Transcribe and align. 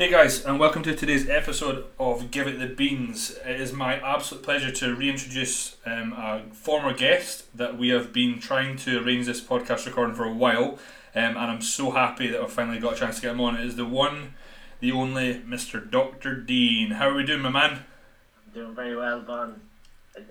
Hey 0.00 0.10
guys, 0.10 0.46
and 0.46 0.58
welcome 0.58 0.82
to 0.84 0.94
today's 0.94 1.28
episode 1.28 1.84
of 1.98 2.30
Give 2.30 2.46
It 2.46 2.58
the 2.58 2.68
Beans. 2.68 3.36
It 3.44 3.60
is 3.60 3.74
my 3.74 3.96
absolute 3.96 4.42
pleasure 4.42 4.70
to 4.70 4.96
reintroduce 4.96 5.76
um, 5.84 6.14
a 6.14 6.44
former 6.54 6.94
guest 6.94 7.54
that 7.54 7.76
we 7.76 7.90
have 7.90 8.10
been 8.10 8.40
trying 8.40 8.78
to 8.78 9.04
arrange 9.04 9.26
this 9.26 9.42
podcast 9.42 9.84
recording 9.84 10.14
for 10.14 10.24
a 10.24 10.32
while, 10.32 10.78
um, 11.14 11.36
and 11.36 11.36
I'm 11.36 11.60
so 11.60 11.90
happy 11.90 12.28
that 12.28 12.40
I've 12.40 12.50
finally 12.50 12.78
got 12.78 12.94
a 12.94 12.96
chance 12.96 13.16
to 13.16 13.20
get 13.20 13.32
him 13.32 13.42
on. 13.42 13.56
It 13.56 13.66
is 13.66 13.76
the 13.76 13.84
one, 13.84 14.32
the 14.80 14.90
only 14.90 15.34
Mr. 15.34 15.90
Dr. 15.90 16.34
Dean. 16.34 16.92
How 16.92 17.10
are 17.10 17.14
we 17.14 17.26
doing, 17.26 17.42
my 17.42 17.50
man? 17.50 17.72
I'm 17.72 18.54
doing 18.54 18.74
very 18.74 18.96
well, 18.96 19.20
Von. 19.20 19.60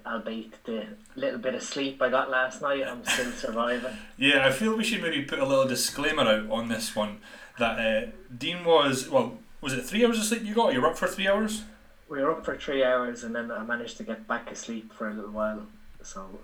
Albeit 0.03 0.63
the 0.63 0.87
little 1.15 1.39
bit 1.39 1.53
of 1.53 1.61
sleep 1.61 2.01
I 2.01 2.09
got 2.09 2.31
last 2.31 2.63
night, 2.63 2.87
I'm 2.87 3.05
still 3.05 3.31
surviving. 3.33 3.95
Yeah, 4.17 4.47
I 4.47 4.51
feel 4.51 4.75
we 4.75 4.83
should 4.83 5.03
maybe 5.03 5.21
put 5.21 5.37
a 5.37 5.45
little 5.45 5.67
disclaimer 5.67 6.23
out 6.23 6.49
on 6.49 6.69
this 6.69 6.95
one 6.95 7.19
that 7.59 7.77
uh, 7.77 8.09
Dean 8.35 8.65
was, 8.65 9.07
well, 9.07 9.37
was 9.61 9.73
it 9.73 9.83
three 9.83 10.05
hours 10.05 10.17
of 10.19 10.25
sleep 10.25 10.43
you 10.43 10.53
got? 10.55 10.73
You 10.73 10.81
were 10.81 10.87
up 10.89 10.97
for 10.97 11.07
three 11.07 11.27
hours? 11.27 11.63
We 12.07 12.21
were 12.21 12.31
up 12.31 12.45
for 12.45 12.57
three 12.57 12.83
hours 12.83 13.23
and 13.23 13.35
then 13.35 13.51
I 13.51 13.63
managed 13.63 13.97
to 13.97 14.03
get 14.03 14.27
back 14.27 14.51
asleep 14.51 14.93
for 14.93 15.09
a 15.09 15.13
little 15.13 15.31
while. 15.31 15.67
So 16.01 16.39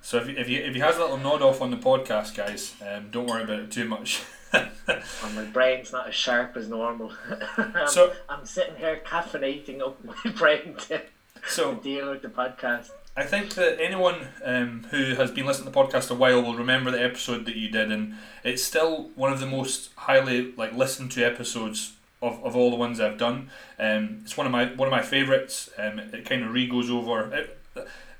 So 0.00 0.18
if, 0.18 0.28
you, 0.28 0.36
if, 0.36 0.48
you, 0.48 0.60
if 0.60 0.74
he 0.74 0.80
has 0.80 0.96
a 0.96 1.00
little 1.00 1.18
nod 1.18 1.42
off 1.42 1.60
on 1.60 1.70
the 1.70 1.76
podcast, 1.76 2.34
guys, 2.34 2.74
um, 2.86 3.08
don't 3.10 3.26
worry 3.26 3.42
about 3.42 3.60
it 3.60 3.70
too 3.70 3.86
much. 3.86 4.22
my 4.54 5.44
brain's 5.52 5.92
not 5.92 6.08
as 6.08 6.14
sharp 6.14 6.56
as 6.56 6.68
normal. 6.68 7.12
I'm, 7.56 7.88
So- 7.88 8.12
I'm 8.28 8.46
sitting 8.46 8.76
here 8.76 9.00
caffeinating 9.04 9.80
up 9.80 10.02
my 10.24 10.32
brain 10.32 10.76
to, 10.88 11.02
so 11.46 11.74
to 11.74 11.82
deal 11.82 12.10
with 12.10 12.22
the 12.22 12.28
podcast. 12.28 12.90
I 13.14 13.24
think 13.24 13.54
that 13.56 13.78
anyone 13.78 14.28
um, 14.42 14.86
who 14.90 15.14
has 15.16 15.30
been 15.30 15.44
listening 15.44 15.70
to 15.70 15.72
the 15.72 15.78
podcast 15.84 16.10
a 16.10 16.14
while 16.14 16.40
will 16.42 16.54
remember 16.56 16.90
the 16.90 17.02
episode 17.02 17.44
that 17.44 17.56
you 17.56 17.68
did, 17.68 17.92
and 17.92 18.14
it's 18.42 18.62
still 18.62 19.10
one 19.16 19.30
of 19.30 19.38
the 19.38 19.46
most 19.46 19.90
highly 19.96 20.52
like 20.52 20.72
listened 20.72 21.10
to 21.12 21.22
episodes 21.22 21.92
of, 22.22 22.42
of 22.44 22.56
all 22.56 22.70
the 22.70 22.76
ones 22.76 23.00
I've 23.00 23.18
done. 23.18 23.50
Um, 23.78 24.20
it's 24.22 24.36
one 24.36 24.46
of 24.46 24.52
my 24.52 24.66
one 24.66 24.88
of 24.88 24.92
my 24.92 25.02
favourites. 25.02 25.68
Um, 25.76 25.98
it, 25.98 26.14
it 26.14 26.24
kind 26.24 26.44
of 26.44 26.52
re 26.52 26.66
goes 26.66 26.88
over. 26.88 27.32
It, 27.34 27.58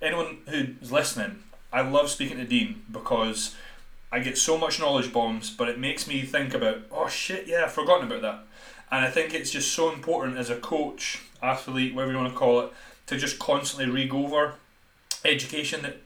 anyone 0.03 0.39
who's 0.49 0.91
listening, 0.91 1.45
I 1.73 1.83
love 1.83 2.11
speaking 2.11 2.37
to 2.39 2.45
Dean 2.45 2.83
because 2.91 3.55
I 4.11 4.19
get 4.19 4.37
so 4.37 4.59
much 4.59 4.81
knowledge 4.81 5.13
bombs, 5.13 5.51
but 5.51 5.69
it 5.69 5.79
makes 5.79 6.07
me 6.07 6.23
think 6.23 6.53
about 6.53 6.83
oh 6.91 7.09
shit, 7.09 7.47
yeah, 7.47 7.65
I've 7.65 7.73
forgotten 7.73 8.07
about 8.07 8.23
that. 8.23 8.41
And 8.91 9.05
I 9.07 9.11
think 9.11 9.33
it's 9.33 9.51
just 9.51 9.73
so 9.73 9.91
important 9.91 10.37
as 10.37 10.51
a 10.51 10.57
coach, 10.57 11.23
athlete, 11.43 11.95
whatever 11.95 12.13
you 12.13 12.19
want 12.19 12.31
to 12.31 12.39
call 12.39 12.61
it, 12.61 12.73
to 13.07 13.17
just 13.17 13.39
constantly 13.39 13.91
re 13.91 14.07
go 14.07 14.27
over 14.27 14.57
education 15.25 15.83
that 15.83 15.99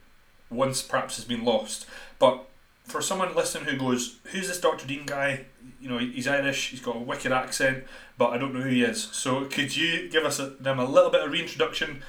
once 0.51 0.83
perhaps 0.83 1.17
has 1.17 1.25
been 1.25 1.45
lost. 1.45 1.87
But 2.19 2.47
for 2.85 3.03
someone 3.03 3.35
listening 3.35 3.65
who 3.65 3.77
goes, 3.77 4.19
"Who's 4.27 4.49
this 4.49 4.61
Dr. 4.61 4.87
Dean 4.87 5.07
guy?" 5.07 5.47
You 5.81 5.89
know, 5.89 5.99
he's 5.99 6.27
Irish. 6.27 6.71
He's 6.71 6.81
got 6.81 6.97
a 6.97 7.01
wicked 7.01 7.33
accent, 7.33 7.85
but 8.17 8.31
I 8.31 8.39
don't 8.39 8.55
know 8.55 8.63
who 8.63 8.69
he 8.69 8.83
is. 8.83 9.03
So, 9.13 9.45
could 9.45 9.77
you 9.77 10.09
give 10.09 10.25
us 10.25 10.39
a, 10.39 10.51
them 10.51 10.79
a 10.79 10.85
little 10.85 11.11
bit 11.11 11.25
of 11.25 11.31
reintroduction 11.31 12.03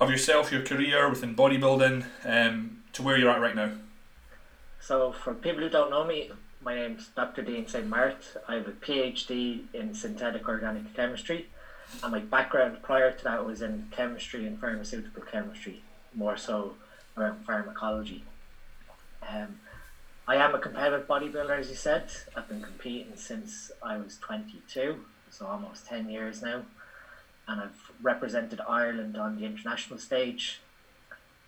of 0.00 0.10
yourself, 0.10 0.52
your 0.52 0.62
career 0.62 1.08
within 1.08 1.34
bodybuilding, 1.34 2.04
um, 2.24 2.82
to 2.92 3.02
where 3.02 3.16
you're 3.16 3.30
at 3.30 3.40
right 3.40 3.56
now? 3.56 3.72
So, 4.80 5.12
for 5.12 5.32
people 5.32 5.62
who 5.62 5.70
don't 5.70 5.90
know 5.90 6.04
me, 6.04 6.30
my 6.62 6.74
name's 6.74 7.08
Dr. 7.08 7.42
Dean 7.42 7.66
Smart. 7.66 8.36
I 8.48 8.54
have 8.54 8.68
a 8.68 8.72
PhD 8.72 9.64
in 9.72 9.94
synthetic 9.94 10.48
organic 10.48 10.94
chemistry, 10.94 11.48
and 12.02 12.12
my 12.12 12.20
background 12.20 12.82
prior 12.82 13.12
to 13.12 13.24
that 13.24 13.44
was 13.44 13.62
in 13.62 13.88
chemistry 13.90 14.46
and 14.46 14.58
pharmaceutical 14.58 15.22
chemistry, 15.22 15.82
more 16.14 16.36
so 16.36 16.74
around 17.16 17.44
pharmacology. 17.44 18.24
Um, 19.28 19.58
I 20.26 20.36
am 20.36 20.54
a 20.54 20.58
competitive 20.58 21.06
bodybuilder, 21.06 21.58
as 21.58 21.68
you 21.68 21.74
said. 21.74 22.10
I've 22.34 22.48
been 22.48 22.62
competing 22.62 23.16
since 23.16 23.70
I 23.82 23.98
was 23.98 24.16
22, 24.18 25.04
so 25.30 25.46
almost 25.46 25.86
10 25.86 26.08
years 26.08 26.40
now, 26.40 26.64
and 27.46 27.60
I've 27.60 27.90
represented 28.02 28.60
Ireland 28.66 29.16
on 29.16 29.36
the 29.36 29.44
international 29.44 29.98
stage 29.98 30.60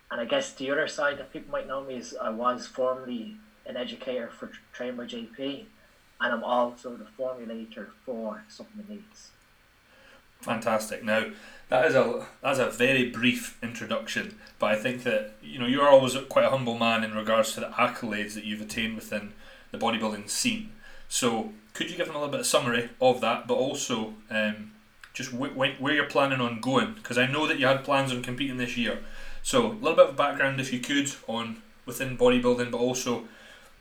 and 0.09 0.21
I 0.21 0.25
guess 0.25 0.51
the 0.51 0.71
other 0.71 0.87
side 0.87 1.17
that 1.17 1.33
people 1.33 1.51
might 1.51 1.67
know 1.67 1.81
me 1.81 1.95
is 1.95 2.15
I 2.19 2.29
was 2.29 2.65
formerly 2.65 3.35
an 3.65 3.75
educator 3.75 4.29
for 4.29 4.49
Train 4.71 4.95
JP, 4.95 5.65
and 6.21 6.33
I'm 6.33 6.43
also 6.43 6.95
the 6.95 7.05
formulator 7.19 7.87
for 8.05 8.43
Supplement 8.47 8.89
Needs. 8.89 9.31
Fantastic. 10.47 11.03
Now, 11.03 11.25
that 11.67 11.85
is 11.87 11.93
a 11.95 12.25
that's 12.41 12.59
a 12.59 12.69
very 12.69 13.09
brief 13.09 13.61
introduction, 13.61 14.37
but 14.59 14.67
I 14.71 14.77
think 14.77 15.03
that 15.03 15.33
you 15.43 15.59
know 15.59 15.67
you're 15.67 15.89
always 15.89 16.15
quite 16.29 16.45
a 16.45 16.49
humble 16.49 16.79
man 16.79 17.03
in 17.03 17.13
regards 17.13 17.53
to 17.53 17.59
the 17.59 17.67
accolades 17.67 18.33
that 18.35 18.45
you've 18.45 18.61
attained 18.61 18.95
within 18.95 19.33
the 19.71 19.77
bodybuilding 19.77 20.29
scene. 20.29 20.71
So, 21.09 21.51
could 21.73 21.91
you 21.91 21.97
give 21.97 22.07
them 22.07 22.15
a 22.15 22.19
little 22.19 22.31
bit 22.31 22.39
of 22.39 22.45
summary 22.45 22.89
of 23.01 23.19
that, 23.19 23.45
but 23.45 23.55
also 23.55 24.13
um, 24.29 24.71
just 25.13 25.31
wh- 25.31 25.81
where 25.81 25.93
you're 25.93 26.05
planning 26.05 26.39
on 26.39 26.61
going? 26.61 26.93
Because 26.93 27.17
I 27.17 27.27
know 27.27 27.45
that 27.45 27.59
you 27.59 27.67
had 27.67 27.83
plans 27.83 28.13
on 28.13 28.23
competing 28.23 28.55
this 28.55 28.77
year. 28.77 28.99
So, 29.43 29.67
a 29.67 29.73
little 29.73 29.97
bit 29.97 30.07
of 30.07 30.15
background, 30.15 30.61
if 30.61 30.71
you 30.71 30.79
could, 30.79 31.11
on 31.27 31.61
within 31.85 32.17
bodybuilding, 32.17 32.71
but 32.71 32.77
also 32.77 33.25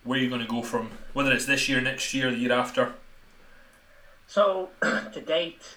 where 0.03 0.19
you're 0.19 0.31
going 0.31 0.43
to 0.43 0.49
go 0.49 0.63
from, 0.63 0.91
whether 1.13 1.33
it's 1.33 1.47
this 1.47 1.69
year, 1.69 1.81
next 1.81 2.13
year, 2.13 2.33
the 2.33 2.39
year 2.39 2.53
after. 2.53 2.95
So, 4.27 4.71
to 4.83 5.21
date, 5.25 5.77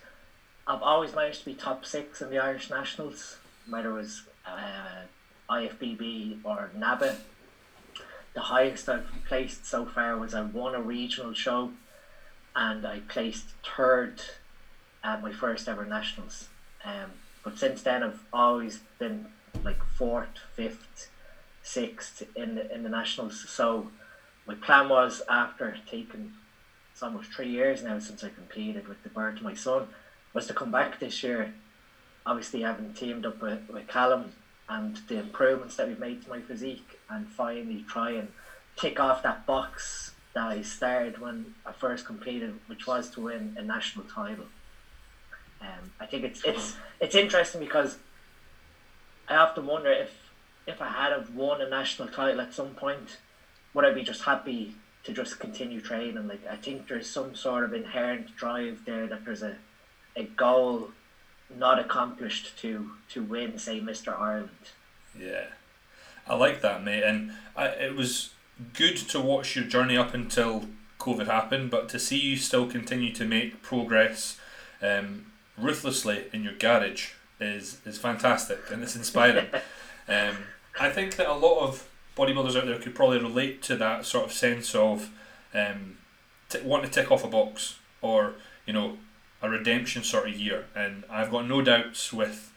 I've 0.70 0.84
always 0.84 1.16
managed 1.16 1.40
to 1.40 1.46
be 1.46 1.56
top 1.56 1.84
six 1.84 2.22
in 2.22 2.30
the 2.30 2.38
Irish 2.38 2.70
Nationals, 2.70 3.38
whether 3.68 3.90
it 3.90 3.94
was 3.94 4.22
uh, 4.46 5.02
IFBB 5.50 6.42
or 6.44 6.70
NABA. 6.78 7.18
The 8.36 8.40
highest 8.40 8.88
I've 8.88 9.10
placed 9.28 9.66
so 9.66 9.88
far 9.88 10.16
was 10.16 10.36
I 10.36 10.44
won 10.44 10.76
a 10.76 10.82
regional 10.82 11.34
show 11.34 11.72
and 12.56 12.86
I 12.86 13.00
placed 13.00 13.46
third 13.76 14.22
at 15.04 15.24
my 15.24 15.32
first 15.32 15.68
ever 15.68 15.86
Nationals. 15.86 16.50
Um, 16.86 17.14
but 17.44 17.58
since 17.58 17.82
then, 17.82 18.04
I've 18.04 18.24
always 18.32 18.82
been 19.00 19.26
like 19.64 19.84
fourth, 19.84 20.38
fifth, 20.56 21.10
sixth 21.64 22.22
in 22.36 22.54
the, 22.54 22.72
in 22.72 22.84
the 22.84 22.90
Nationals. 22.90 23.44
So 23.50 23.90
my 24.46 24.54
plan 24.54 24.88
was 24.90 25.24
after 25.28 25.78
taking 25.90 26.34
it's 26.92 27.02
almost 27.02 27.32
three 27.32 27.50
years 27.50 27.82
now 27.82 27.98
since 27.98 28.24
I 28.24 28.30
competed 28.30 28.88
with 28.88 29.02
the 29.04 29.10
birth 29.10 29.38
of 29.38 29.42
my 29.44 29.54
son, 29.54 29.88
was 30.34 30.48
to 30.48 30.54
come 30.54 30.72
back 30.72 31.00
this 31.00 31.24
year. 31.24 31.54
Obviously, 32.26 32.62
having 32.62 32.94
teamed 32.94 33.26
up 33.26 33.42
with, 33.42 33.70
with 33.70 33.88
Callum 33.88 34.34
and 34.68 35.00
the 35.08 35.18
improvements 35.18 35.76
that 35.78 35.88
we've 35.88 36.00
made 36.00 36.24
to 36.24 36.30
my 36.30 36.42
physique, 36.42 37.00
and 37.10 37.28
finally 37.28 37.84
try 37.88 38.12
and 38.12 38.28
tick 38.76 39.00
off 39.00 39.24
that 39.24 39.46
box 39.46 40.12
that 40.34 40.48
I 40.48 40.62
started 40.62 41.20
when 41.20 41.54
I 41.66 41.72
first 41.72 42.06
competed, 42.06 42.54
which 42.68 42.86
was 42.86 43.10
to 43.12 43.22
win 43.22 43.56
a 43.58 43.64
national 43.64 44.06
title. 44.06 44.46
Um, 45.62 45.92
I 46.00 46.06
think 46.06 46.24
it's 46.24 46.44
it's 46.46 46.76
it's 47.00 47.16
interesting 47.16 47.60
because 47.60 47.98
I 49.28 49.36
often 49.36 49.66
wonder 49.66 49.92
if 49.92 50.12
if 50.68 50.82
I 50.82 50.88
had 50.88 51.12
have 51.12 51.36
won 51.36 51.62
a 51.62 51.70
national 51.70 52.08
title 52.10 52.40
at 52.40 52.54
some 52.54 52.76
point, 52.76 53.18
would 53.74 53.86
I 53.86 53.92
be 53.92 54.04
just 54.04 54.24
happy 54.24 54.76
to 55.04 55.12
just 55.12 55.40
continue 55.40 55.82
training? 55.82 56.28
Like 56.28 56.46
I 56.50 56.56
think 56.56 56.88
there's 56.88 57.10
some 57.10 57.36
sort 57.36 57.64
of 57.64 57.74
inherent 57.74 58.36
drive 58.36 58.82
there 58.86 59.08
that 59.08 59.26
there's 59.26 59.44
a 59.44 59.56
a 60.20 60.24
goal 60.26 60.90
not 61.58 61.80
accomplished 61.80 62.58
to 62.60 62.92
to 63.10 63.24
win, 63.24 63.58
say, 63.58 63.80
Mr. 63.80 64.18
Ireland. 64.20 64.50
Yeah, 65.18 65.46
I 66.28 66.36
like 66.36 66.62
that, 66.62 66.84
mate. 66.84 67.04
And 67.04 67.32
I, 67.56 67.68
it 67.68 67.96
was 67.96 68.32
good 68.74 68.98
to 68.98 69.20
watch 69.20 69.56
your 69.56 69.66
journey 69.66 69.98
up 69.98 70.14
until 70.14 70.66
COVID 71.00 71.26
happened, 71.26 71.72
but 71.72 71.90
to 71.90 72.00
see 72.00 72.20
you 72.20 72.38
still 72.38 72.68
continue 72.68 73.12
to 73.14 73.26
make 73.26 73.62
progress 73.64 74.40
um, 74.82 75.32
ruthlessly 75.58 76.26
in 76.34 76.44
your 76.44 76.54
garage 76.54 77.12
is 77.40 77.80
is 77.86 77.98
fantastic 77.98 78.60
and 78.70 78.84
it's 78.84 78.96
inspiring. 78.96 79.48
um, 80.08 80.38
I 80.80 80.90
think 80.90 81.16
that 81.16 81.28
a 81.28 81.34
lot 81.34 81.62
of 81.62 81.90
bodybuilders 82.18 82.58
out 82.58 82.66
there 82.66 82.78
could 82.80 82.96
probably 82.96 83.20
relate 83.20 83.62
to 83.64 83.78
that 83.78 84.06
sort 84.06 84.26
of 84.26 84.34
sense 84.34 84.76
of 84.76 85.10
um, 85.54 85.98
t- 86.50 86.60
wanting 86.64 86.90
to 86.90 87.02
tick 87.02 87.12
off 87.12 87.24
a 87.24 87.28
box 87.28 87.80
or 88.02 88.34
you 88.66 88.74
know 88.74 88.98
a 89.42 89.50
redemption 89.50 90.04
sort 90.04 90.28
of 90.28 90.36
year. 90.36 90.66
And 90.76 91.04
I've 91.10 91.32
got 91.32 91.48
no 91.48 91.62
doubts 91.62 92.12
with 92.12 92.52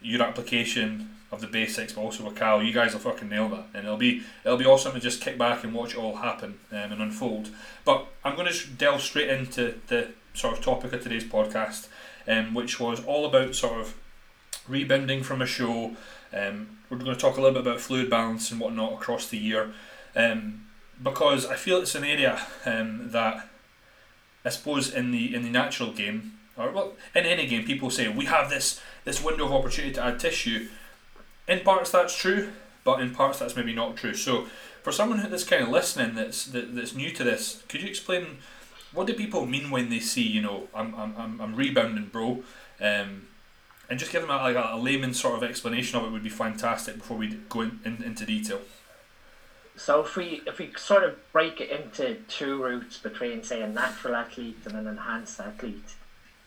your 0.00 0.22
application 0.22 1.10
of 1.32 1.40
the 1.40 1.46
basics, 1.46 1.92
but 1.92 2.02
also 2.02 2.24
with 2.24 2.36
Cal, 2.36 2.62
you 2.62 2.72
guys 2.72 2.92
will 2.92 3.00
fucking 3.00 3.28
nail 3.28 3.48
that, 3.48 3.66
and 3.74 3.84
it'll 3.84 3.96
be 3.96 4.22
it'll 4.44 4.56
be 4.56 4.64
awesome 4.64 4.92
to 4.92 5.00
just 5.00 5.20
kick 5.20 5.36
back 5.36 5.64
and 5.64 5.74
watch 5.74 5.94
it 5.94 5.98
all 5.98 6.16
happen 6.16 6.58
um, 6.70 6.92
and 6.92 7.02
unfold. 7.02 7.50
But 7.84 8.06
I'm 8.24 8.36
going 8.36 8.52
to 8.52 8.68
delve 8.68 9.00
straight 9.00 9.28
into 9.28 9.74
the 9.88 10.10
sort 10.34 10.56
of 10.56 10.64
topic 10.64 10.92
of 10.92 11.02
today's 11.02 11.24
podcast, 11.24 11.88
um, 12.28 12.54
which 12.54 12.78
was 12.78 13.04
all 13.04 13.26
about 13.26 13.54
sort 13.54 13.80
of 13.80 13.94
rebounding 14.68 15.22
from 15.22 15.42
a 15.42 15.46
show. 15.46 15.96
Um, 16.32 16.78
we're 16.88 16.98
going 16.98 17.10
to 17.10 17.20
talk 17.20 17.36
a 17.36 17.40
little 17.40 17.60
bit 17.60 17.66
about 17.66 17.80
fluid 17.80 18.08
balance 18.08 18.52
and 18.52 18.60
whatnot 18.60 18.92
across 18.92 19.28
the 19.28 19.38
year, 19.38 19.72
um, 20.14 20.66
because 21.02 21.44
I 21.46 21.56
feel 21.56 21.78
it's 21.78 21.96
an 21.96 22.04
area 22.04 22.40
um, 22.64 23.10
that 23.10 23.48
I 24.46 24.50
suppose 24.50 24.94
in 24.94 25.10
the 25.10 25.34
in 25.34 25.42
the 25.42 25.50
natural 25.50 25.92
game 25.92 26.38
or 26.56 26.70
well 26.70 26.92
in 27.16 27.26
any 27.26 27.48
game 27.48 27.64
people 27.64 27.90
say 27.90 28.06
we 28.06 28.26
have 28.26 28.48
this 28.48 28.80
this 29.04 29.22
window 29.22 29.46
of 29.46 29.52
opportunity 29.52 29.92
to 29.94 30.04
add 30.04 30.20
tissue. 30.20 30.68
In 31.48 31.60
parts 31.60 31.90
that's 31.90 32.16
true, 32.16 32.52
but 32.84 33.00
in 33.00 33.12
parts 33.12 33.40
that's 33.40 33.56
maybe 33.56 33.72
not 33.72 33.96
true. 33.96 34.14
So 34.14 34.46
for 34.84 34.92
someone 34.92 35.28
that's 35.30 35.44
kind 35.44 35.64
of 35.64 35.68
listening 35.70 36.14
that's 36.14 36.46
that, 36.46 36.76
that's 36.76 36.94
new 36.94 37.10
to 37.10 37.24
this, 37.24 37.64
could 37.68 37.82
you 37.82 37.88
explain 37.88 38.38
what 38.92 39.08
do 39.08 39.14
people 39.14 39.46
mean 39.46 39.70
when 39.70 39.90
they 39.90 39.98
see 39.98 40.22
you 40.22 40.40
know 40.40 40.68
I'm 40.72 40.94
I'm 40.94 41.40
I'm, 41.40 41.56
rebounding, 41.56 42.06
bro? 42.06 42.44
Um, 42.80 43.26
and 43.88 43.98
just 43.98 44.12
give 44.12 44.22
them 44.22 44.30
a, 44.30 44.36
like 44.36 44.56
a, 44.56 44.74
a 44.74 44.78
layman 44.78 45.14
sort 45.14 45.36
of 45.36 45.42
explanation 45.42 45.98
of 45.98 46.06
it 46.06 46.10
would 46.10 46.24
be 46.24 46.28
fantastic 46.28 46.98
before 46.98 47.16
we 47.16 47.28
go 47.48 47.62
in, 47.62 47.80
in, 47.84 48.02
into 48.02 48.26
detail. 48.26 48.60
So 49.76 50.00
if 50.02 50.16
we 50.16 50.42
if 50.46 50.58
we 50.58 50.72
sort 50.76 51.04
of 51.04 51.16
break 51.32 51.60
it 51.60 51.68
into 51.70 52.16
two 52.28 52.62
routes 52.62 52.96
between 52.96 53.42
say 53.42 53.60
a 53.62 53.68
natural 53.68 54.16
athlete 54.16 54.58
and 54.64 54.74
an 54.74 54.86
enhanced 54.86 55.38
athlete, 55.38 55.94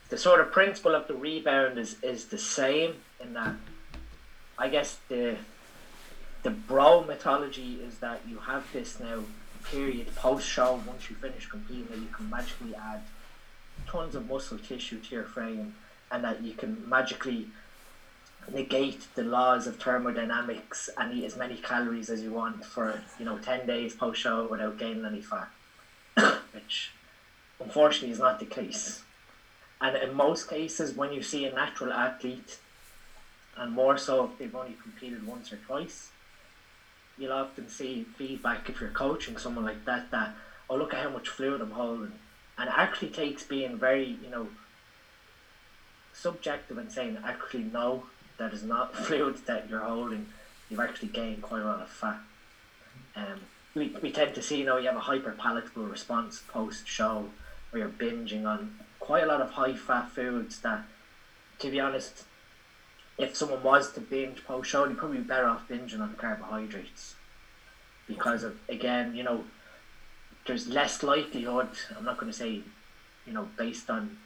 the 0.10 0.18
sort 0.18 0.42
of 0.42 0.52
principle 0.52 0.96
of 0.96 1.08
the 1.08 1.14
rebound 1.14 1.78
is 1.78 1.96
is 2.02 2.26
the 2.26 2.38
same 2.40 2.96
in 3.22 3.34
that 3.34 3.56
I 4.58 4.68
guess 4.68 4.98
the 5.10 5.38
the 6.44 6.50
bro 6.50 7.04
mythology 7.04 7.80
is 7.86 8.00
that 8.00 8.22
you 8.28 8.40
have 8.40 8.66
this 8.74 9.00
now 9.00 9.24
period 9.66 10.16
post 10.16 10.48
show 10.48 10.82
once 10.88 11.10
you 11.10 11.16
finish 11.18 11.46
competing 11.48 12.02
you 12.02 12.08
can 12.14 12.30
magically 12.30 12.74
add 12.76 13.02
tons 13.86 14.16
of 14.16 14.28
muscle 14.28 14.58
tissue 14.58 15.00
to 15.00 15.16
your 15.16 15.26
frame 15.26 15.76
and 16.12 16.24
that 16.24 16.42
you 16.42 16.54
can 16.54 16.88
magically 16.90 17.48
negate 18.48 19.08
the 19.16 19.24
laws 19.24 19.68
of 19.68 19.78
thermodynamics 19.78 20.90
and 20.98 21.14
eat 21.14 21.26
as 21.26 21.36
many 21.36 21.58
calories 21.58 22.10
as 22.10 22.22
you 22.22 22.32
want 22.32 22.66
for 22.66 23.02
you 23.20 23.26
know 23.26 23.38
10 23.38 23.66
days 23.66 23.94
post 23.94 24.20
show 24.20 24.48
without 24.48 24.78
gaining 24.78 25.06
any 25.06 25.22
fat 25.22 25.50
which 26.54 26.92
unfortunately 27.60 28.12
is 28.12 28.20
not 28.20 28.40
the 28.40 28.46
case. 28.46 29.04
And 29.82 29.96
in 29.96 30.14
most 30.14 30.50
cases 30.50 30.94
when 30.94 31.12
you 31.14 31.22
see 31.22 31.46
a 31.46 31.54
natural 31.54 31.94
athlete 31.94 32.58
and 33.56 33.72
more 33.72 33.98
so 33.98 34.26
if 34.26 34.38
they've 34.38 34.56
only 34.56 34.78
competed 34.82 35.26
once 35.26 35.52
or 35.52 35.58
twice 35.58 36.10
you'll 37.18 37.34
often 37.34 37.68
see 37.70 38.06
feedback 38.18 38.70
if 38.70 38.80
you're 38.80 38.90
coaching 38.90 39.38
someone 39.38 39.66
like 39.66 39.84
that 39.86 40.10
that 40.12 40.34
oh 40.70 40.76
look 40.76 40.94
at 40.94 41.04
how 41.04 41.10
much 41.10 41.30
fluid 41.30 41.62
I'm 41.62 41.72
holding. 41.72 42.14
And 42.58 42.68
it 42.68 42.76
actually 42.76 43.10
takes 43.10 43.44
being 43.44 43.78
very 43.78 44.18
you 44.24 44.30
know 44.30 44.50
subjective 46.14 46.78
and 46.78 46.92
saying 46.92 47.18
actually 47.24 47.64
no 47.64 48.04
that 48.40 48.54
is 48.54 48.64
not 48.64 48.96
fluid 49.06 49.38
that 49.46 49.70
you're 49.70 49.80
holding 49.80 50.26
you've 50.70 50.80
actually 50.80 51.10
gained 51.10 51.42
quite 51.42 51.62
a 51.62 51.66
lot 51.66 51.82
of 51.82 51.90
fat 51.90 52.20
um, 53.16 53.40
we, 53.76 53.96
we 54.02 54.12
tend 54.12 54.34
to 54.34 54.42
see 54.42 54.58
you 54.58 54.66
know 54.66 54.78
you 54.78 54.88
have 54.88 54.96
a 54.96 55.02
hyper 55.02 55.32
palatable 55.32 55.84
response 55.84 56.42
post 56.48 56.88
show 56.88 57.30
where 57.70 57.84
you're 57.84 57.90
binging 57.90 58.46
on 58.46 58.74
quite 59.00 59.24
a 59.24 59.28
lot 59.28 59.42
of 59.42 59.52
high 59.52 59.76
fat 59.76 60.10
foods 60.10 60.60
that 60.62 60.84
to 61.60 61.70
be 61.70 61.80
honest 61.80 62.24
if 63.20 63.36
someone 63.36 63.62
was 63.62 63.92
to 63.92 64.00
binge 64.00 64.44
post 64.46 64.70
show, 64.70 64.86
you'd 64.86 64.98
probably 64.98 65.18
be 65.18 65.24
better 65.24 65.46
off 65.46 65.68
binging 65.68 66.00
on 66.00 66.16
carbohydrates 66.16 67.16
because 68.08 68.44
of 68.44 68.56
again, 68.70 69.14
you 69.14 69.24
know, 69.24 69.44
there's 70.48 70.68
less 70.68 71.04
likelihood. 71.04 71.68
I'm 71.96 72.06
not 72.06 72.18
going 72.18 72.32
to 72.32 72.38
say, 72.38 72.62
you 73.28 73.34
know, 73.34 73.50
based 73.58 73.90
on 73.90 74.18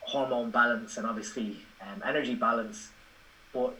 hormone 0.00 0.50
balance 0.50 0.98
and 0.98 1.06
obviously 1.06 1.56
um, 1.80 2.02
energy 2.04 2.34
balance, 2.34 2.90
but 3.52 3.76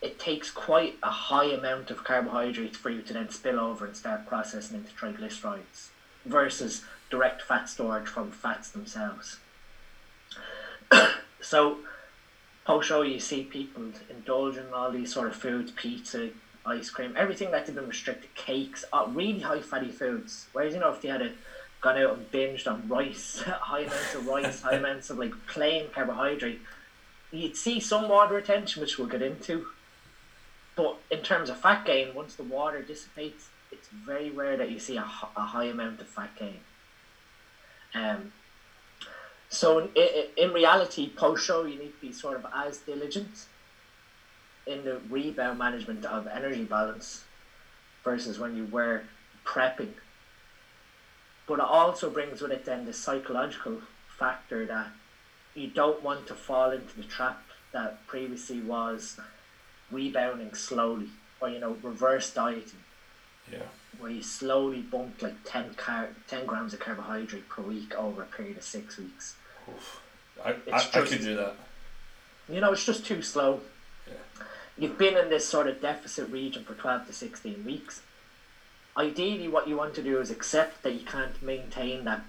it 0.00 0.18
takes 0.18 0.50
quite 0.50 0.96
a 1.02 1.10
high 1.10 1.46
amount 1.46 1.90
of 1.90 2.04
carbohydrates 2.04 2.76
for 2.76 2.90
you 2.90 3.02
to 3.02 3.12
then 3.12 3.30
spill 3.30 3.58
over 3.58 3.86
and 3.86 3.96
start 3.96 4.26
processing 4.26 4.78
into 4.78 4.92
triglycerides 4.92 5.88
versus 6.24 6.84
direct 7.10 7.42
fat 7.42 7.68
storage 7.68 8.06
from 8.06 8.30
fats 8.30 8.70
themselves. 8.70 9.38
so 11.40 11.78
post 12.64 12.88
show 12.88 13.02
you 13.02 13.18
see 13.18 13.42
people 13.42 13.82
indulging 14.08 14.66
in 14.66 14.74
all 14.74 14.90
these 14.90 15.12
sort 15.12 15.28
of 15.28 15.34
foods, 15.34 15.72
pizza, 15.72 16.30
ice 16.64 16.90
cream, 16.90 17.14
everything 17.16 17.50
that 17.50 17.66
they've 17.66 17.74
been 17.74 17.88
restricted, 17.88 18.32
cakes, 18.34 18.84
uh, 18.92 19.06
really 19.08 19.40
high 19.40 19.60
fatty 19.60 19.90
foods. 19.90 20.46
Whereas 20.52 20.74
you 20.74 20.80
know 20.80 20.92
if 20.92 21.00
they 21.00 21.08
had 21.08 21.22
a, 21.22 21.32
gone 21.80 21.98
out 21.98 22.18
and 22.18 22.30
binged 22.30 22.70
on 22.70 22.86
rice, 22.88 23.40
high 23.46 23.80
amounts 23.80 24.14
of 24.14 24.26
rice, 24.26 24.62
high 24.62 24.74
amounts 24.76 25.10
of 25.10 25.18
like 25.18 25.32
plain 25.46 25.86
carbohydrate, 25.92 26.60
you'd 27.30 27.56
see 27.56 27.80
some 27.80 28.08
water 28.08 28.34
retention, 28.34 28.80
which 28.80 28.98
we'll 28.98 29.08
get 29.08 29.22
into. 29.22 29.66
But 30.76 30.98
in 31.10 31.20
terms 31.22 31.50
of 31.50 31.60
fat 31.60 31.84
gain, 31.84 32.14
once 32.14 32.34
the 32.34 32.44
water 32.44 32.82
dissipates, 32.82 33.48
it's 33.70 33.88
very 33.88 34.30
rare 34.30 34.56
that 34.56 34.70
you 34.70 34.78
see 34.78 34.96
a, 34.96 35.02
a 35.02 35.42
high 35.42 35.64
amount 35.64 36.00
of 36.00 36.08
fat 36.08 36.30
gain. 36.38 36.60
Um, 37.94 38.32
so 39.48 39.88
in, 39.94 40.26
in 40.36 40.52
reality, 40.52 41.08
post 41.08 41.44
show, 41.44 41.64
you 41.64 41.78
need 41.78 41.92
to 41.94 42.00
be 42.00 42.12
sort 42.12 42.36
of 42.36 42.46
as 42.54 42.78
diligent 42.78 43.46
in 44.66 44.84
the 44.84 45.00
rebound 45.08 45.58
management 45.58 46.04
of 46.04 46.26
energy 46.26 46.64
balance 46.64 47.24
versus 48.04 48.38
when 48.38 48.56
you 48.56 48.66
were 48.66 49.02
prepping. 49.44 49.92
But 51.46 51.54
it 51.54 51.64
also 51.64 52.10
brings 52.10 52.42
with 52.42 52.52
it 52.52 52.66
then 52.66 52.84
the 52.84 52.92
psychological 52.92 53.80
factor 54.18 54.66
that 54.66 54.88
you 55.54 55.68
don't 55.68 56.02
want 56.02 56.26
to 56.28 56.34
fall 56.34 56.70
into 56.70 56.96
the 56.96 57.02
trap 57.02 57.42
that 57.72 58.06
previously 58.06 58.60
was 58.60 59.18
rebounding 59.90 60.54
slowly 60.54 61.08
or 61.40 61.48
you 61.48 61.58
know 61.58 61.76
reverse 61.82 62.32
dieting. 62.32 62.82
Yeah. 63.50 63.58
Where 63.98 64.10
you 64.10 64.22
slowly 64.22 64.82
bump 64.82 65.22
like 65.22 65.36
10, 65.44 65.74
car- 65.74 66.10
10 66.28 66.46
grams 66.46 66.74
of 66.74 66.80
carbohydrate 66.80 67.48
per 67.48 67.62
week 67.62 67.94
over 67.96 68.22
a 68.22 68.26
period 68.26 68.58
of 68.58 68.62
six 68.62 68.98
weeks. 68.98 69.34
Oof. 69.68 70.00
I, 70.44 70.50
I, 70.72 70.76
I 70.76 71.02
could 71.02 71.20
do 71.20 71.34
that. 71.36 71.56
You 72.48 72.60
know, 72.60 72.72
it's 72.72 72.84
just 72.84 73.04
too 73.04 73.22
slow. 73.22 73.60
Yeah. 74.06 74.14
You've 74.76 74.98
been 74.98 75.16
in 75.16 75.30
this 75.30 75.48
sort 75.48 75.66
of 75.66 75.80
deficit 75.80 76.30
region 76.30 76.64
for 76.64 76.74
12 76.74 77.08
to 77.08 77.12
16 77.12 77.64
weeks. 77.64 78.02
Ideally, 78.96 79.48
what 79.48 79.66
you 79.66 79.76
want 79.76 79.94
to 79.94 80.02
do 80.02 80.20
is 80.20 80.30
accept 80.30 80.82
that 80.82 80.94
you 80.94 81.04
can't 81.04 81.40
maintain 81.42 82.04
that 82.04 82.22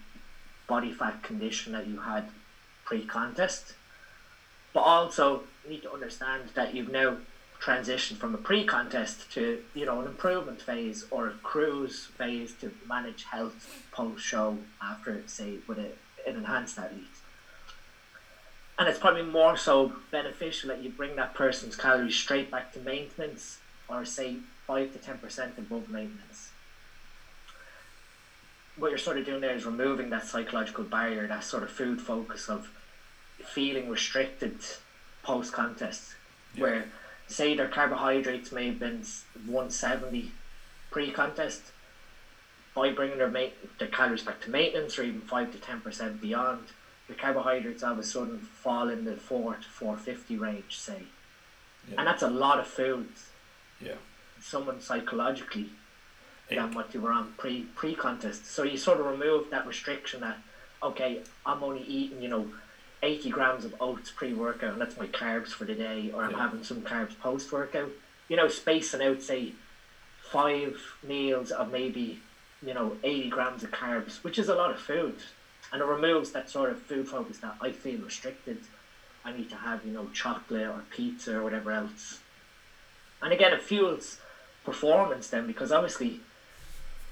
body 0.68 0.92
fat 0.92 1.22
condition 1.22 1.74
that 1.74 1.88
you 1.88 2.00
had 2.00 2.30
pre 2.90 3.06
contest, 3.06 3.74
but 4.74 4.82
also 4.82 5.44
need 5.70 5.84
to 5.84 5.92
understand 5.92 6.50
that 6.56 6.74
you've 6.74 6.90
now 6.90 7.18
transitioned 7.62 8.18
from 8.18 8.34
a 8.34 8.38
pre 8.38 8.66
contest 8.66 9.32
to 9.32 9.62
you 9.76 9.86
know 9.86 10.02
an 10.02 10.08
improvement 10.08 10.60
phase 10.60 11.06
or 11.12 11.28
a 11.28 11.34
cruise 11.44 12.08
phase 12.18 12.52
to 12.60 12.72
manage 12.88 13.26
health 13.26 13.86
post 13.92 14.24
show 14.26 14.58
after, 14.82 15.22
say, 15.28 15.58
with 15.68 15.78
a, 15.78 15.92
an 16.28 16.36
enhanced 16.36 16.80
athlete. 16.80 17.04
And 18.80 18.90
it's 18.90 18.98
probably 18.98 19.24
more 19.24 19.56
so 19.56 19.94
beneficial 20.10 20.70
that 20.70 20.82
you 20.82 20.90
bring 20.90 21.16
that 21.18 21.36
person's 21.36 21.76
calories 21.76 22.16
straight 22.16 22.50
back 22.50 22.72
to 22.74 22.80
maintenance 22.80 23.60
or 23.88 24.04
say 24.06 24.38
5 24.66 24.94
to 24.94 25.00
10% 25.00 25.58
above 25.58 25.90
maintenance. 25.90 26.50
What 28.78 28.90
you're 28.90 28.98
sort 28.98 29.18
of 29.18 29.26
doing 29.26 29.42
there 29.42 29.54
is 29.54 29.66
removing 29.66 30.10
that 30.12 30.26
psychological 30.26 30.86
barrier 30.86 31.28
that 31.28 31.44
sort 31.44 31.64
of 31.64 31.72
food 31.72 32.02
focus 32.02 32.48
of 32.48 32.70
feeling 33.44 33.90
restricted 33.90 34.58
post 35.24 35.54
contest 35.54 36.16
yeah. 36.56 36.62
where 36.62 36.86
say 37.28 37.56
their 37.56 37.68
carbohydrates 37.68 38.52
may 38.52 38.68
have 38.68 38.80
been 38.80 39.04
170 39.46 40.32
pre 40.92 41.12
contest 41.12 41.62
by 42.76 42.92
bringing 42.92 43.18
their, 43.18 43.30
ma- 43.30 43.48
their 43.78 43.88
calories 43.88 44.24
back 44.24 44.42
to 44.42 44.50
maintenance 44.50 44.98
or 44.98 45.04
even 45.04 45.22
5 45.22 45.52
to 45.52 45.58
10% 45.58 46.22
beyond 46.22 46.66
the 47.10 47.16
carbohydrates 47.16 47.84
all 47.84 47.94
of 47.94 48.00
a 48.00 48.04
sudden 48.04 48.40
fall 48.40 48.88
in 48.88 49.04
the 49.04 49.16
four 49.16 49.56
to 49.56 49.68
four 49.68 49.98
fifty 49.98 50.38
range, 50.38 50.78
say, 50.78 51.04
yeah. 51.90 51.96
and 51.98 52.08
that's 52.08 52.22
a 52.22 52.30
lot 52.30 52.60
of 52.60 52.68
foods. 52.68 53.30
Yeah. 53.82 53.96
Someone 54.40 54.80
psychologically 54.80 55.72
than 56.50 56.74
what 56.74 56.94
you 56.94 57.02
were 57.02 57.12
on 57.12 57.34
pre 57.38 57.64
pre 57.76 57.96
contest. 57.96 58.46
So 58.46 58.64
you 58.64 58.78
sort 58.78 59.00
of 59.00 59.08
remove 59.08 59.50
that 59.50 59.68
restriction 59.68 60.22
that 60.22 60.38
okay, 60.82 61.22
I'm 61.46 61.64
only 61.64 61.84
eating 61.84 62.22
you 62.22 62.30
know. 62.30 62.48
80 63.02 63.30
grams 63.30 63.66
of 63.66 63.76
oats 63.80 64.12
pre 64.12 64.34
workout, 64.34 64.74
and 64.74 64.82
that's 64.82 64.98
my 64.98 65.08
carbs 65.08 65.50
for 65.50 65.66
the 65.66 65.76
day, 65.76 66.12
or 66.14 66.24
I'm 66.24 66.32
yeah. 66.32 66.38
having 66.38 66.64
some 66.64 66.82
carbs 66.82 67.18
post 67.20 67.52
workout. 67.52 67.90
You 68.28 68.36
know, 68.36 68.48
spacing 68.48 69.02
out, 69.02 69.22
say, 69.22 69.54
five 70.32 70.80
meals 71.02 71.52
of 71.52 71.72
maybe, 71.72 72.20
you 72.62 72.74
know, 72.74 72.98
80 73.04 73.30
grams 73.30 73.64
of 73.64 73.72
carbs, 73.72 74.24
which 74.24 74.38
is 74.38 74.50
a 74.50 74.56
lot 74.56 74.72
of 74.72 74.80
food 74.80 75.16
and 75.72 75.82
it 75.82 75.86
removes 75.86 76.32
that 76.32 76.50
sort 76.50 76.72
of 76.72 76.82
food 76.82 77.08
focus 77.08 77.38
that 77.40 77.56
I 77.62 77.72
feel 77.72 78.00
restricted. 78.02 78.60
I 79.24 79.32
need 79.32 79.50
to 79.50 79.56
have, 79.56 79.86
you 79.86 79.92
know, 79.92 80.08
chocolate 80.14 80.68
or 80.68 80.84
pizza 80.90 81.38
or 81.38 81.44
whatever 81.44 81.72
else. 81.72 82.20
And 83.22 83.34
again, 83.34 83.54
it 83.54 83.62
fuels 83.62 84.20
performance 84.64 85.28
then 85.28 85.46
because 85.46 85.72
obviously 85.72 86.22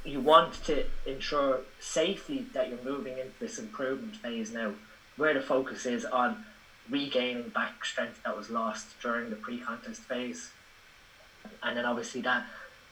you 0.06 0.20
want 0.20 0.53
to 0.65 0.86
ensure 1.06 1.62
safely 1.79 2.46
that 2.53 2.70
you're 2.70 2.84
moving 2.84 3.17
into 3.17 3.38
this 3.39 3.60
improvement 3.60 4.15
phase 4.15 4.51
now, 4.51 4.74
where 5.18 5.34
the 5.34 5.42
focus 5.42 5.86
is 5.86 6.06
on 6.06 6.46
regaining 6.90 7.50
back 7.50 7.84
strength 7.84 8.22
that 8.24 8.38
was 8.38 8.50
lost 8.50 8.88
during 9.02 9.30
the 9.30 9.36
pre 9.36 9.58
contest 9.60 10.02
phase. 10.04 10.52
And 11.64 11.76
then 11.76 11.86
obviously 11.86 12.22
that 12.22 12.46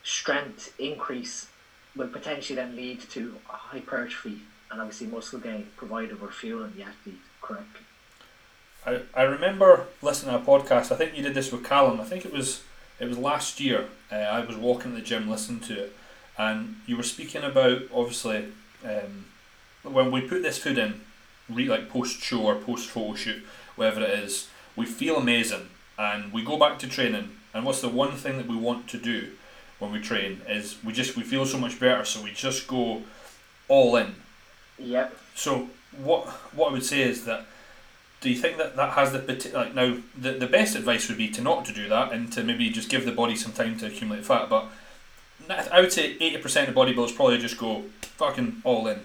strength 0.04 0.74
increase 0.80 1.48
will 1.96 2.08
potentially 2.08 2.56
then 2.56 2.76
lead 2.76 3.00
to 3.12 3.36
hypertrophy 3.46 4.42
and 4.72 4.82
obviously 4.82 5.08
muscle 5.08 5.40
gain 5.40 5.68
provided 5.78 6.22
we're 6.22 6.32
fueling 6.32 6.74
the 6.76 6.84
athlete 6.84 7.20
correctly. 7.42 7.82
I, 8.86 9.02
I 9.14 9.24
remember 9.24 9.88
listening 10.02 10.34
to 10.34 10.42
a 10.42 10.46
podcast. 10.46 10.92
I 10.92 10.96
think 10.96 11.16
you 11.16 11.24
did 11.24 11.34
this 11.34 11.52
with 11.52 11.64
Callum. 11.64 12.00
I 12.00 12.04
think 12.04 12.26
it 12.26 12.34
was 12.34 12.64
it 13.00 13.08
was 13.08 13.18
last 13.18 13.60
year. 13.60 13.86
Uh, 14.12 14.16
I 14.16 14.46
was 14.46 14.56
walking 14.56 14.92
in 14.92 14.96
the 14.96 15.02
gym 15.04 15.30
listening 15.30 15.62
to 15.62 15.86
it, 15.86 15.96
and 16.38 16.78
you 16.86 16.96
were 16.96 17.04
speaking 17.04 17.44
about 17.44 17.84
obviously 17.94 18.46
um, 18.84 19.26
when 19.84 20.12
we 20.12 20.22
put 20.22 20.44
this 20.44 20.58
food 20.58 20.78
in, 20.78 21.02
re, 21.50 21.66
like 21.66 21.90
post 21.90 22.22
show 22.22 22.42
or 22.44 22.56
post 22.56 22.90
photo 22.90 23.16
shoot, 23.16 23.44
whatever 23.76 24.02
it 24.02 24.10
is, 24.10 24.48
we 24.76 24.86
feel 24.86 25.18
amazing, 25.18 25.70
and 25.98 26.32
we 26.34 26.44
go 26.44 26.58
back 26.58 26.80
to 26.80 26.88
training. 26.88 27.30
And 27.54 27.66
what's 27.66 27.82
the 27.82 27.90
one 27.90 28.12
thing 28.12 28.38
that 28.38 28.48
we 28.48 28.56
want 28.58 28.90
to 28.90 28.98
do 28.98 29.30
when 29.80 29.92
we 29.92 30.00
train 30.00 30.42
is 30.48 30.78
we 30.84 30.92
just 30.92 31.16
we 31.16 31.24
feel 31.24 31.46
so 31.46 31.58
much 31.58 31.80
better, 31.80 32.04
so 32.04 32.22
we 32.22 32.32
just 32.32 32.68
go 32.68 33.04
all 33.68 33.96
in. 33.96 34.16
Yep. 34.78 35.18
So 35.36 35.70
what 35.98 36.28
what 36.54 36.70
I 36.70 36.74
would 36.74 36.86
say 36.86 37.02
is 37.02 37.26
that 37.26 37.46
do 38.22 38.30
you 38.30 38.36
think 38.36 38.58
that 38.58 38.76
that 38.76 38.94
has 38.94 39.12
the 39.12 39.52
like 39.54 39.76
now 39.76 39.98
the, 40.18 40.32
the 40.32 40.48
best 40.48 40.76
advice 40.76 41.08
would 41.08 41.18
be 41.18 41.30
to 41.30 41.42
not 41.42 41.66
to 41.66 41.74
do 41.74 41.88
that 41.90 42.12
and 42.12 42.32
to 42.34 42.44
maybe 42.44 42.70
just 42.70 42.90
give 42.90 43.06
the 43.06 43.12
body 43.12 43.36
some 43.36 43.52
time 43.52 43.78
to 43.78 43.88
accumulate 43.88 44.26
fat 44.26 44.50
but 44.50 44.66
I 45.72 45.80
would 45.80 45.94
say 45.94 46.18
80% 46.18 46.70
of 46.70 46.76
bodybuilders 46.76 47.16
probably 47.16 47.38
just 47.38 47.58
go 47.58 47.84
fucking 48.02 48.62
all 48.64 48.88
in 48.88 49.02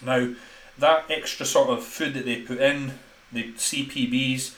now 0.00 0.32
that 0.80 1.04
extra 1.08 1.46
sort 1.46 1.70
of 1.70 1.84
food 1.84 2.14
that 2.14 2.24
they 2.24 2.40
put 2.40 2.58
in 2.58 2.92
the 3.32 3.52
CPBs 3.52 4.54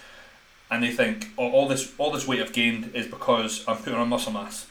and 0.71 0.83
they 0.83 0.91
think 0.91 1.29
oh, 1.37 1.50
all 1.50 1.69
this 1.69 1.93
all 1.99 2.11
this 2.11 2.26
weight 2.26 2.41
I've 2.41 2.52
gained 2.52 2.91
is 2.95 3.07
because 3.07 3.64
I'm 3.69 3.76
putting 3.76 3.95
on 3.95 4.09
muscle 4.09 4.33
mass 4.33 4.67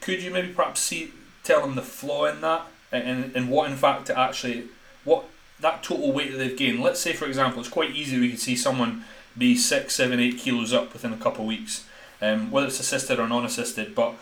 could 0.00 0.22
you 0.22 0.30
maybe 0.30 0.48
perhaps 0.48 0.80
see 0.80 1.12
tell 1.42 1.62
them 1.62 1.74
the 1.74 1.82
flaw 1.82 2.26
in 2.26 2.40
that 2.42 2.66
and, 2.92 3.34
and 3.34 3.50
what 3.50 3.70
in 3.70 3.76
fact 3.76 4.10
actually 4.10 4.68
what 5.04 5.24
that 5.60 5.82
total 5.82 6.12
weight 6.12 6.30
that 6.32 6.38
they've 6.38 6.56
gained. 6.56 6.80
Let's 6.80 7.00
say, 7.00 7.12
for 7.12 7.26
example, 7.26 7.60
it's 7.60 7.68
quite 7.68 7.90
easy. 7.90 8.18
We 8.18 8.30
could 8.30 8.40
see 8.40 8.56
someone 8.56 9.04
be 9.36 9.56
six, 9.56 9.94
seven, 9.94 10.20
eight 10.20 10.38
kilos 10.38 10.72
up 10.72 10.92
within 10.92 11.12
a 11.12 11.16
couple 11.16 11.42
of 11.42 11.48
weeks, 11.48 11.84
um, 12.22 12.50
whether 12.50 12.66
it's 12.66 12.80
assisted 12.80 13.18
or 13.18 13.28
non-assisted. 13.28 13.94
But 13.94 14.14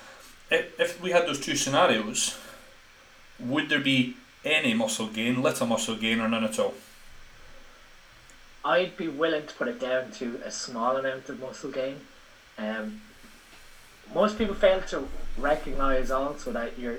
if, 0.50 0.78
if 0.80 1.00
we 1.00 1.10
had 1.10 1.26
those 1.26 1.40
two 1.40 1.56
scenarios, 1.56 2.38
would 3.38 3.68
there 3.68 3.80
be 3.80 4.16
any 4.46 4.74
muscle 4.74 5.08
gain, 5.08 5.42
little 5.42 5.66
muscle 5.66 5.96
gain, 5.96 6.20
or 6.20 6.28
none 6.28 6.44
at 6.44 6.58
all? 6.58 6.74
I'd 8.64 8.96
be 8.96 9.08
willing 9.08 9.46
to 9.46 9.54
put 9.54 9.68
it 9.68 9.80
down 9.80 10.10
to 10.12 10.40
a 10.44 10.50
small 10.50 10.96
amount 10.96 11.28
of 11.28 11.40
muscle 11.40 11.70
gain. 11.70 12.00
Um, 12.58 13.02
most 14.14 14.38
people 14.38 14.54
fail 14.54 14.80
to 14.82 15.08
recognize 15.36 16.10
also 16.10 16.52
that 16.52 16.78
you're 16.78 16.98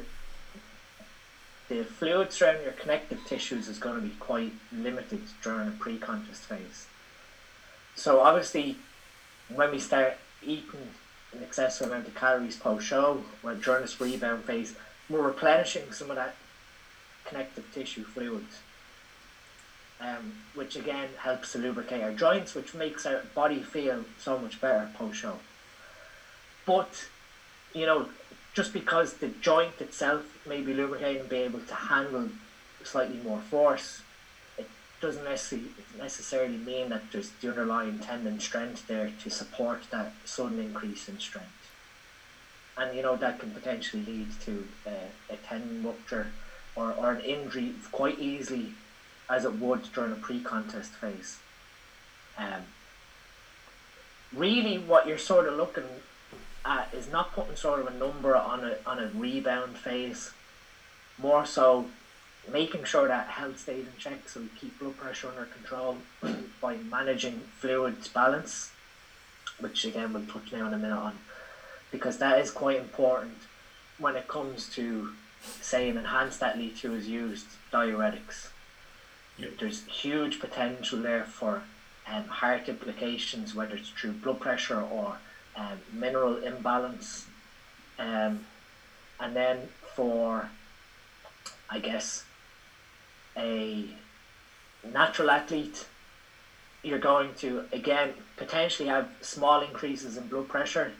the 1.70 1.84
fluid 1.84 2.30
around 2.42 2.63
your 2.63 2.72
connective 2.72 3.20
tissues 3.27 3.68
is 3.68 3.77
going 3.77 3.96
to 3.96 4.01
be 4.01 4.13
quite 4.20 4.54
limited 4.72 5.22
during 5.44 5.68
a 5.68 5.72
pre-contest 5.72 6.44
phase. 6.44 6.88
So 7.96 8.22
obviously, 8.22 8.77
when 9.54 9.72
we 9.72 9.80
start 9.80 10.13
eating 10.42 10.94
an 11.34 11.44
excessive 11.44 11.88
amount 11.88 12.08
of 12.08 12.16
calories 12.16 12.56
post-show, 12.56 13.22
or 13.44 13.56
during 13.56 13.82
this 13.82 14.00
rebound 14.00 14.46
phase, 14.46 14.75
we're 15.10 15.22
replenishing 15.22 15.92
some 15.92 16.10
of 16.10 16.16
that 16.16 16.36
connective 17.27 17.65
tissue 17.74 18.03
fluid, 18.03 18.46
um, 20.00 20.34
which 20.55 20.75
again 20.75 21.10
helps 21.19 21.51
to 21.51 21.57
lubricate 21.57 22.01
our 22.01 22.13
joints, 22.13 22.55
which 22.55 22.74
makes 22.74 23.05
our 23.05 23.22
body 23.36 23.62
feel 23.62 24.05
so 24.19 24.38
much 24.38 24.60
better 24.62 24.89
post-show. 24.96 25.38
But, 26.65 27.07
you 27.74 27.86
know, 27.86 28.10
just 28.53 28.74
because 28.74 29.13
the 29.15 29.29
joint 29.41 29.79
itself 29.79 30.25
may 30.48 30.62
be 30.62 30.74
lubricated 30.74 31.22
and 31.22 31.29
be 31.29 31.38
able 31.38 31.60
to 31.60 31.75
handle 31.75 32.29
slightly 32.84 33.17
more 33.17 33.39
force, 33.39 34.01
it 34.57 34.67
doesn't 35.01 35.24
necessarily 35.24 35.69
necessarily 35.98 36.57
mean 36.57 36.89
that 36.89 37.03
there's 37.12 37.31
the 37.41 37.50
underlying 37.50 38.00
tendon 38.00 38.39
strength 38.39 38.88
there 38.88 39.12
to 39.24 39.29
support 39.29 39.84
that 39.91 40.13
sudden 40.25 40.60
increase 40.60 41.07
in 41.07 41.19
strength. 41.19 41.72
And 42.77 42.96
you 42.96 43.01
know 43.01 43.15
that 43.15 43.39
can 43.39 43.51
potentially 43.51 44.03
lead 44.05 44.27
to 44.41 44.67
uh, 44.86 45.10
a 45.34 45.38
tendon 45.38 45.84
rupture 45.84 46.27
or, 46.77 46.93
or 46.93 47.12
an 47.12 47.22
injury 47.22 47.74
quite 47.91 48.19
easily 48.19 48.74
as 49.29 49.43
it 49.43 49.53
would 49.55 49.91
during 49.93 50.12
a 50.12 50.15
pre-contest 50.15 50.91
phase. 50.91 51.39
Um, 52.38 52.62
really 54.34 54.77
what 54.77 55.07
you're 55.07 55.17
sort 55.17 55.48
of 55.48 55.55
looking 55.55 55.84
at 56.63 56.93
is 56.93 57.12
not 57.12 57.34
putting 57.34 57.55
sort 57.55 57.79
of 57.79 57.88
a 57.88 57.98
number 57.98 58.36
on 58.36 58.63
a 58.63 58.77
on 58.86 59.00
a 59.00 59.07
rebound 59.07 59.75
phase. 59.75 60.31
More 61.17 61.46
so, 61.46 61.88
making 62.51 62.84
sure 62.84 63.07
that 63.07 63.27
health 63.27 63.60
stays 63.60 63.86
in 63.88 63.93
check, 63.98 64.29
so 64.29 64.41
we 64.41 64.50
keep 64.60 64.77
blood 64.79 64.98
pressure 64.98 65.29
under 65.29 65.46
control 65.46 65.98
by 66.62 66.77
managing 66.77 67.41
fluids 67.57 68.07
balance, 68.07 68.72
which 69.60 69.84
again 69.84 70.13
we'll 70.13 70.25
touch 70.25 70.51
now 70.51 70.67
in 70.67 70.74
a 70.74 70.77
minute 70.77 70.96
on, 70.96 71.17
because 71.91 72.19
that 72.19 72.39
is 72.39 72.51
quite 72.51 72.77
important 72.77 73.38
when 73.98 74.15
it 74.15 74.27
comes 74.27 74.69
to 74.75 75.10
say 75.62 75.89
an 75.89 75.98
enhanced 75.98 76.42
athlete 76.44 76.80
who 76.80 76.94
is 76.94 77.08
used 77.08 77.48
diuretics. 77.72 78.50
Yep. 79.38 79.51
There's 79.60 79.86
huge 79.86 80.39
potential 80.39 81.01
there 81.01 81.24
for 81.24 81.63
um, 82.12 82.24
heart 82.25 82.70
implications, 82.70 83.54
whether 83.54 83.75
it's 83.75 83.89
through 83.89 84.13
blood 84.13 84.39
pressure 84.39 84.82
or 84.82 85.18
um, 85.56 85.80
mineral 85.92 86.38
imbalance, 86.38 87.25
um, 88.00 88.46
and 89.20 89.36
then 89.36 89.70
for, 89.96 90.50
I 91.70 91.80
guess, 91.80 92.24
a 93.36 93.86
natural 94.92 95.30
athlete, 95.32 95.86
you're 96.84 97.00
going 97.00 97.34
to 97.36 97.66
again 97.72 98.13
potentially 98.38 98.88
have 98.88 99.10
small 99.22 99.62
increases 99.62 100.18
in 100.18 100.27
blood 100.27 100.48
pressure, 100.48 100.94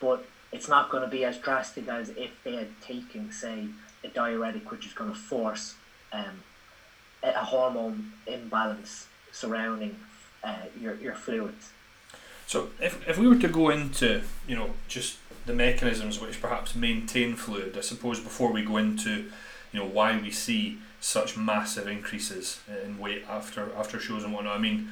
but 0.00 0.26
it's 0.54 0.68
not 0.68 0.84
going 0.90 1.04
to 1.08 1.12
be 1.18 1.22
as 1.30 1.36
drastic 1.46 1.86
as 1.88 2.06
if 2.10 2.30
they 2.44 2.56
had 2.62 2.72
taken, 2.80 3.22
say, 3.32 3.58
a 4.06 4.08
diuretic, 4.08 4.70
which 4.70 4.86
is 4.88 4.94
going 4.98 5.10
to 5.10 5.18
force 5.32 5.74
um, 6.12 6.36
a 7.22 7.44
hormone 7.52 8.12
imbalance 8.26 9.08
surrounding 9.32 9.94
uh, 10.48 10.64
your, 10.80 10.94
your 10.96 11.14
fluids. 11.14 11.64
So 12.46 12.68
if, 12.80 12.92
if 13.08 13.16
we 13.18 13.26
were 13.26 13.40
to 13.46 13.48
go 13.48 13.70
into, 13.70 14.22
you 14.46 14.56
know, 14.58 14.70
just 14.86 15.16
the 15.46 15.54
mechanisms 15.54 16.20
which 16.20 16.40
perhaps 16.40 16.74
maintain 16.74 17.34
fluid, 17.34 17.76
I 17.76 17.80
suppose 17.80 18.20
before 18.20 18.52
we 18.52 18.62
go 18.62 18.76
into, 18.76 19.12
you 19.72 19.80
know, 19.80 19.86
why 19.86 20.20
we 20.20 20.30
see 20.30 20.78
such 21.00 21.36
massive 21.36 21.86
increases 21.96 22.60
in 22.84 22.98
weight 22.98 23.24
after 23.28 23.62
after 23.76 23.98
shows 23.98 24.24
and 24.24 24.32
whatnot. 24.32 24.56
I 24.56 24.60
mean, 24.60 24.90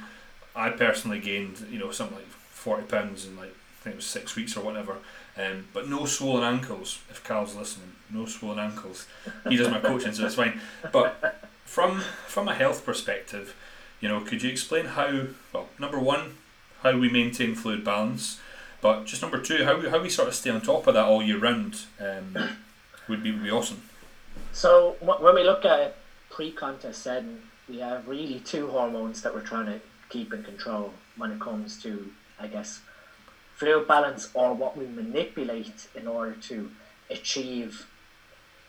I 0.55 0.69
personally 0.85 1.19
gained, 1.19 1.55
you 1.71 1.79
know, 1.79 1.91
something 1.91 2.17
like 2.17 2.27
forty 2.27 2.83
pounds 2.83 3.25
in 3.25 3.37
like 3.37 3.55
think 3.83 3.95
it 3.95 3.97
was 3.97 4.05
six 4.05 4.35
weeks 4.35 4.55
or 4.55 4.63
whatever. 4.63 4.97
Um, 5.37 5.67
but 5.73 5.89
no 5.89 6.05
swollen 6.05 6.43
ankles. 6.43 6.99
If 7.09 7.23
Carl's 7.23 7.55
listening, 7.55 7.93
no 8.09 8.25
swollen 8.25 8.59
ankles. 8.59 9.07
He 9.49 9.57
does 9.57 9.69
my 9.69 9.79
coaching, 9.79 10.13
so 10.13 10.25
it's 10.25 10.35
fine. 10.35 10.61
But 10.91 11.49
from 11.65 11.99
from 12.27 12.47
a 12.47 12.55
health 12.55 12.85
perspective, 12.85 13.55
you 13.99 14.07
know, 14.07 14.21
could 14.21 14.43
you 14.43 14.49
explain 14.49 14.85
how? 14.85 15.27
Well, 15.51 15.69
number 15.79 15.99
one, 15.99 16.37
how 16.81 16.97
we 16.97 17.09
maintain 17.09 17.55
fluid 17.55 17.83
balance. 17.83 18.39
But 18.81 19.05
just 19.05 19.21
number 19.21 19.39
two, 19.39 19.63
how 19.63 19.79
we, 19.79 19.89
how 19.89 20.01
we 20.01 20.09
sort 20.09 20.27
of 20.27 20.35
stay 20.35 20.49
on 20.49 20.61
top 20.61 20.87
of 20.87 20.93
that 20.93 21.05
all 21.05 21.23
year 21.23 21.39
round 21.39 21.81
um, 21.99 22.57
would 23.07 23.23
be 23.23 23.31
would 23.31 23.43
be 23.43 23.51
awesome. 23.51 23.81
So 24.51 24.95
when 24.99 25.35
we 25.35 25.43
look 25.43 25.65
at 25.65 25.95
pre-contest 26.29 27.01
setting, 27.01 27.41
we 27.69 27.79
have 27.79 28.07
really 28.07 28.39
two 28.39 28.67
hormones 28.67 29.21
that 29.21 29.33
we're 29.33 29.41
trying 29.41 29.67
to 29.67 29.79
keep 30.09 30.33
in 30.33 30.43
control 30.43 30.93
when 31.17 31.31
it 31.31 31.39
comes 31.39 31.81
to, 31.83 32.11
I 32.39 32.47
guess, 32.47 32.81
fluid 33.63 33.87
balance 33.87 34.29
or 34.33 34.53
what 34.53 34.75
we 34.75 34.85
manipulate 34.85 35.87
in 35.95 36.05
order 36.05 36.33
to 36.33 36.69
achieve 37.09 37.87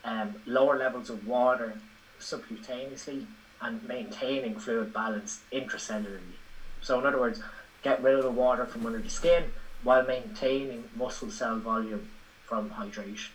um, 0.05 0.37
lower 0.47 0.79
levels 0.79 1.11
of 1.11 1.27
water 1.27 1.77
subcutaneously 2.21 3.27
and 3.61 3.83
maintaining 3.89 4.57
fluid 4.57 4.93
balance 4.93 5.41
intracellularly. 5.53 6.39
So 6.81 7.01
in 7.01 7.07
other 7.07 7.19
words, 7.19 7.41
get 7.83 8.05
rid 8.05 8.15
of 8.15 8.23
the 8.23 8.31
water 8.31 8.67
from 8.67 8.87
under 8.87 9.01
the 9.01 9.11
skin 9.11 9.51
while 9.83 10.05
maintaining 10.05 10.85
muscle 10.95 11.31
cell 11.31 11.59
volume 11.59 12.09
from 12.47 12.71
hydration. 12.71 13.31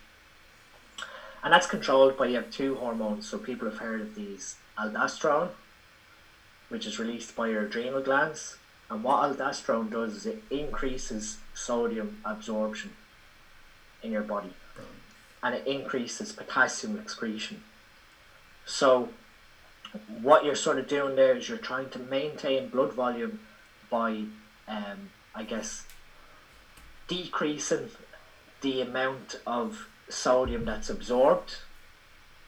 And 1.44 1.52
that's 1.52 1.66
controlled 1.66 2.16
by 2.16 2.28
you 2.28 2.36
have 2.36 2.50
two 2.50 2.76
hormones. 2.76 3.28
So 3.28 3.36
people 3.36 3.68
have 3.68 3.80
heard 3.80 4.00
of 4.00 4.14
these 4.14 4.56
aldosterone, 4.78 5.50
which 6.70 6.86
is 6.86 6.98
released 6.98 7.36
by 7.36 7.48
your 7.48 7.66
adrenal 7.66 8.00
glands. 8.00 8.56
And 8.90 9.04
what 9.04 9.22
aldosterone 9.22 9.90
does 9.90 10.14
is 10.16 10.26
it 10.26 10.42
increases 10.50 11.38
sodium 11.54 12.18
absorption 12.24 12.90
in 14.02 14.12
your 14.12 14.22
body 14.22 14.52
and 15.42 15.54
it 15.54 15.66
increases 15.66 16.32
potassium 16.32 16.98
excretion. 16.98 17.62
So, 18.66 19.10
what 20.20 20.44
you're 20.44 20.54
sort 20.54 20.78
of 20.78 20.86
doing 20.86 21.16
there 21.16 21.36
is 21.36 21.48
you're 21.48 21.58
trying 21.58 21.88
to 21.90 21.98
maintain 21.98 22.68
blood 22.68 22.92
volume 22.92 23.40
by 23.88 24.24
um, 24.70 25.10
I 25.34 25.42
guess, 25.42 25.84
decreasing 27.08 27.90
the 28.60 28.80
amount 28.80 29.40
of 29.46 29.88
sodium 30.08 30.64
that's 30.64 30.90
absorbed. 30.90 31.56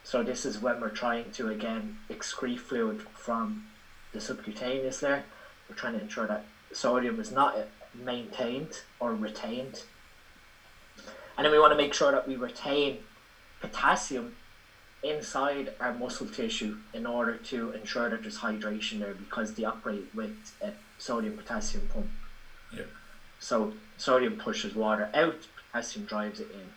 So 0.05 0.23
this 0.23 0.45
is 0.45 0.61
when 0.61 0.81
we're 0.81 0.89
trying 0.89 1.31
to 1.33 1.49
again 1.49 1.99
excrete 2.11 2.59
fluid 2.59 3.03
from 3.15 3.67
the 4.13 4.21
subcutaneous 4.21 5.03
layer. 5.03 5.25
We're 5.73 5.79
trying 5.79 5.95
to 5.95 6.03
ensure 6.03 6.27
that 6.27 6.45
sodium 6.73 7.19
is 7.19 7.33
not 7.33 7.57
uh, 7.57 7.63
maintained 7.95 8.73
or 9.01 9.15
retained. 9.15 9.85
And 11.39 11.47
then 11.47 11.51
we 11.51 11.59
want 11.59 11.73
to 11.73 11.79
make 11.79 11.95
sure 11.95 12.13
that 12.13 12.29
we 12.29 12.37
retain 12.37 12.99
potassium 13.63 14.37
inside 15.03 15.73
our 15.81 15.95
muscle 15.95 16.27
tissue 16.27 16.77
in 16.93 17.07
order 17.07 17.37
to 17.37 17.71
ensure 17.71 18.11
that 18.11 18.21
there's 18.21 18.39
hydration 18.41 19.01
there 19.01 19.15
because 19.15 19.55
they 19.55 19.65
operate 19.65 20.15
with 20.15 20.37
a 20.61 20.73
sodium 20.99 21.39
potassium 21.39 21.89
pump. 21.91 22.11
Yeah. 22.71 22.83
So 23.41 23.73
sodium 23.97 24.37
pushes 24.37 24.75
water 24.75 25.09
out, 25.15 25.47
potassium 25.73 26.05
drives 26.05 26.39
it 26.39 26.51
in. 26.53 26.69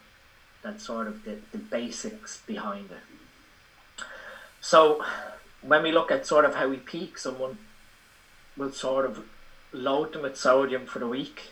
That's 0.63 0.85
sort 0.85 1.07
of 1.07 1.25
the, 1.25 1.37
the 1.51 1.57
basics 1.57 2.41
behind 2.47 2.91
it. 2.91 4.05
So 4.61 5.03
when 5.61 5.83
we 5.83 5.91
look 5.91 6.11
at 6.11 6.25
sort 6.25 6.45
of 6.45 6.55
how 6.55 6.69
we 6.69 6.77
peak, 6.77 7.17
someone 7.17 7.57
will 8.57 8.71
sort 8.71 9.05
of 9.05 9.23
load 9.71 10.13
them 10.13 10.23
with 10.23 10.37
sodium 10.37 10.85
for 10.85 10.99
the 10.99 11.07
week. 11.07 11.49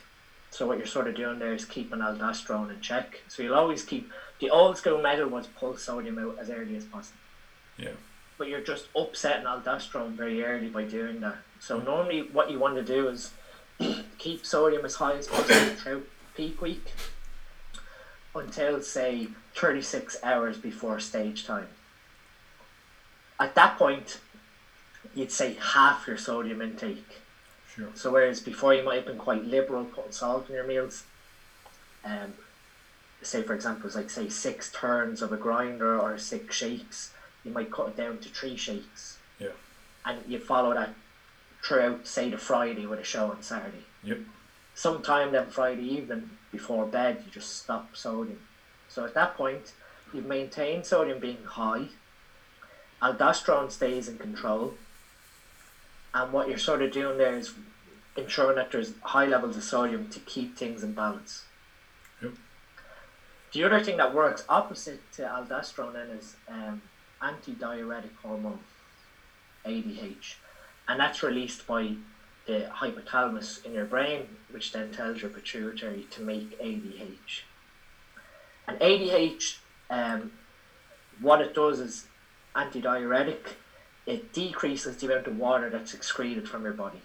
So 0.50 0.68
what 0.68 0.78
you're 0.78 0.88
sort 0.88 1.08
of 1.08 1.16
doing 1.16 1.40
there 1.40 1.54
is 1.54 1.66
keeping 1.66 2.00
aldosterone 2.00 2.70
in 2.70 2.80
check. 2.82 3.22
So 3.28 3.44
you'll 3.44 3.56
always 3.56 3.84
keep 3.84 4.12
the 4.40 4.50
old 4.50 4.78
school 4.78 5.02
method 5.02 5.32
was 5.32 5.48
pull 5.48 5.78
sodium 5.78 6.20
out 6.20 6.38
as 6.40 6.50
early 6.50 6.76
as 6.76 6.86
possible. 6.86 7.20
Yeah. 7.78 7.92
But 8.38 8.50
you're 8.50 8.62
just 8.62 8.88
upsetting 8.96 9.46
aldosterone 9.46 10.12
very 10.12 10.44
early 10.44 10.68
by 10.70 10.84
doing 10.84 11.22
that. 11.22 11.38
So 11.60 11.80
mm. 11.80 11.86
normally 11.86 12.22
what 12.32 12.52
you 12.52 12.60
want 12.60 12.76
to 12.76 12.84
do 12.84 13.08
is 13.08 13.32
keep 14.18 14.46
sodium 14.46 14.86
as 14.86 14.96
high 14.96 15.14
as 15.14 15.28
possible 15.28 15.76
throughout 15.76 16.04
peak 16.36 16.62
week 16.62 16.92
until 18.36 18.82
say 18.82 19.28
36 19.56 20.18
hours 20.24 20.58
before 20.58 21.00
stage 21.00 21.46
time. 21.46 21.68
At 23.40 23.56
that 23.56 23.78
point, 23.78 24.20
you'd 25.14 25.32
say 25.32 25.56
half 25.60 26.08
your 26.08 26.18
sodium 26.18 26.62
intake. 26.62 27.22
Sure. 27.74 27.90
So 27.96 28.12
whereas 28.12 28.40
before 28.40 28.74
you 28.74 28.84
might 28.84 28.98
have 28.98 29.06
been 29.06 29.18
quite 29.18 29.46
liberal 29.46 29.86
putting 29.86 30.12
salt 30.12 30.48
in 30.50 30.56
your 30.56 30.68
meals, 30.68 31.04
um, 32.06 32.34
say 33.22 33.42
for 33.42 33.54
example, 33.54 33.88
it's 33.88 33.96
like 33.96 34.10
say 34.10 34.30
six 34.30 34.72
turns 34.72 35.22
of 35.22 35.32
a 35.32 35.38
grinder 35.38 36.00
or 36.00 36.18
six 36.18 36.56
shakes, 36.56 37.14
you 37.44 37.52
might 37.52 37.72
cut 37.72 37.90
it 37.90 37.98
down 37.98 38.20
to 38.20 38.30
three 38.30 38.56
shakes. 38.56 39.18
Yeah. 39.40 39.50
And 40.06 40.20
you 40.28 40.40
follow 40.40 40.74
that 40.74 40.94
throughout, 41.64 42.06
say 42.06 42.30
the 42.30 42.38
Friday 42.38 42.86
with 42.86 43.00
a 43.00 43.04
show 43.04 43.32
on 43.32 43.42
Saturday. 43.42 43.84
Yep. 44.04 44.20
Sometime 44.76 45.32
then 45.32 45.50
Friday 45.50 45.84
evening 45.84 46.32
before 46.52 46.86
bed, 46.86 47.24
you 47.26 47.32
just 47.32 47.58
stop 47.58 47.96
sodium. 47.96 48.40
So 48.88 49.06
at 49.06 49.14
that 49.14 49.36
point, 49.36 49.74
you've 50.14 50.26
maintained 50.26 50.86
sodium 50.86 51.20
being 51.20 51.44
high. 51.44 51.88
Aldosterone 53.02 53.72
stays 53.72 54.08
in 54.08 54.18
control. 54.18 54.76
And 56.14 56.32
what 56.32 56.48
you're 56.48 56.58
sort 56.58 56.82
of 56.82 56.92
doing 56.92 57.18
there 57.18 57.36
is 57.36 57.54
ensuring 58.16 58.56
that 58.58 58.72
there's 58.72 58.94
high 59.02 59.26
levels 59.26 59.58
of 59.58 59.64
sodium 59.64 60.10
to 60.10 60.20
keep 60.20 60.56
things 60.58 60.84
in 60.84 60.94
balance. 60.94 61.46
Yep. 62.22 62.34
The 63.54 63.64
other 63.64 63.80
thing 63.80 63.98
that 63.98 64.14
works 64.14 64.44
opposite 64.50 65.00
to 65.14 65.24
aldosterone 65.24 65.94
then 65.94 66.10
is 66.10 66.36
um, 66.48 66.82
antidiuretic 67.22 68.16
hormone, 68.22 68.60
ADH, 69.66 70.36
and 70.88 71.00
that's 71.00 71.24
released 71.24 71.66
by 71.66 71.96
the 72.46 72.70
hypothalamus 72.74 73.66
in 73.66 73.74
your 73.74 73.86
brain, 73.86 74.28
which 74.52 74.74
then 74.74 74.92
tells 74.92 75.22
your 75.22 75.32
pituitary 75.32 76.08
to 76.12 76.22
make 76.22 76.60
ADH. 76.60 77.42
And 78.68 78.80
ADH, 78.80 79.58
um, 79.90 80.32
what 81.22 81.42
it 81.42 81.54
does 81.54 81.80
is 81.80 82.08
antidiuretic. 82.56 83.54
It 84.06 84.34
decreases 84.34 84.98
the 84.98 85.08
amount 85.08 85.28
of 85.28 85.38
water 85.38 85.70
that's 85.70 85.94
excreted 85.94 86.48
from 86.48 86.64
your 86.64 86.74
body. 86.74 87.02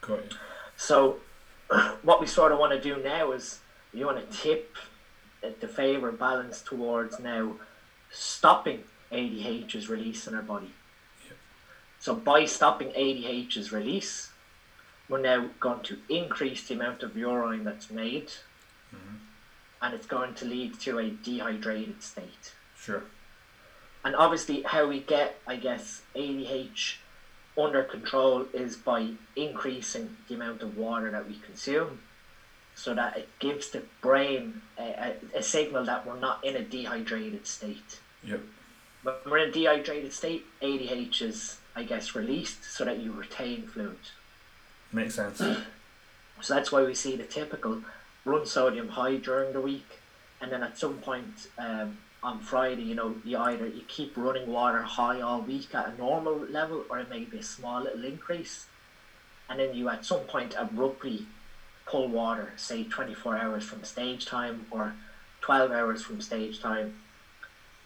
Got 0.00 0.18
you. 0.30 0.36
So, 0.76 1.18
what 2.02 2.20
we 2.20 2.26
sort 2.26 2.52
of 2.52 2.58
want 2.58 2.72
to 2.72 2.80
do 2.80 3.02
now 3.02 3.32
is 3.32 3.60
you 3.92 4.06
want 4.06 4.30
to 4.30 4.36
tip 4.36 4.76
the 5.60 5.68
favor 5.68 6.12
balance 6.12 6.62
towards 6.62 7.18
now 7.18 7.54
stopping 8.10 8.84
ADH's 9.10 9.88
release 9.88 10.26
in 10.26 10.34
our 10.34 10.42
body. 10.42 10.70
So, 11.98 12.14
by 12.14 12.46
stopping 12.46 12.88
ADH's 12.92 13.72
release, 13.72 14.30
we're 15.08 15.20
now 15.20 15.50
going 15.58 15.82
to 15.82 15.98
increase 16.08 16.66
the 16.66 16.74
amount 16.74 17.02
of 17.02 17.16
urine 17.16 17.64
that's 17.64 17.90
made, 17.90 18.28
mm-hmm. 18.94 19.16
and 19.82 19.94
it's 19.94 20.06
going 20.06 20.34
to 20.34 20.44
lead 20.44 20.78
to 20.80 20.98
a 20.98 21.10
dehydrated 21.10 22.02
state. 22.02 22.54
Sure. 22.78 23.02
And 24.04 24.16
obviously, 24.16 24.62
how 24.62 24.86
we 24.86 25.00
get, 25.00 25.36
I 25.46 25.56
guess, 25.56 26.02
ADH 26.16 26.96
under 27.58 27.82
control 27.82 28.46
is 28.54 28.76
by 28.76 29.10
increasing 29.36 30.16
the 30.28 30.34
amount 30.34 30.62
of 30.62 30.76
water 30.76 31.10
that 31.10 31.28
we 31.28 31.34
consume 31.44 32.00
so 32.74 32.94
that 32.94 33.16
it 33.16 33.28
gives 33.38 33.70
the 33.70 33.82
brain 34.00 34.62
a, 34.78 35.14
a, 35.34 35.38
a 35.38 35.42
signal 35.42 35.84
that 35.84 36.06
we're 36.06 36.18
not 36.18 36.42
in 36.44 36.56
a 36.56 36.62
dehydrated 36.62 37.46
state. 37.46 38.00
Yep. 38.24 38.40
When 39.02 39.14
we're 39.26 39.38
in 39.38 39.48
a 39.50 39.52
dehydrated 39.52 40.12
state, 40.12 40.46
ADH 40.62 41.22
is, 41.22 41.58
I 41.76 41.82
guess, 41.82 42.14
released 42.14 42.64
so 42.64 42.84
that 42.84 42.98
you 42.98 43.12
retain 43.12 43.66
fluid. 43.66 43.98
Makes 44.92 45.14
sense. 45.16 45.42
So 46.42 46.54
that's 46.54 46.72
why 46.72 46.82
we 46.84 46.94
see 46.94 47.16
the 47.16 47.24
typical 47.24 47.82
run 48.24 48.46
sodium 48.46 48.88
high 48.88 49.16
during 49.16 49.52
the 49.52 49.60
week, 49.60 49.98
and 50.40 50.50
then 50.50 50.62
at 50.62 50.78
some 50.78 50.94
point 50.94 51.48
um, 51.58 51.98
on 52.22 52.40
Friday, 52.40 52.82
you 52.82 52.94
know, 52.94 53.14
you 53.24 53.38
either 53.38 53.66
you 53.66 53.82
keep 53.88 54.16
running 54.16 54.46
water 54.46 54.82
high 54.82 55.20
all 55.20 55.40
week 55.40 55.74
at 55.74 55.88
a 55.88 55.98
normal 55.98 56.36
level, 56.36 56.84
or 56.90 56.98
it 56.98 57.08
may 57.08 57.24
be 57.24 57.38
a 57.38 57.42
small 57.42 57.82
little 57.82 58.04
increase, 58.04 58.66
and 59.48 59.58
then 59.58 59.74
you 59.74 59.88
at 59.88 60.04
some 60.04 60.20
point 60.20 60.54
abruptly 60.58 61.26
pull 61.86 62.08
water, 62.08 62.52
say 62.56 62.84
twenty 62.84 63.14
four 63.14 63.36
hours 63.36 63.64
from 63.64 63.84
stage 63.84 64.26
time 64.26 64.66
or 64.70 64.94
twelve 65.40 65.70
hours 65.70 66.02
from 66.02 66.20
stage 66.20 66.60
time. 66.60 66.94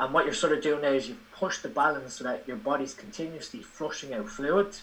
And 0.00 0.12
what 0.12 0.24
you're 0.24 0.34
sort 0.34 0.52
of 0.52 0.62
doing 0.62 0.82
now 0.82 0.88
is 0.88 1.08
you 1.08 1.16
push 1.32 1.58
the 1.58 1.68
balance 1.68 2.14
so 2.14 2.24
that 2.24 2.48
your 2.48 2.56
body's 2.56 2.94
continuously 2.94 3.62
flushing 3.62 4.12
out 4.12 4.28
fluid, 4.28 4.76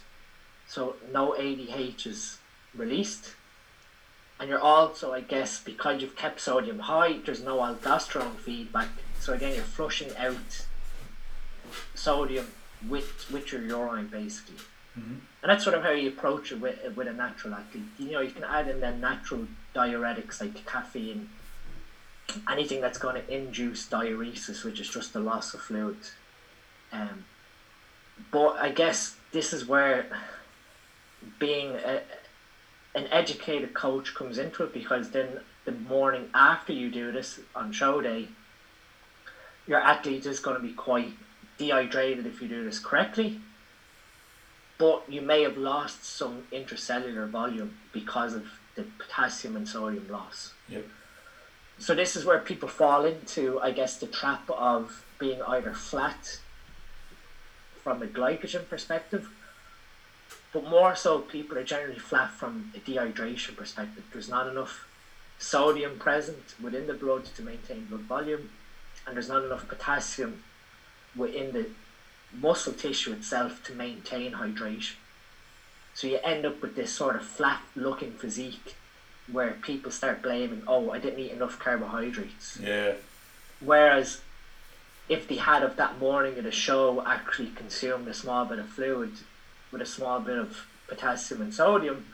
so 0.68 0.96
no 1.12 1.36
ADH 1.38 2.08
is 2.08 2.38
released 2.74 3.34
and 4.42 4.50
you're 4.50 4.60
also, 4.60 5.14
I 5.14 5.22
guess, 5.22 5.60
because 5.60 6.02
you've 6.02 6.16
kept 6.16 6.42
sodium 6.42 6.80
high, 6.80 7.20
there's 7.24 7.44
no 7.44 7.58
aldosterone 7.58 8.38
feedback. 8.38 8.88
So 9.22 9.34
again, 9.34 9.54
you're 9.54 9.64
flushing 9.64 10.10
out 10.18 10.66
sodium 11.94 12.48
with 12.90 13.32
with 13.32 13.52
your 13.52 13.62
urine, 13.62 14.08
basically. 14.08 14.56
Mhm. 14.98 15.20
And 15.42 15.50
that's 15.50 15.64
sort 15.64 15.76
of 15.76 15.84
how 15.84 15.92
you 15.92 16.10
approach 16.10 16.52
it 16.52 16.60
with, 16.60 16.96
with 16.96 17.08
a 17.08 17.14
natural 17.14 17.54
athlete. 17.54 17.84
You 18.00 18.12
know, 18.12 18.22
you 18.22 18.32
can 18.32 18.44
add 18.44 18.68
in 18.68 18.80
then 18.80 19.00
natural 19.00 19.48
diuretics 19.76 20.42
like 20.42 20.66
caffeine, 20.66 21.30
anything 22.50 22.82
that's 22.82 22.98
going 22.98 23.16
to 23.16 23.34
induce 23.34 23.88
diuresis, 23.88 24.66
which 24.66 24.80
is 24.80 24.90
just 24.90 25.14
the 25.14 25.20
loss 25.20 25.54
of 25.54 25.62
fluid. 25.62 25.98
Um, 26.92 27.26
but 28.32 28.58
I 28.58 28.70
guess 28.70 29.16
this 29.32 29.54
is 29.54 29.66
where 29.66 30.08
being 31.40 31.76
a, 31.76 32.02
an 32.96 33.08
educated 33.12 33.74
coach 33.74 34.14
comes 34.14 34.38
into 34.38 34.64
it 34.64 34.74
because 34.74 35.12
then 35.12 35.40
the 35.66 35.72
morning 35.72 36.30
after 36.34 36.74
you 36.74 36.90
do 36.90 37.12
this 37.12 37.40
on 37.56 37.72
show 37.72 38.02
day, 38.02 38.28
your 39.72 39.80
athlete 39.80 40.26
is 40.26 40.42
going 40.42 40.58
to 40.58 40.62
be 40.62 40.74
quite 40.74 41.14
dehydrated 41.58 42.26
if 42.26 42.42
you 42.42 42.50
do 42.50 42.66
this 42.66 42.78
correctly. 42.78 43.40
But 44.78 45.06
you 45.08 45.22
may 45.22 45.44
have 45.44 45.56
lost 45.56 46.04
some 46.04 46.44
intracellular 46.52 47.30
volume 47.30 47.78
because 47.94 48.34
of 48.34 48.46
the 48.76 48.84
potassium 49.00 49.56
and 49.56 49.66
sodium 49.66 50.10
loss. 50.10 50.52
Yep. 50.68 50.86
So 51.80 51.96
this 51.96 52.18
is 52.18 52.26
where 52.26 52.40
people 52.40 52.68
fall 52.68 53.06
into, 53.06 53.62
I 53.62 53.72
guess, 53.72 53.96
the 53.96 54.08
trap 54.08 54.50
of 54.50 55.06
being 55.20 55.42
either 55.44 55.74
flat 55.74 56.40
from 57.82 58.04
a 58.04 58.08
glycogen 58.08 58.68
perspective, 58.68 59.30
but 60.52 60.66
more 60.66 60.96
so 60.98 61.20
people 61.20 61.58
are 61.58 61.64
generally 61.64 61.98
flat 61.98 62.32
from 62.32 62.74
a 62.76 62.80
dehydration 62.80 63.56
perspective. 63.56 64.04
There's 64.12 64.28
not 64.28 64.48
enough 64.48 64.86
sodium 65.40 65.98
present 65.98 66.56
within 66.62 66.88
the 66.88 66.94
blood 66.94 67.24
to 67.38 67.42
maintain 67.42 67.86
blood 67.86 68.02
volume, 68.02 68.50
and 69.06 69.16
there's 69.16 69.30
not 69.30 69.44
enough 69.44 69.68
potassium 69.68 70.44
within 71.16 71.52
the 71.52 71.68
muscle 72.34 72.74
tissue 72.74 73.12
itself 73.14 73.64
to 73.64 73.74
maintain 73.74 74.34
hydration. 74.34 74.96
So 75.94 76.08
you 76.08 76.20
end 76.24 76.46
up 76.46 76.62
with 76.62 76.76
this 76.76 76.92
sort 76.92 77.16
of 77.16 77.26
flat 77.26 77.62
looking 77.76 78.14
physique 78.14 78.76
where 79.32 79.52
people 79.62 79.92
start 79.92 80.22
blaming, 80.22 80.64
oh, 80.68 80.92
I 80.92 81.00
didn't 81.00 81.20
eat 81.20 81.32
enough 81.32 81.60
carbohydrates. 81.60 82.58
Yeah. 82.62 82.94
Whereas 83.60 84.22
if 85.10 85.28
they 85.28 85.36
had 85.36 85.64
of 85.64 85.76
that 85.76 86.00
morning 86.00 86.38
of 86.38 86.44
the 86.44 86.52
show 86.52 87.06
actually 87.06 87.50
consumed 87.50 88.08
a 88.08 88.14
small 88.14 88.46
bit 88.46 88.60
of 88.60 88.70
fluid 88.70 89.12
with 89.72 89.82
a 89.82 89.86
small 89.86 90.20
bit 90.20 90.38
of 90.38 90.66
potassium 90.88 91.42
and 91.42 91.54
sodium, 91.54 92.06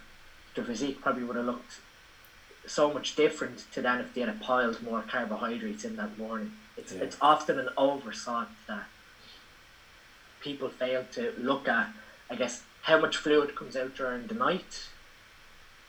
their 0.56 0.66
physique 0.66 1.02
probably 1.02 1.24
would 1.24 1.36
have 1.36 1.46
looked 1.46 1.80
so 2.66 2.92
much 2.92 3.16
different 3.16 3.66
to 3.72 3.82
than 3.82 4.00
if 4.00 4.14
they 4.14 4.22
had 4.22 4.42
piled 4.42 4.82
more 4.84 5.02
carbohydrates 5.02 5.86
in 5.86 5.96
that 5.96 6.18
morning. 6.18 6.52
It's 6.78 6.92
Yeah. 6.92 7.04
it's 7.04 7.18
often 7.22 7.60
an 7.60 7.70
oversight 7.78 8.48
that 8.68 8.86
people 10.40 10.70
fail 10.70 11.06
to 11.14 11.34
look 11.38 11.68
at, 11.68 11.90
I 12.30 12.36
guess, 12.36 12.64
how 12.84 12.98
much 13.00 13.18
fluid 13.18 13.56
comes 13.56 13.76
out 13.76 13.96
during 13.96 14.28
the 14.28 14.36
night, 14.36 14.88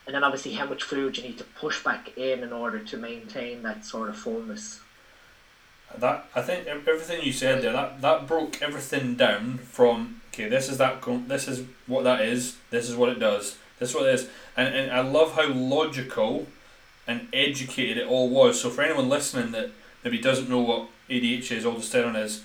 and 0.07 0.15
then 0.15 0.25
obviously 0.25 0.55
how 0.55 0.67
much 0.67 0.83
fluid 0.83 1.17
you 1.17 1.23
need 1.23 1.39
to 1.39 1.45
push 1.45 1.83
back 1.85 2.17
in 2.17 2.43
in 2.43 2.53
order 2.53 2.79
to 2.79 2.97
maintain 2.97 3.63
that 3.63 3.85
sort 3.85 4.09
of 4.09 4.17
fullness. 4.17 4.81
That 5.97 6.27
I 6.35 6.43
think 6.43 6.67
everything 6.67 7.23
you 7.23 7.33
said 7.33 7.63
there 7.63 7.73
that 7.73 8.01
that 8.03 8.27
broke 8.27 8.61
everything 8.61 9.15
down 9.15 9.59
from 9.59 10.21
okay 10.35 10.49
this 10.49 10.69
is 10.69 10.77
that 10.79 11.03
this 11.29 11.49
is 11.49 11.65
what 11.87 12.05
that 12.05 12.21
is 12.21 12.57
this 12.71 12.91
is 12.91 12.95
what 12.95 13.09
it 13.09 13.19
does 13.19 13.57
this 13.79 13.89
is 13.91 13.95
what 13.95 14.05
it 14.05 14.15
is 14.15 14.29
and 14.55 14.69
and 14.75 14.91
I 14.91 15.01
love 15.01 15.33
how 15.35 15.49
logical 15.49 16.47
and 17.07 17.27
educated 17.33 17.97
it 17.97 18.07
all 18.07 18.29
was. 18.29 18.61
So 18.61 18.69
for 18.69 18.83
anyone 18.83 19.09
listening 19.09 19.53
that 19.53 19.71
maybe 20.05 20.19
doesn't 20.19 20.49
know 20.49 20.61
what 20.61 20.89
ADH 21.09 21.53
is, 21.53 21.65
aldosterone 21.65 22.23
is, 22.23 22.43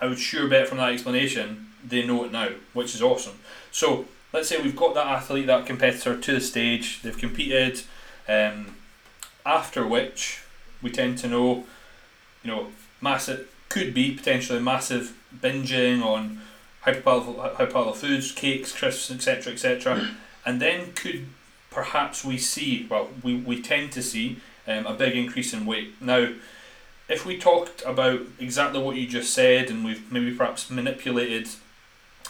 I 0.00 0.06
would 0.06 0.18
sure 0.18 0.48
bet 0.48 0.68
from 0.68 0.78
that 0.78 0.92
explanation 0.92 1.68
they 1.86 2.04
know 2.06 2.24
it 2.24 2.32
now, 2.32 2.48
which 2.72 2.94
is 2.94 3.02
awesome. 3.02 3.38
So 3.70 4.06
let's 4.32 4.48
say 4.48 4.60
we've 4.60 4.76
got 4.76 4.94
that 4.94 5.06
athlete, 5.06 5.46
that 5.46 5.66
competitor 5.66 6.18
to 6.18 6.32
the 6.32 6.40
stage, 6.40 7.02
they've 7.02 7.16
competed, 7.16 7.82
um, 8.28 8.76
after 9.44 9.86
which 9.86 10.42
we 10.82 10.90
tend 10.90 11.18
to 11.18 11.28
know, 11.28 11.64
you 12.42 12.50
know, 12.50 12.66
massive 13.00 13.48
could 13.68 13.94
be 13.94 14.14
potentially 14.14 14.60
massive 14.60 15.16
binging 15.40 16.04
on 16.04 16.40
hyperpalatable, 16.84 17.54
hyperpalatable 17.54 17.94
foods, 17.94 18.32
cakes, 18.32 18.72
crisps, 18.72 19.10
etc., 19.10 19.52
etc., 19.52 20.08
and 20.46 20.60
then 20.60 20.92
could 20.92 21.26
perhaps 21.70 22.24
we 22.24 22.36
see 22.36 22.86
well 22.90 23.08
we, 23.22 23.36
we 23.36 23.62
tend 23.62 23.92
to 23.92 24.02
see 24.02 24.36
um, 24.66 24.86
a 24.86 24.94
big 24.94 25.16
increase 25.16 25.52
in 25.52 25.64
weight 25.64 25.94
now 26.02 26.28
if 27.10 27.26
we 27.26 27.36
talked 27.36 27.82
about 27.84 28.20
exactly 28.38 28.80
what 28.80 28.96
you 28.96 29.06
just 29.06 29.34
said 29.34 29.68
and 29.68 29.84
we've 29.84 30.10
maybe 30.10 30.32
perhaps 30.32 30.70
manipulated 30.70 31.48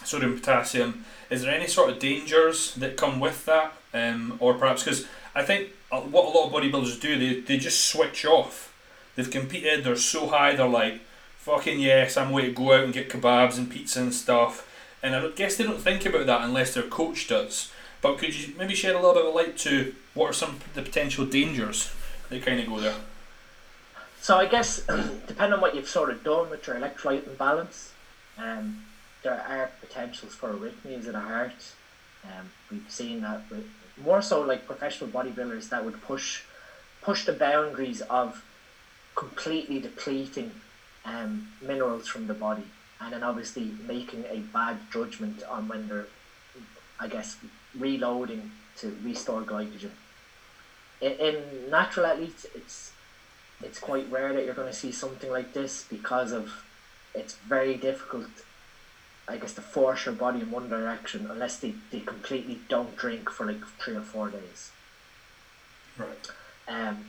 sodium 0.05 0.35
potassium 0.35 1.05
is 1.29 1.43
there 1.43 1.55
any 1.55 1.67
sort 1.67 1.91
of 1.91 1.99
dangers 1.99 2.75
that 2.75 2.97
come 2.97 3.21
with 3.21 3.45
that? 3.45 3.73
Um, 3.93 4.37
or 4.41 4.55
perhaps 4.55 4.85
because 4.85 5.07
i 5.35 5.43
think 5.43 5.71
what 5.91 6.25
a 6.25 6.29
lot 6.29 6.47
of 6.47 6.53
bodybuilders 6.53 7.01
do 7.01 7.19
they, 7.19 7.41
they 7.41 7.59
just 7.59 7.89
switch 7.89 8.25
off. 8.25 8.73
They've 9.15 9.31
competed 9.31 9.85
they're 9.85 9.97
so 9.97 10.29
high 10.29 10.55
they're 10.57 10.69
like 10.69 11.01
fucking 11.39 11.81
yes 11.81 12.17
i'm 12.17 12.31
going 12.31 12.45
to 12.47 12.53
go 12.53 12.73
out 12.73 12.85
and 12.85 12.93
get 12.93 13.09
kebabs 13.11 13.59
and 13.59 13.71
pizza 13.71 14.01
and 14.01 14.15
stuff. 14.15 14.67
And 15.03 15.15
i 15.15 15.29
guess 15.29 15.57
they 15.57 15.65
don't 15.65 15.81
think 15.81 16.07
about 16.07 16.27
that 16.27 16.43
unless 16.43 16.75
their 16.75 16.85
coach 16.85 17.29
does. 17.29 17.71
But 18.01 18.17
could 18.17 18.35
you 18.35 18.55
maybe 18.57 18.75
shed 18.75 18.95
a 18.95 18.99
little 18.99 19.15
bit 19.15 19.27
of 19.27 19.35
light 19.35 19.59
to 19.59 19.95
what 20.15 20.31
are 20.31 20.33
some 20.33 20.51
of 20.51 20.75
the 20.75 20.83
potential 20.83 21.27
dangers 21.27 21.93
that 22.31 22.47
kind 22.47 22.61
of 22.61 22.67
go 22.67 22.81
there? 22.81 22.95
So 24.21 24.37
I 24.37 24.47
guess 24.47 24.81
depending 25.27 25.55
on 25.55 25.61
what 25.61 25.75
you've 25.75 25.89
sort 25.89 26.11
of 26.11 26.23
done 26.23 26.51
with 26.51 26.67
your 26.67 26.77
electrolyte 26.77 27.27
imbalance, 27.27 27.93
um, 28.37 28.85
there 29.23 29.33
are 29.33 29.71
potentials 29.81 30.35
for 30.35 30.51
arrhythmias 30.51 31.07
in 31.07 31.13
the 31.13 31.21
heart. 31.21 31.73
Um, 32.25 32.51
we've 32.71 32.85
seen 32.89 33.23
that 33.23 33.43
with 33.51 33.67
more 33.97 34.21
so 34.21 34.43
like 34.43 34.67
professional 34.67 35.09
bodybuilders 35.09 35.71
that 35.71 35.85
would 35.85 36.03
push 36.03 36.43
push 37.01 37.25
the 37.25 37.33
boundaries 37.33 38.03
of 38.03 38.45
completely 39.15 39.81
depleting 39.81 40.51
um, 41.07 41.49
minerals 41.63 42.07
from 42.07 42.27
the 42.27 42.35
body 42.35 42.67
and 43.01 43.15
then 43.15 43.23
obviously 43.23 43.71
making 43.89 44.25
a 44.31 44.41
bad 44.53 44.77
judgment 44.93 45.43
on 45.45 45.67
when 45.67 45.89
they're 45.89 46.07
I 46.99 47.09
guess 47.09 47.39
reloading 47.79 48.51
to 48.77 48.95
restore 49.03 49.41
glycogen. 49.41 49.93
In, 51.01 51.13
in 51.13 51.71
natural 51.71 52.05
athletes, 52.05 52.45
it's 52.55 52.93
it's 53.63 53.79
quite 53.79 54.11
rare 54.11 54.33
that 54.33 54.45
you're 54.45 54.55
going 54.55 54.69
to 54.71 54.77
see 54.77 54.93
something 54.93 55.31
like 55.31 55.53
this 55.53 55.85
because 55.89 56.33
of 56.33 56.65
it's 57.15 57.35
very 57.35 57.77
difficult, 57.77 58.29
I 59.29 59.37
guess, 59.37 59.55
to 59.55 59.61
force 59.61 60.07
your 60.07 60.15
body 60.15 60.41
in 60.41 60.51
one 60.51 60.69
direction 60.69 61.27
unless 61.31 61.59
they, 61.59 61.75
they 61.91 62.01
completely 62.01 62.59
don't 62.69 62.97
drink 62.97 63.31
for 63.31 63.47
like 63.47 63.65
three 63.79 63.97
or 63.97 64.03
four 64.03 64.31
days. 64.31 64.71
Right. 65.99 66.31
Um, 66.69 67.07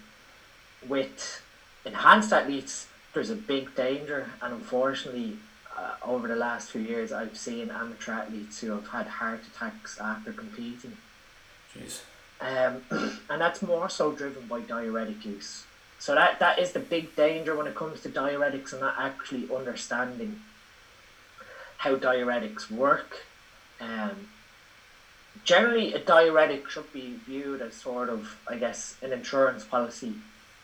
with 0.87 1.41
enhanced 1.85 2.33
athletes, 2.33 2.87
there's 3.13 3.29
a 3.29 3.35
big 3.35 3.75
danger, 3.75 4.29
and 4.41 4.53
unfortunately, 4.53 5.37
uh, 5.77 5.95
over 6.03 6.27
the 6.27 6.35
last 6.35 6.71
few 6.71 6.81
years, 6.81 7.11
I've 7.11 7.37
seen 7.37 7.69
amateur 7.69 8.13
athletes 8.13 8.59
who 8.59 8.71
have 8.71 8.87
had 8.87 9.07
heart 9.07 9.41
attacks 9.53 9.99
after 9.99 10.33
competing. 10.33 10.97
Jeez. 11.73 12.01
Um, 12.41 12.81
and 13.29 13.39
that's 13.39 13.61
more 13.61 13.89
so 13.89 14.11
driven 14.11 14.47
by 14.47 14.61
diuretic 14.61 15.23
use. 15.25 15.63
So 16.01 16.15
that, 16.15 16.39
that 16.39 16.57
is 16.57 16.71
the 16.71 16.79
big 16.79 17.15
danger 17.15 17.55
when 17.55 17.67
it 17.67 17.75
comes 17.75 18.01
to 18.01 18.09
diuretics 18.09 18.71
and 18.71 18.81
not 18.81 18.95
actually 18.97 19.47
understanding 19.55 20.41
how 21.77 21.95
diuretics 21.95 22.71
work. 22.71 23.17
Um, 23.79 24.29
generally, 25.43 25.93
a 25.93 25.99
diuretic 25.99 26.67
should 26.71 26.91
be 26.91 27.19
viewed 27.23 27.61
as 27.61 27.75
sort 27.75 28.09
of, 28.09 28.35
I 28.49 28.55
guess, 28.55 28.95
an 29.03 29.13
insurance 29.13 29.63
policy 29.63 30.15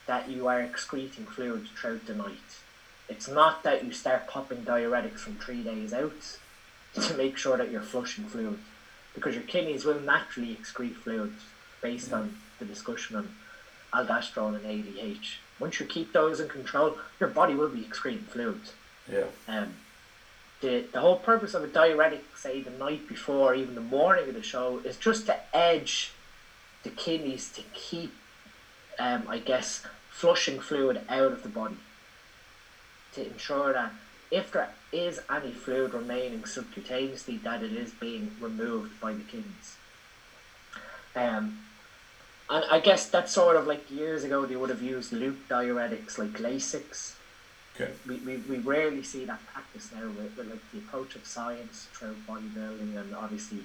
that 0.08 0.28
you 0.28 0.48
are 0.48 0.60
excreting 0.60 1.28
fluid 1.28 1.68
throughout 1.76 2.08
the 2.08 2.16
night. 2.16 2.50
It's 3.08 3.28
not 3.28 3.62
that 3.62 3.86
you 3.86 3.92
start 3.92 4.28
popping 4.28 4.64
diuretics 4.64 5.20
from 5.20 5.36
three 5.36 5.62
days 5.62 5.94
out 5.94 6.40
to 6.96 7.14
make 7.14 7.38
sure 7.38 7.58
that 7.58 7.70
you're 7.70 7.82
flushing 7.82 8.26
fluid, 8.26 8.58
because 9.14 9.36
your 9.36 9.44
kidneys 9.44 9.86
will 9.86 10.00
naturally 10.00 10.56
excrete 10.56 10.96
fluid 10.96 11.34
based 11.80 12.12
on 12.12 12.38
the 12.58 12.66
discussion 12.66 13.18
on 13.18 13.30
aldosterone 13.94 14.56
and 14.56 14.66
ADH. 14.66 15.36
Once 15.60 15.80
you 15.80 15.86
keep 15.86 16.14
those 16.14 16.40
in 16.40 16.48
control, 16.48 16.98
your 17.20 17.30
body 17.30 17.56
will 17.56 17.70
be 17.70 17.82
excreting 17.82 18.24
fluid. 18.24 18.62
Yeah. 19.12 19.26
Um, 19.48 19.74
the, 20.62 20.86
the 20.92 21.00
whole 21.00 21.18
purpose 21.18 21.54
of 21.54 21.64
a 21.64 21.68
diuretic, 21.68 22.24
say 22.36 22.62
the 22.62 22.72
night 22.72 23.08
before, 23.08 23.54
even 23.54 23.76
the 23.76 23.82
morning 23.82 24.28
of 24.28 24.36
the 24.36 24.44
show, 24.44 24.82
is 24.84 24.98
just 24.98 25.26
to 25.28 25.38
edge 25.56 26.12
the 26.84 26.90
kidneys 26.90 27.52
to 27.52 27.62
keep, 27.74 28.14
um, 29.00 29.24
I 29.28 29.40
guess, 29.40 29.86
flushing 30.10 30.60
fluid 30.60 31.02
out 31.10 31.32
of 31.32 31.44
the 31.44 31.50
body 31.50 31.78
to 33.14 33.26
ensure 33.26 33.74
that 33.74 33.92
if 34.32 34.52
there 34.52 34.70
is 34.92 35.22
any 35.30 35.52
fluid 35.52 35.94
remaining 35.94 36.42
subcutaneously, 36.42 37.42
that 37.44 37.64
it 37.64 37.72
is 37.72 37.92
being 37.92 38.32
removed 38.40 39.00
by 39.00 39.14
the 39.14 39.24
kidneys. 39.24 39.78
Um, 41.16 41.60
and 42.50 42.66
I 42.70 42.80
guess 42.80 43.08
that's 43.08 43.32
sort 43.34 43.56
of 43.56 43.68
like 43.68 43.90
years 43.92 44.24
ago 44.24 44.46
they 44.46 44.56
would 44.56 44.70
have 44.70 44.82
used 44.82 45.12
loop 45.12 45.48
diuretics 45.50 46.18
like 46.18 46.34
Lasix. 46.34 47.16
Okay. 47.76 47.92
We, 48.08 48.16
we, 48.18 48.38
we 48.38 48.58
rarely 48.58 49.04
see 49.04 49.26
that 49.26 49.46
practice 49.48 49.90
now 49.94 50.08
with, 50.08 50.36
with 50.38 50.50
like 50.50 50.72
the 50.72 50.80
approach 50.80 51.16
of 51.16 51.26
science 51.26 51.88
through 51.94 52.16
bodybuilding 52.28 52.98
and 52.98 53.16
obviously 53.16 53.60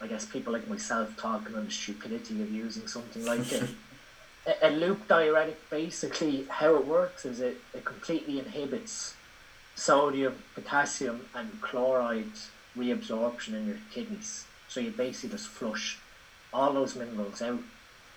I 0.00 0.06
guess 0.06 0.24
people 0.24 0.52
like 0.52 0.68
myself 0.68 1.16
talking 1.16 1.56
on 1.56 1.64
the 1.64 1.70
stupidity 1.70 2.40
of 2.42 2.52
using 2.52 2.86
something 2.86 3.24
like 3.24 3.52
it. 3.52 3.68
a, 4.62 4.70
loop 4.70 5.08
diuretic 5.08 5.58
basically 5.70 6.46
how 6.48 6.76
it 6.76 6.86
works 6.86 7.24
is 7.24 7.40
it, 7.40 7.56
it 7.74 7.84
completely 7.84 8.38
inhibits 8.38 9.14
sodium, 9.74 10.34
potassium, 10.54 11.22
and 11.34 11.60
chloride 11.60 12.32
reabsorption 12.76 13.54
in 13.54 13.66
your 13.66 13.76
kidneys. 13.92 14.44
So 14.68 14.80
you 14.80 14.90
basically 14.90 15.30
just 15.30 15.48
flush 15.48 15.98
all 16.52 16.72
those 16.72 16.94
minerals 16.96 17.42
out 17.42 17.60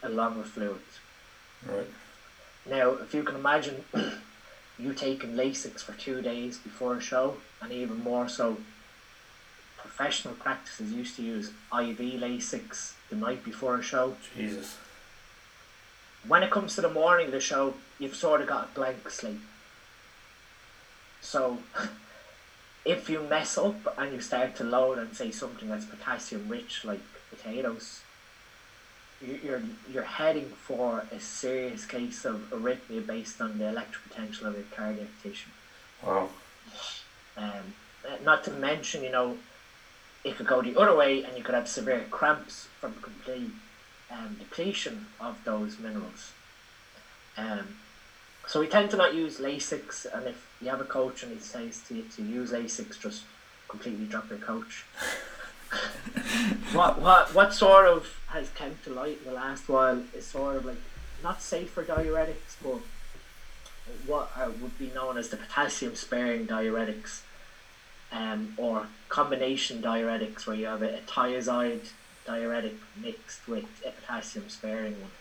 along 0.03 0.37
with 0.37 0.47
fluids. 0.47 0.99
Right. 1.65 1.87
Now, 2.69 2.91
if 2.91 3.13
you 3.13 3.23
can 3.23 3.35
imagine 3.35 3.83
you 4.79 4.93
taking 4.93 5.33
Lasix 5.33 5.81
for 5.81 5.93
two 5.93 6.21
days 6.21 6.57
before 6.57 6.95
a 6.95 7.01
show, 7.01 7.37
and 7.61 7.71
even 7.71 8.03
more 8.03 8.27
so, 8.27 8.57
professional 9.77 10.33
practices 10.35 10.91
used 10.91 11.15
to 11.17 11.23
use 11.23 11.49
IV 11.73 11.97
Lasix 11.97 12.93
the 13.09 13.15
night 13.15 13.43
before 13.43 13.75
a 13.75 13.83
show. 13.83 14.15
Jesus 14.35 14.77
when 16.27 16.43
it 16.43 16.51
comes 16.51 16.75
to 16.75 16.81
the 16.81 16.89
morning 16.89 17.27
of 17.27 17.31
the 17.31 17.39
show, 17.39 17.73
you've 17.99 18.15
sort 18.15 18.41
of 18.41 18.47
got 18.47 18.69
a 18.71 18.75
blank 18.75 19.09
slate. 19.09 19.39
So, 21.21 21.59
if 22.85 23.09
you 23.09 23.21
mess 23.23 23.57
up 23.57 23.97
and 23.97 24.13
you 24.13 24.21
start 24.21 24.55
to 24.57 24.63
load 24.63 24.97
and 24.97 25.15
say 25.15 25.31
something 25.31 25.69
that's 25.69 25.85
potassium 25.85 26.47
rich, 26.47 26.85
like 26.85 27.01
potatoes, 27.29 28.01
you're 29.21 29.61
you're 29.91 30.03
heading 30.03 30.45
for 30.45 31.05
a 31.11 31.19
serious 31.19 31.85
case 31.85 32.25
of 32.25 32.49
arrhythmia 32.51 33.05
based 33.05 33.41
on 33.41 33.57
the 33.57 33.67
electric 33.69 34.09
potential 34.09 34.47
of 34.47 34.55
your 34.55 34.63
cardiac 34.75 35.07
tissue. 35.21 35.49
Wow. 36.05 36.29
Um, 37.37 37.73
not 38.23 38.43
to 38.45 38.51
mention, 38.51 39.03
you 39.03 39.11
know, 39.11 39.37
it 40.23 40.35
could 40.37 40.47
go 40.47 40.61
the 40.61 40.79
other 40.79 40.95
way, 40.95 41.23
and 41.23 41.37
you 41.37 41.43
could 41.43 41.55
have 41.55 41.67
severe 41.67 42.05
cramps 42.09 42.67
from 42.79 42.93
complete 43.01 43.51
um, 44.11 44.35
depletion 44.39 45.07
of 45.19 45.37
those 45.45 45.79
minerals. 45.79 46.31
Um, 47.37 47.75
so 48.47 48.59
we 48.59 48.67
tend 48.67 48.89
to 48.91 48.97
not 48.97 49.13
use 49.13 49.37
Lasix, 49.37 50.05
and 50.11 50.27
if 50.27 50.47
you 50.61 50.69
have 50.69 50.81
a 50.81 50.85
coach 50.85 51.23
and 51.23 51.31
he 51.31 51.39
says 51.39 51.81
to 51.87 51.95
you 51.95 52.03
to 52.15 52.21
use 52.23 52.51
Lasix, 52.51 52.99
just 52.99 53.23
completely 53.67 54.05
drop 54.05 54.29
your 54.29 54.39
coach. 54.39 54.85
what 56.73 57.01
what 57.01 57.33
what 57.33 57.53
sort 57.53 57.87
of 57.87 58.07
has 58.27 58.49
come 58.49 58.77
to 58.83 58.89
light 58.89 59.19
in 59.19 59.25
the 59.25 59.33
last 59.33 59.67
while 59.69 60.01
is 60.13 60.25
sort 60.25 60.57
of 60.57 60.65
like 60.65 60.77
not 61.23 61.41
safe 61.41 61.69
for 61.69 61.83
diuretics, 61.83 62.55
but 62.63 62.79
what 64.05 64.31
uh, 64.35 64.49
would 64.61 64.77
be 64.79 64.91
known 64.93 65.17
as 65.17 65.29
the 65.29 65.37
potassium 65.37 65.95
sparing 65.95 66.47
diuretics, 66.47 67.21
um, 68.11 68.53
or 68.57 68.87
combination 69.09 69.81
diuretics, 69.81 70.47
where 70.47 70.55
you 70.55 70.65
have 70.65 70.81
a, 70.81 70.97
a 70.97 71.01
thiazide 71.01 71.89
diuretic 72.25 72.75
mixed 72.95 73.47
with 73.47 73.65
a 73.85 73.91
potassium 73.91 74.49
sparing 74.49 74.99
one. 75.01 75.11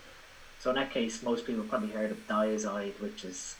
So 0.59 0.69
in 0.69 0.75
that 0.75 0.91
case, 0.91 1.23
most 1.23 1.47
people 1.47 1.63
probably 1.63 1.89
heard 1.89 2.11
of 2.11 2.27
Dyazide, 2.27 2.99
which 3.01 3.25
is 3.25 3.55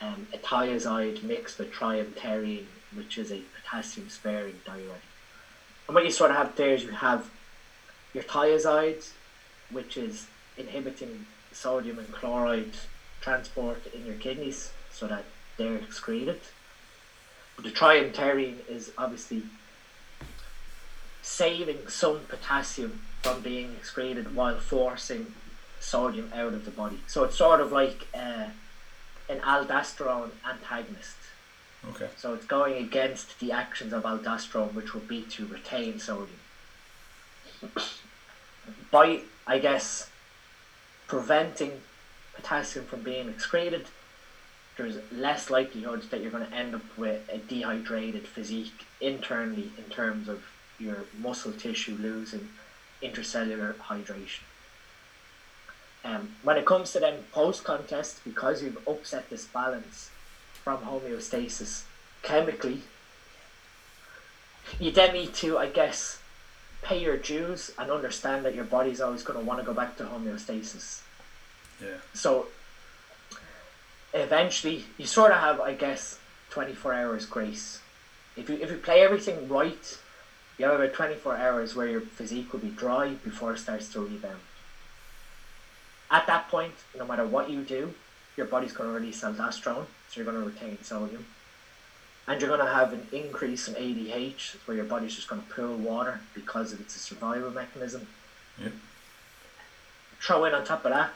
um, 0.00 0.28
a 0.32 0.38
thiazide 0.38 1.22
mixed 1.24 1.58
with 1.58 1.72
triamterene, 1.72 2.66
which 2.94 3.18
is 3.18 3.32
a 3.32 3.42
potassium 3.56 4.08
sparing 4.08 4.60
diuretic. 4.64 5.02
And 5.86 5.94
what 5.94 6.04
you 6.04 6.10
sort 6.10 6.30
of 6.30 6.36
have 6.36 6.56
there 6.56 6.74
is 6.74 6.82
you 6.82 6.90
have 6.90 7.30
your 8.12 8.24
thiazides, 8.24 9.10
which 9.70 9.96
is 9.96 10.26
inhibiting 10.56 11.26
sodium 11.52 11.98
and 11.98 12.10
chloride 12.12 12.72
transport 13.20 13.86
in 13.94 14.06
your 14.06 14.16
kidneys 14.16 14.72
so 14.92 15.06
that 15.06 15.24
they're 15.56 15.76
excreted. 15.76 16.40
But 17.56 17.64
the 17.64 17.70
triamterene 17.70 18.68
is 18.68 18.92
obviously 18.98 19.42
saving 21.22 21.88
some 21.88 22.20
potassium 22.28 23.00
from 23.22 23.40
being 23.40 23.72
excreted 23.72 24.34
while 24.34 24.58
forcing 24.58 25.34
sodium 25.80 26.30
out 26.34 26.52
of 26.54 26.64
the 26.64 26.70
body. 26.70 27.00
So 27.06 27.24
it's 27.24 27.36
sort 27.36 27.60
of 27.60 27.72
like 27.72 28.06
uh, 28.14 28.46
an 29.28 29.40
aldosterone 29.40 30.30
antagonist. 30.48 31.16
Okay. 31.90 32.08
So 32.16 32.34
it's 32.34 32.46
going 32.46 32.82
against 32.82 33.38
the 33.40 33.52
actions 33.52 33.92
of 33.92 34.04
aldosterone, 34.04 34.74
which 34.74 34.94
would 34.94 35.06
be 35.06 35.22
to 35.22 35.46
retain 35.46 35.98
sodium. 35.98 36.38
By, 38.90 39.20
I 39.46 39.58
guess, 39.58 40.10
preventing 41.06 41.82
potassium 42.34 42.86
from 42.86 43.02
being 43.02 43.28
excreted, 43.28 43.86
there's 44.76 44.96
less 45.12 45.50
likelihood 45.50 46.02
that 46.10 46.20
you're 46.20 46.30
going 46.30 46.46
to 46.46 46.54
end 46.54 46.74
up 46.74 46.82
with 46.96 47.28
a 47.32 47.38
dehydrated 47.38 48.26
physique 48.26 48.86
internally 49.00 49.70
in 49.78 49.84
terms 49.84 50.28
of 50.28 50.42
your 50.78 51.04
muscle 51.18 51.52
tissue 51.52 51.96
losing 52.00 52.48
intracellular 53.02 53.74
hydration. 53.76 54.40
Um, 56.04 56.34
when 56.42 56.56
it 56.56 56.66
comes 56.66 56.92
to 56.92 57.00
then 57.00 57.24
post 57.32 57.64
contest, 57.64 58.20
because 58.24 58.62
you've 58.62 58.86
upset 58.86 59.30
this 59.30 59.46
balance 59.46 60.10
from 60.64 60.78
homeostasis 60.78 61.82
chemically, 62.22 62.80
you 64.80 64.90
then 64.90 65.12
need 65.12 65.34
to, 65.34 65.58
I 65.58 65.68
guess, 65.68 66.18
pay 66.82 67.02
your 67.02 67.18
dues 67.18 67.70
and 67.78 67.90
understand 67.90 68.46
that 68.46 68.54
your 68.54 68.64
body's 68.64 69.00
always 69.00 69.22
going 69.22 69.38
to 69.38 69.44
want 69.44 69.60
to 69.60 69.66
go 69.66 69.74
back 69.74 69.96
to 69.98 70.04
homeostasis. 70.04 71.02
Yeah. 71.82 71.98
So 72.14 72.46
eventually, 74.14 74.84
you 74.96 75.04
sort 75.04 75.32
of 75.32 75.38
have, 75.38 75.60
I 75.60 75.74
guess, 75.74 76.18
24 76.50 76.94
hours 76.94 77.26
grace. 77.26 77.80
If 78.36 78.48
you, 78.48 78.56
if 78.56 78.70
you 78.70 78.78
play 78.78 79.02
everything 79.02 79.48
right, 79.48 79.98
you 80.58 80.64
have 80.64 80.80
about 80.80 80.94
24 80.94 81.36
hours 81.36 81.74
where 81.74 81.88
your 81.88 82.00
physique 82.00 82.52
will 82.52 82.60
be 82.60 82.68
dry 82.68 83.10
before 83.22 83.52
it 83.52 83.58
starts 83.58 83.92
to 83.92 84.00
rebound. 84.00 84.40
At 86.10 86.26
that 86.26 86.48
point, 86.48 86.74
no 86.96 87.06
matter 87.06 87.26
what 87.26 87.50
you 87.50 87.62
do, 87.62 87.92
your 88.36 88.46
body's 88.46 88.72
going 88.72 88.88
to 88.88 88.94
release 88.94 89.22
aldosterone, 89.22 89.86
so 90.14 90.20
you're 90.20 90.30
going 90.30 90.42
to 90.42 90.48
retain 90.48 90.78
sodium. 90.82 91.26
And 92.26 92.40
you're 92.40 92.48
going 92.48 92.64
to 92.64 92.72
have 92.72 92.92
an 92.92 93.06
increase 93.12 93.68
in 93.68 93.74
ADH, 93.74 94.56
where 94.64 94.76
your 94.76 94.86
body's 94.86 95.14
just 95.14 95.28
going 95.28 95.42
to 95.42 95.48
pull 95.48 95.76
water 95.76 96.20
because 96.34 96.72
it's 96.72 96.96
a 96.96 96.98
survival 96.98 97.50
mechanism. 97.50 98.06
Yeah. 98.60 98.68
Throw 100.20 100.44
in 100.44 100.54
on 100.54 100.64
top 100.64 100.84
of 100.84 100.92
that 100.92 101.10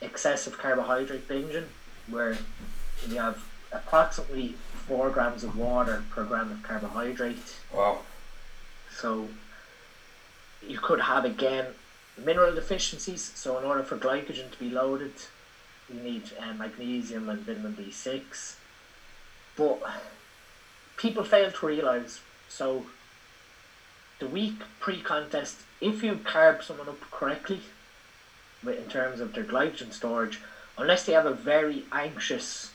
excessive 0.00 0.58
carbohydrate 0.58 1.28
binging, 1.28 1.66
where 2.08 2.38
you 3.08 3.16
have 3.16 3.44
approximately 3.70 4.54
four 4.86 5.10
grams 5.10 5.44
of 5.44 5.56
water 5.56 6.02
per 6.10 6.24
gram 6.24 6.50
of 6.50 6.62
carbohydrate. 6.62 7.56
Wow. 7.72 7.98
So 8.90 9.28
you 10.66 10.78
could 10.78 11.00
have 11.00 11.24
again 11.24 11.66
mineral 12.16 12.54
deficiencies. 12.54 13.30
So 13.34 13.58
in 13.58 13.64
order 13.64 13.84
for 13.84 13.96
glycogen 13.96 14.50
to 14.50 14.58
be 14.58 14.70
loaded, 14.70 15.12
you 15.92 16.00
need 16.00 16.32
uh, 16.38 16.52
magnesium 16.54 17.28
and 17.28 17.40
vitamin 17.40 17.74
B6. 17.74 18.54
But 19.56 19.80
people 20.96 21.24
fail 21.24 21.50
to 21.50 21.66
realize 21.66 22.20
so 22.48 22.86
the 24.20 24.26
week 24.26 24.54
pre-contest, 24.80 25.56
if 25.80 26.02
you 26.02 26.16
carb 26.16 26.62
someone 26.62 26.88
up 26.88 27.10
correctly, 27.10 27.62
in 28.66 28.88
terms 28.88 29.20
of 29.20 29.32
their 29.34 29.44
glycogen 29.44 29.92
storage, 29.92 30.40
unless 30.76 31.04
they 31.04 31.12
have 31.12 31.26
a 31.26 31.32
very 31.32 31.84
anxious 31.92 32.70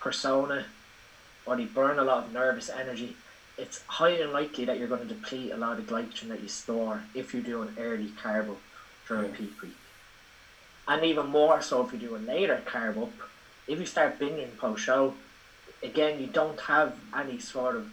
persona 0.00 0.66
or 1.44 1.56
they 1.56 1.64
burn 1.64 1.98
a 1.98 2.04
lot 2.04 2.24
of 2.24 2.32
nervous 2.32 2.68
energy, 2.70 3.16
it's 3.58 3.80
highly 3.88 4.20
unlikely 4.20 4.64
that 4.64 4.78
you're 4.78 4.88
going 4.88 5.06
to 5.06 5.14
deplete 5.14 5.50
a 5.52 5.56
lot 5.56 5.78
of 5.78 5.86
glycogen 5.86 6.28
that 6.28 6.40
you 6.40 6.48
store 6.48 7.02
if 7.14 7.34
you 7.34 7.40
do 7.40 7.62
an 7.62 7.74
early 7.78 8.08
carb 8.22 8.56
during 9.08 9.30
Yeah. 9.30 9.36
peak 9.36 9.62
week. 9.62 9.85
And 10.88 11.04
even 11.04 11.26
more 11.26 11.60
so 11.62 11.84
if 11.84 11.92
you 11.92 11.98
do 11.98 12.16
a 12.16 12.18
later 12.18 12.62
carb 12.64 13.02
up, 13.02 13.12
if 13.66 13.78
you 13.78 13.86
start 13.86 14.18
binging 14.18 14.56
post 14.56 14.84
show, 14.84 15.14
again 15.82 16.20
you 16.20 16.26
don't 16.26 16.60
have 16.60 16.96
any 17.16 17.38
sort 17.38 17.76
of 17.76 17.90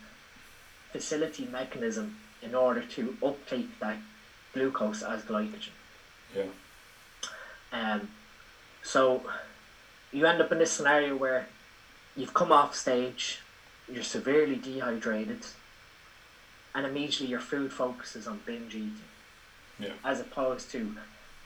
facility 0.92 1.48
mechanism 1.52 2.18
in 2.42 2.54
order 2.54 2.82
to 2.82 3.18
uptake 3.24 3.80
that 3.80 3.98
glucose 4.54 5.02
as 5.02 5.24
glycogen. 5.24 5.70
Yeah. 6.36 6.44
Um, 7.72 8.10
so 8.84 9.24
you 10.12 10.26
end 10.26 10.42
up 10.42 10.52
in 10.52 10.60
this 10.60 10.72
scenario 10.72 11.16
where 11.16 11.48
you've 12.16 12.34
come 12.34 12.52
off 12.52 12.76
stage, 12.76 13.40
you're 13.92 14.04
severely 14.04 14.56
dehydrated, 14.56 15.48
and 16.76 16.86
immediately 16.86 17.28
your 17.28 17.40
food 17.40 17.74
focuses 17.74 18.28
on 18.28 18.42
binge 18.46 18.76
eating. 18.76 18.94
Yeah. 19.80 19.94
As 20.04 20.20
opposed 20.20 20.70
to 20.72 20.96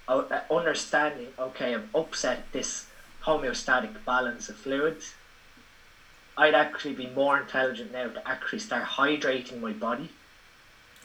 Uh, 0.08 0.24
understanding, 0.50 1.28
okay, 1.38 1.74
I've 1.76 1.94
upset 1.94 2.46
this 2.54 2.88
homeostatic 3.26 4.06
balance 4.06 4.48
of 4.48 4.56
fluids. 4.56 5.14
I'd 6.38 6.56
actually 6.56 6.94
be 6.94 7.08
more 7.08 7.38
intelligent 7.38 7.92
now 7.92 8.08
to 8.10 8.28
actually 8.28 8.60
start 8.60 8.86
hydrating 8.86 9.60
my 9.60 9.74
body 9.74 10.10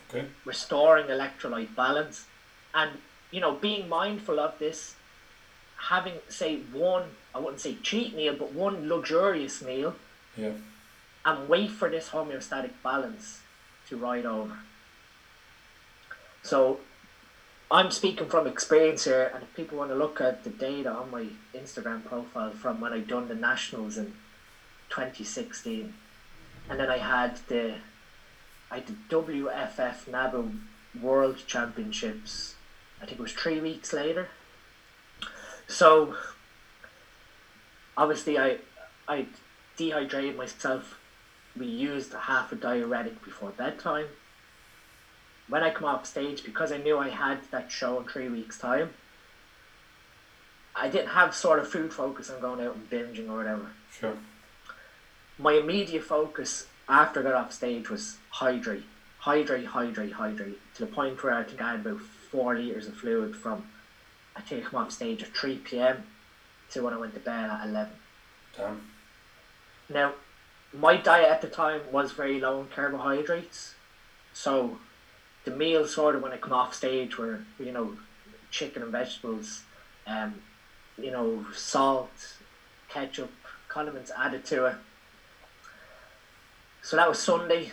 Okay. 0.08 0.26
restoring 0.44 1.06
electrolyte 1.06 1.74
balance 1.74 2.26
and 2.74 2.98
you 3.30 3.40
know 3.40 3.52
being 3.52 3.88
mindful 3.88 4.38
of 4.38 4.58
this 4.58 4.94
having 5.88 6.14
say 6.28 6.56
one 6.72 7.04
i 7.34 7.38
wouldn't 7.38 7.60
say 7.60 7.74
cheat 7.82 8.14
meal 8.14 8.34
but 8.38 8.52
one 8.52 8.88
luxurious 8.88 9.62
meal 9.62 9.94
Yeah. 10.36 10.52
and 11.24 11.48
wait 11.48 11.70
for 11.70 11.88
this 11.88 12.10
homeostatic 12.10 12.70
balance 12.84 13.40
to 13.88 13.96
ride 13.96 14.26
over 14.26 14.56
so 16.42 16.78
i'm 17.72 17.90
speaking 17.90 18.28
from 18.28 18.46
experience 18.46 19.04
here 19.04 19.30
and 19.34 19.42
if 19.42 19.52
people 19.54 19.78
want 19.78 19.90
to 19.90 19.96
look 19.96 20.20
at 20.20 20.44
the 20.44 20.50
data 20.50 20.90
on 20.90 21.10
my 21.10 21.26
instagram 21.54 22.04
profile 22.04 22.52
from 22.52 22.80
when 22.80 22.92
i 22.92 23.00
done 23.00 23.26
the 23.26 23.34
nationals 23.34 23.98
in 23.98 24.06
2016 24.90 25.92
and 26.70 26.78
then 26.78 26.88
i 26.88 26.98
had 26.98 27.36
the 27.48 27.74
I 28.72 28.80
did 28.80 28.96
WFF 29.10 30.08
NABA 30.08 30.50
World 31.02 31.36
Championships. 31.46 32.54
I 33.02 33.04
think 33.04 33.18
it 33.18 33.22
was 33.22 33.32
three 33.32 33.60
weeks 33.60 33.92
later. 33.92 34.28
So 35.68 36.16
obviously 37.98 38.38
I 38.38 38.58
I 39.06 39.26
dehydrated 39.76 40.38
myself. 40.38 40.98
We 41.54 41.66
used 41.66 42.14
half 42.14 42.50
a 42.50 42.56
diuretic 42.56 43.22
before 43.22 43.50
bedtime. 43.50 44.06
When 45.48 45.62
I 45.62 45.70
come 45.70 45.84
off 45.86 46.06
stage, 46.06 46.44
because 46.44 46.72
I 46.72 46.78
knew 46.78 46.98
I 46.98 47.10
had 47.10 47.38
that 47.50 47.70
show 47.70 47.98
in 47.98 48.04
three 48.04 48.28
weeks' 48.28 48.58
time, 48.58 48.90
I 50.74 50.88
didn't 50.88 51.08
have 51.10 51.34
sort 51.34 51.58
of 51.58 51.68
food 51.68 51.92
focus 51.92 52.30
on 52.30 52.40
going 52.40 52.66
out 52.66 52.74
and 52.74 52.88
binging 52.88 53.28
or 53.28 53.36
whatever 53.36 53.66
Sure. 53.90 54.16
my 55.38 55.52
immediate 55.52 56.02
focus 56.02 56.66
after 56.88 57.20
I 57.20 57.22
got 57.24 57.34
off 57.34 57.52
stage 57.52 57.90
was 57.90 58.16
hydrate, 58.30 58.84
hydrate, 59.18 59.66
hydrate, 59.66 60.12
hydrate, 60.12 60.58
to 60.74 60.86
the 60.86 60.90
point 60.90 61.22
where 61.22 61.34
I 61.34 61.42
think 61.44 61.60
I 61.60 61.72
had 61.72 61.80
about 61.80 62.00
four 62.00 62.56
litres 62.56 62.86
of 62.86 62.96
fluid 62.96 63.36
from 63.36 63.66
I 64.34 64.40
think 64.40 64.64
I 64.64 64.68
come 64.70 64.80
off 64.80 64.92
stage 64.92 65.22
at 65.22 65.36
3 65.36 65.58
pm 65.58 66.04
to 66.70 66.82
when 66.82 66.94
I 66.94 66.96
went 66.96 67.12
to 67.14 67.20
bed 67.20 67.50
at 67.50 67.66
11. 67.68 67.92
Damn. 68.56 68.80
Now, 69.90 70.14
my 70.72 70.96
diet 70.96 71.28
at 71.28 71.42
the 71.42 71.48
time 71.48 71.82
was 71.92 72.12
very 72.12 72.40
low 72.40 72.60
in 72.62 72.68
carbohydrates, 72.68 73.74
so 74.32 74.78
the 75.44 75.50
meals 75.50 75.94
sort 75.94 76.14
of 76.14 76.22
when 76.22 76.32
I 76.32 76.36
come 76.36 76.52
off 76.52 76.74
stage 76.74 77.18
were, 77.18 77.40
you 77.58 77.72
know, 77.72 77.96
chicken 78.50 78.82
and 78.82 78.92
vegetables, 78.92 79.62
um, 80.06 80.34
you 80.98 81.10
know, 81.10 81.46
salt, 81.54 82.36
ketchup, 82.88 83.32
condiments 83.68 84.10
added 84.16 84.44
to 84.46 84.66
it. 84.66 84.76
So 86.82 86.96
that 86.96 87.08
was 87.08 87.18
Sunday. 87.18 87.72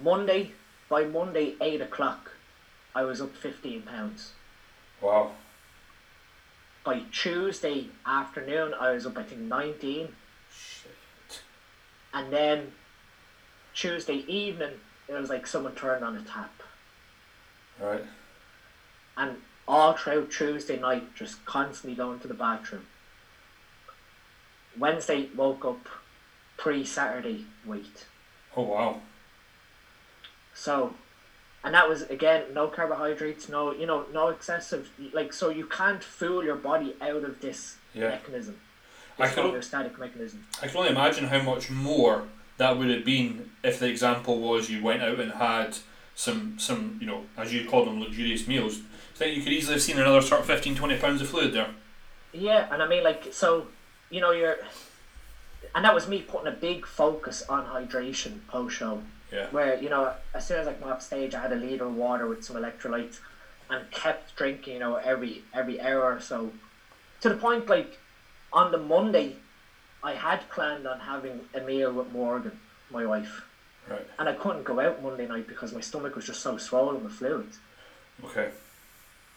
Monday, 0.00 0.52
by 0.88 1.04
Monday, 1.04 1.54
8 1.60 1.80
o'clock, 1.82 2.32
I 2.94 3.02
was 3.02 3.20
up 3.20 3.34
15 3.36 3.82
pounds. 3.82 4.32
Wow. 5.00 5.32
By 6.84 7.02
Tuesday 7.12 7.88
afternoon, 8.06 8.74
I 8.78 8.92
was 8.92 9.06
up, 9.06 9.18
I 9.18 9.22
think, 9.22 9.42
19. 9.42 10.08
Shit. 10.52 11.42
And 12.14 12.32
then 12.32 12.72
Tuesday 13.74 14.24
evening, 14.26 14.72
it 15.08 15.12
was 15.12 15.28
like 15.28 15.46
someone 15.46 15.74
turned 15.74 16.04
on 16.04 16.16
a 16.16 16.22
tap. 16.22 16.57
Right. 17.80 18.04
And 19.16 19.36
all 19.66 19.92
throughout 19.94 20.30
Tuesday 20.30 20.78
night, 20.78 21.14
just 21.14 21.44
constantly 21.44 21.96
going 21.96 22.18
to 22.20 22.28
the 22.28 22.34
bathroom. 22.34 22.86
Wednesday 24.78 25.28
woke 25.36 25.64
up 25.64 25.88
pre 26.56 26.84
Saturday 26.84 27.44
weight. 27.64 28.06
Oh 28.56 28.62
wow. 28.62 29.00
So, 30.54 30.94
and 31.64 31.74
that 31.74 31.88
was 31.88 32.02
again 32.02 32.44
no 32.54 32.68
carbohydrates, 32.68 33.48
no 33.48 33.72
you 33.72 33.86
know 33.86 34.06
no 34.12 34.28
excessive 34.28 34.88
like 35.12 35.32
so 35.32 35.48
you 35.48 35.66
can't 35.66 36.02
fool 36.02 36.44
your 36.44 36.56
body 36.56 36.94
out 37.00 37.24
of 37.24 37.40
this 37.40 37.76
Yeah. 37.94 38.10
mechanism. 38.10 38.60
I 39.18 39.26
This 39.26 39.34
can- 39.34 39.44
homeostatic 39.46 39.98
mechanism. 39.98 40.46
I 40.62 40.68
can 40.68 40.76
only 40.76 40.90
imagine 40.90 41.26
how 41.26 41.42
much 41.42 41.70
more 41.70 42.28
that 42.58 42.76
would 42.76 42.88
have 42.90 43.04
been 43.04 43.50
if 43.64 43.78
the 43.80 43.88
example 43.88 44.38
was 44.40 44.70
you 44.70 44.82
went 44.82 45.02
out 45.02 45.18
and 45.18 45.32
had 45.32 45.78
some 46.18 46.58
some 46.58 46.98
you 47.00 47.06
know 47.06 47.22
as 47.36 47.54
you 47.54 47.64
call 47.64 47.84
them 47.84 48.00
luxurious 48.00 48.48
meals. 48.48 48.80
I 49.14 49.18
think 49.18 49.36
you 49.36 49.42
could 49.42 49.52
easily 49.52 49.74
have 49.74 49.82
seen 49.82 49.98
another 49.98 50.20
sort 50.20 50.40
of 50.40 50.46
15, 50.46 50.74
20 50.74 50.98
pounds 50.98 51.22
of 51.22 51.28
fluid 51.28 51.52
there. 51.52 51.70
Yeah, 52.32 52.68
and 52.72 52.82
I 52.82 52.88
mean 52.88 53.04
like 53.04 53.32
so, 53.32 53.68
you 54.10 54.20
know 54.20 54.32
you're, 54.32 54.56
and 55.76 55.84
that 55.84 55.94
was 55.94 56.08
me 56.08 56.22
putting 56.22 56.48
a 56.48 56.56
big 56.56 56.86
focus 56.86 57.44
on 57.48 57.66
hydration 57.66 58.44
post 58.48 58.76
show. 58.76 59.00
Yeah. 59.32 59.46
Where 59.52 59.80
you 59.80 59.88
know 59.90 60.12
as 60.34 60.44
soon 60.46 60.58
as 60.58 60.66
I 60.66 60.72
come 60.72 60.90
off 60.90 61.02
stage, 61.02 61.34
I 61.34 61.40
had 61.40 61.52
a 61.52 61.56
liter 61.56 61.84
of 61.84 61.94
water 61.94 62.26
with 62.26 62.44
some 62.44 62.56
electrolytes, 62.56 63.20
and 63.70 63.88
kept 63.92 64.34
drinking. 64.34 64.74
You 64.74 64.80
know 64.80 64.96
every 64.96 65.42
every 65.54 65.80
hour 65.80 66.02
or 66.02 66.20
so, 66.20 66.50
to 67.20 67.28
the 67.28 67.36
point 67.36 67.68
like, 67.68 67.96
on 68.52 68.72
the 68.72 68.78
Monday, 68.78 69.36
I 70.02 70.14
had 70.14 70.50
planned 70.50 70.88
on 70.88 70.98
having 70.98 71.42
a 71.54 71.60
meal 71.60 71.92
with 71.92 72.12
Morgan, 72.12 72.58
my 72.90 73.06
wife, 73.06 73.42
Right. 73.88 74.06
and 74.18 74.28
I 74.28 74.34
couldn't 74.34 74.64
go 74.64 74.80
out 74.80 75.02
Monday 75.02 75.26
night 75.26 75.46
because 75.48 75.72
my 75.72 75.80
stomach 75.80 76.14
was 76.14 76.26
just 76.26 76.40
so 76.42 76.56
swollen 76.58 77.02
with 77.04 77.12
fluid. 77.14 77.48
Okay. 78.24 78.50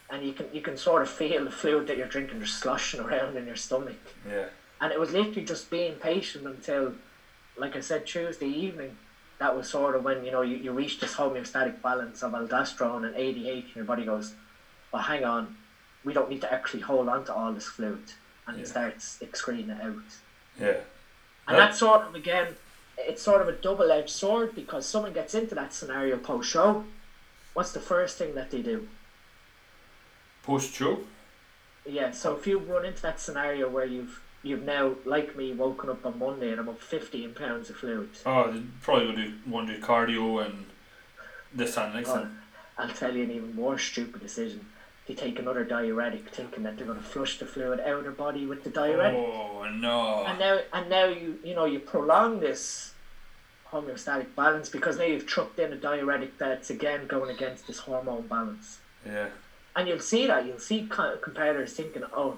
And 0.10 0.26
you 0.26 0.34
can 0.34 0.48
you 0.54 0.62
can 0.62 0.76
sort 0.78 1.02
of 1.02 1.10
feel 1.10 1.46
the 1.46 1.52
fluid 1.52 1.88
that 1.88 1.98
you're 1.98 2.08
drinking 2.08 2.42
just 2.42 2.60
sloshing 2.60 3.00
around 3.00 3.38
in 3.38 3.46
your 3.46 3.56
stomach. 3.56 3.96
Yeah. 4.28 4.46
And 4.82 4.92
it 4.92 5.00
was 5.00 5.12
literally 5.14 5.46
just 5.46 5.70
being 5.70 5.94
patient 5.96 6.46
until, 6.46 6.94
like 7.56 7.76
I 7.76 7.80
said, 7.82 8.06
Tuesday 8.06 8.48
evening. 8.48 8.98
That 9.40 9.56
was 9.56 9.70
sort 9.70 9.96
of 9.96 10.04
when 10.04 10.24
you 10.26 10.32
know 10.32 10.42
you, 10.42 10.58
you 10.58 10.72
reach 10.72 11.00
this 11.00 11.16
homeostatic 11.16 11.82
balance 11.82 12.22
of 12.24 12.34
aldosterone 12.34 13.06
and 13.08 13.16
ADH, 13.16 13.66
and 13.68 13.76
your 13.76 13.86
body 13.86 14.04
goes, 14.06 14.34
"Well, 14.92 15.02
hang 15.02 15.24
on, 15.24 15.56
we 16.04 16.14
don't 16.14 16.30
need 16.30 16.42
to 16.42 16.52
actually 16.54 16.82
hold 16.82 17.08
on 17.10 17.24
to 17.26 17.34
all 17.34 17.52
this 17.54 17.66
fluid," 17.68 18.04
and 18.48 18.58
Yeah. 18.58 18.64
it 18.64 18.68
starts 18.68 19.18
excreting 19.22 19.70
it 19.70 19.82
out. 19.82 19.96
Yeah. 20.60 20.68
And 21.48 21.58
That- 21.58 21.68
that's 21.68 21.80
sort 21.80 22.02
of 22.02 22.14
again, 22.16 22.56
it's 23.08 23.22
sort 23.22 23.42
of 23.42 23.48
a 23.48 23.54
double-edged 23.54 24.10
sword 24.10 24.56
because 24.56 24.86
someone 24.86 25.14
gets 25.14 25.34
into 25.36 25.56
that 25.56 25.74
scenario 25.74 26.18
post-show. 26.18 26.84
What's 27.54 27.72
the 27.72 27.80
first 27.80 28.18
thing 28.18 28.36
that 28.36 28.52
they 28.52 28.62
do? 28.62 28.88
Post 30.44 30.74
show. 30.74 31.00
Yeah, 31.86 32.12
so 32.12 32.36
if 32.36 32.48
you 32.48 32.58
run 32.60 32.86
into 32.86 33.02
that 33.04 33.20
scenario 33.20 33.70
where 33.70 33.86
you've 33.86 34.22
you've 34.44 34.64
now, 34.64 34.96
like 35.06 35.36
me, 35.36 35.54
woken 35.54 35.90
up 35.90 36.06
on 36.06 36.18
Monday 36.18 36.52
and 36.52 36.60
I'm 36.60 36.70
up 36.70 36.80
fifteen 36.80 37.34
pounds 37.34 37.70
of 37.70 37.76
fluid. 37.78 38.10
Oh, 38.26 38.64
probably 38.82 39.08
would 39.08 39.16
do 39.18 39.34
want 39.48 39.68
to 39.68 39.76
do 39.76 39.82
cardio 39.84 40.46
and 40.46 40.66
this 41.54 41.78
and 41.78 41.94
next 41.94 42.10
Oh, 42.10 42.20
thing. 42.20 42.38
I'll 42.78 42.90
tell 42.90 43.16
you 43.16 43.24
an 43.24 43.32
even 43.32 43.56
more 43.56 43.78
stupid 43.78 44.22
decision. 44.22 44.66
They 45.08 45.16
take 45.16 45.40
another 45.40 45.64
diuretic, 45.64 46.30
thinking 46.30 46.64
that 46.64 46.78
they're 46.78 46.86
going 46.86 47.00
to 47.00 47.04
flush 47.04 47.40
the 47.40 47.46
fluid 47.46 47.80
out 47.80 47.98
of 47.98 48.04
their 48.04 48.12
body 48.12 48.46
with 48.46 48.64
the 48.64 48.70
diuretic, 48.70 49.20
Oh 49.20 49.68
no. 49.70 50.26
and 50.26 50.40
now 50.40 50.60
and 50.74 50.90
now 50.90 51.06
you 51.06 51.40
you 51.44 51.56
know 51.56 51.66
you 51.66 51.80
prolong 51.80 52.40
this 52.40 52.94
homeostatic 53.72 54.36
balance 54.36 54.70
because 54.70 54.98
now 54.98 55.06
you've 55.06 55.26
trucked 55.26 55.58
in 55.60 55.74
a 55.74 55.76
diuretic 55.76 56.38
that's 56.38 56.70
again 56.70 57.08
going 57.08 57.32
against 57.34 57.68
this 57.68 57.80
hormone 57.80 58.28
balance. 58.28 58.80
Yeah. 59.06 59.30
And 59.76 59.88
you'll 59.88 60.00
see 60.00 60.28
that 60.28 60.46
you'll 60.46 60.60
see 60.60 60.88
competitors 60.88 61.74
thinking, 61.74 62.04
oh, 62.14 62.38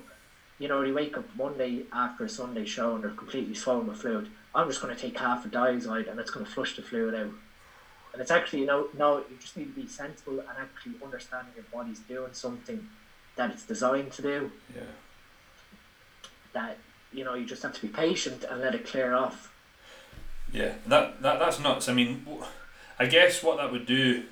you 0.60 0.67
know, 0.67 0.84
they 0.84 0.91
wake 0.91 1.17
up 1.17 1.26
Monday 1.36 1.84
after 1.91 2.26
a 2.26 2.30
Sunday 2.30 2.63
show 2.65 2.93
and 2.95 3.04
they're 3.04 3.12
completely 3.12 3.56
swollen 3.56 3.88
with 3.88 3.97
fluid. 3.97 4.30
I'm 4.56 4.67
just 4.67 4.82
going 4.82 4.95
to 4.95 5.02
take 5.02 5.17
half 5.17 5.43
a 5.43 5.49
Dyazide 5.49 6.10
and 6.10 6.19
it's 6.19 6.30
going 6.30 6.45
to 6.45 6.52
flush 6.52 6.76
the 6.76 6.84
fluid 6.84 7.15
out. 7.15 7.32
And 8.13 8.21
it's 8.21 8.32
actually, 8.32 8.60
you 8.60 8.67
know, 8.67 8.88
no, 8.97 9.17
you 9.17 9.38
just 9.39 9.58
need 9.58 9.76
to 9.76 9.82
be 9.82 9.88
sensible 9.88 10.39
and 10.39 10.49
actually 10.60 10.93
understanding 11.04 11.52
your 11.56 11.65
body's 11.73 11.99
doing 11.99 12.32
something 12.34 12.88
that 13.36 13.49
it's 13.49 13.65
designed 13.65 14.12
to 14.13 14.21
do. 14.21 14.52
Yeah. 14.76 14.82
That 16.54 16.78
you 17.12 17.23
know, 17.23 17.34
you 17.36 17.45
just 17.45 17.63
have 17.63 17.73
to 17.73 17.82
be 17.82 17.88
patient 17.88 18.43
and 18.49 18.62
let 18.62 18.76
it 18.76 18.86
clear 18.86 19.13
off. 19.13 19.52
Yeah, 20.52 20.73
that, 20.88 21.21
that 21.21 21.39
that's 21.39 21.60
nuts. 21.60 21.89
I 21.89 21.93
mean, 21.93 22.26
I 22.99 23.06
guess 23.06 23.41
what 23.43 23.58
that 23.58 23.71
would 23.71 23.86
do 23.86 24.23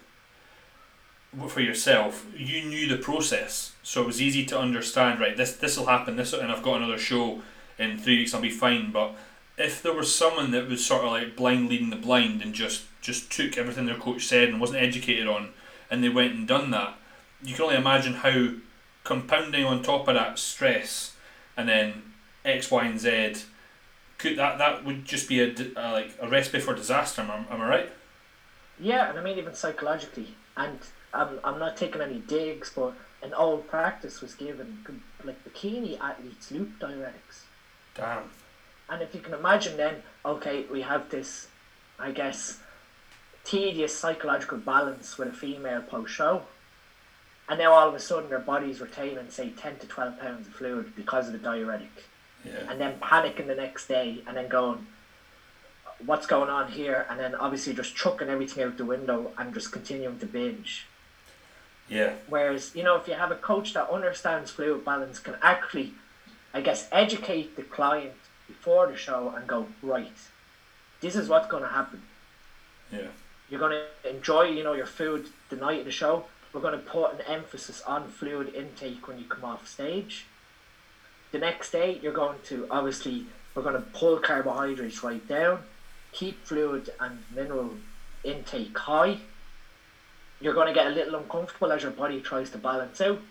for 1.48 1.62
yourself, 1.62 2.26
you 2.36 2.64
knew 2.64 2.88
the 2.88 2.98
process, 2.98 3.74
so 3.84 4.02
it 4.02 4.08
was 4.08 4.22
easy 4.22 4.46
to 4.48 4.60
understand. 4.60 5.20
Right, 5.20 5.36
this 5.36 5.56
this 5.56 5.78
will 5.78 5.88
happen. 5.88 6.16
This 6.16 6.34
and 6.34 6.52
I've 6.52 6.64
got 6.64 6.78
another 6.78 6.98
show 6.98 7.42
in 7.80 7.98
three 7.98 8.18
weeks. 8.18 8.34
I'll 8.34 8.42
be 8.42 8.50
fine. 8.50 8.92
But 8.92 9.16
if 9.58 9.82
there 9.82 9.94
was 9.94 10.14
someone 10.14 10.52
that 10.52 10.68
was 10.68 10.86
sort 10.86 11.04
of 11.04 11.12
like 11.12 11.36
blind 11.36 11.70
leading 11.70 11.90
the 11.90 11.96
blind 11.96 12.42
and 12.42 12.54
just 12.54 12.84
just 13.02 13.32
took 13.32 13.58
everything 13.58 13.86
their 13.88 13.96
coach 13.96 14.26
said 14.26 14.50
and 14.50 14.62
wasn't 14.62 14.82
educated 14.82 15.28
on, 15.28 15.50
and 15.90 16.04
they 16.04 16.10
went 16.10 16.34
and 16.34 16.48
done 16.48 16.72
that, 16.72 16.96
you 17.44 17.56
can 17.56 17.64
only 17.66 17.76
imagine 17.76 18.14
how 18.14 18.50
compounding 19.04 19.66
on 19.66 19.82
top 19.82 20.08
of 20.08 20.14
that 20.16 20.38
stress, 20.38 21.16
and 21.58 21.68
then 21.68 22.14
X, 22.46 22.70
Y, 22.72 22.86
and 22.86 23.00
Z 23.00 23.44
could 24.18 24.38
that 24.38 24.58
that 24.60 24.86
would 24.86 25.06
just 25.06 25.28
be 25.28 25.42
a 25.42 25.48
like 25.76 26.12
a 26.22 26.30
recipe 26.30 26.60
for 26.60 26.74
disaster. 26.76 27.22
Am, 27.22 27.32
I- 27.32 27.54
am 27.54 27.62
I 27.62 27.68
right? 27.68 27.90
Yeah, 28.80 29.10
and 29.10 29.20
I 29.20 29.24
mean 29.24 29.38
even 29.38 29.54
psychologically, 29.54 30.36
and 30.58 30.80
I'm, 31.14 31.40
I'm 31.44 31.60
not 31.60 31.78
taking 31.78 32.02
any 32.02 32.20
digs, 32.20 32.72
but 32.76 32.94
an 33.22 33.34
old 33.34 33.68
practice 33.68 34.22
was 34.22 34.34
given 34.34 34.84
like 35.24 35.44
bikini 35.44 36.00
athletes 36.00 36.52
loop 36.52 36.80
diuretics. 36.80 37.44
Damn. 37.96 38.24
And 38.92 39.02
if 39.02 39.16
you 39.16 39.22
can 39.22 39.34
imagine 39.34 39.78
then, 39.78 40.04
okay, 40.26 40.66
we 40.70 40.82
have 40.82 41.10
this, 41.10 41.48
I 41.98 42.12
guess, 42.12 42.60
tedious 43.46 43.98
psychological 43.98 44.58
balance 44.58 45.18
with 45.18 45.30
a 45.30 45.32
female 45.34 45.82
post 45.82 46.12
show. 46.12 46.44
And 47.48 47.58
now 47.58 47.72
all 47.72 47.88
of 47.88 47.96
a 47.96 48.00
sudden 48.00 48.30
their 48.30 48.40
body's 48.40 48.82
retaining, 48.82 49.30
say, 49.30 49.50
10 49.50 49.80
to 49.80 49.88
12 49.88 50.20
pounds 50.20 50.48
of 50.48 50.54
fluid 50.54 50.94
because 50.96 51.28
of 51.28 51.34
the 51.34 51.40
diuretic. 51.40 52.04
Yeah. 52.46 52.70
And 52.70 52.82
then 52.82 53.00
panicking 53.00 53.48
the 53.48 53.56
next 53.56 53.88
day 53.88 54.24
and 54.28 54.36
then 54.36 54.50
going, 54.50 54.86
what's 56.06 56.28
going 56.28 56.50
on 56.50 56.70
here? 56.70 57.06
And 57.10 57.18
then 57.18 57.34
obviously 57.34 57.74
just 57.74 57.96
chucking 57.96 58.28
everything 58.28 58.64
out 58.64 58.78
the 58.78 58.86
window 58.86 59.32
and 59.38 59.54
just 59.54 59.72
continuing 59.72 60.20
to 60.20 60.26
binge. 60.26 60.86
Yeah. 61.88 62.14
Whereas, 62.28 62.76
you 62.76 62.84
know, 62.84 62.98
if 62.98 63.08
you 63.08 63.14
have 63.14 63.32
a 63.32 63.36
coach 63.36 63.74
that 63.74 63.90
understands 63.90 64.52
fluid 64.52 64.84
balance, 64.84 65.20
can 65.20 65.36
actually, 65.42 65.94
I 66.54 66.60
guess, 66.60 66.90
educate 66.92 67.56
the 67.56 67.64
client 67.64 68.16
before 68.52 68.88
the 68.88 68.98
show 68.98 69.34
and 69.36 69.48
go, 69.48 69.68
right, 69.82 70.12
this 71.00 71.16
is 71.16 71.30
what's 71.30 71.48
going 71.48 71.64
to 71.64 71.70
happen. 71.70 72.02
Yeah. 72.92 73.08
You're 73.50 73.60
going 73.60 73.78
to 74.04 74.10
enjoy, 74.10 74.44
you 74.44 74.64
know, 74.64 74.74
your 74.74 74.86
food 74.86 75.30
the 75.50 75.56
night 75.56 75.80
of 75.80 75.86
the 75.86 75.92
show. 75.92 76.26
We're 76.54 76.62
going 76.62 76.78
to 76.78 76.86
put 76.86 77.14
an 77.14 77.22
emphasis 77.28 77.82
on 77.84 78.10
fluid 78.10 78.54
intake 78.54 79.08
when 79.08 79.18
you 79.18 79.26
come 79.26 79.46
off 79.46 79.68
stage. 79.68 80.26
The 81.32 81.40
next 81.40 81.72
day, 81.72 82.00
you're 82.02 82.14
going 82.14 82.40
to 82.46 82.68
obviously, 82.70 83.26
we're 83.56 83.64
going 83.64 83.76
to 83.76 83.88
pull 83.94 84.18
carbohydrates 84.20 85.02
right 85.02 85.26
down, 85.28 85.60
keep 86.12 86.46
fluid 86.46 86.92
and 87.00 87.24
mineral 87.34 87.72
intake 88.24 88.78
high. 88.78 89.18
You're 90.42 90.54
going 90.54 90.68
to 90.68 90.74
get 90.74 90.88
a 90.88 90.90
little 90.90 91.16
uncomfortable 91.16 91.72
as 91.72 91.84
your 91.84 91.92
body 91.92 92.20
tries 92.20 92.50
to 92.50 92.58
balance 92.58 93.00
out. 93.00 93.22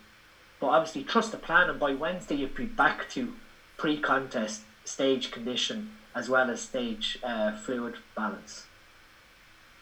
But 0.61 0.69
obviously, 0.69 1.05
trust 1.05 1.33
the 1.33 1.39
plan, 1.39 1.69
and 1.69 1.79
by 1.79 1.93
Wednesday, 1.93 2.37
you'll 2.37 2.51
be 2.51 2.67
back 2.67 3.09
to 3.11 3.35
pre 3.77 3.99
contest 3.99 4.63
stage 4.91 5.31
condition 5.31 5.91
as 6.15 6.29
well 6.29 6.51
as 6.51 6.61
stage 6.61 7.19
uh, 7.23 7.53
fluid 7.57 7.95
balance. 8.17 8.67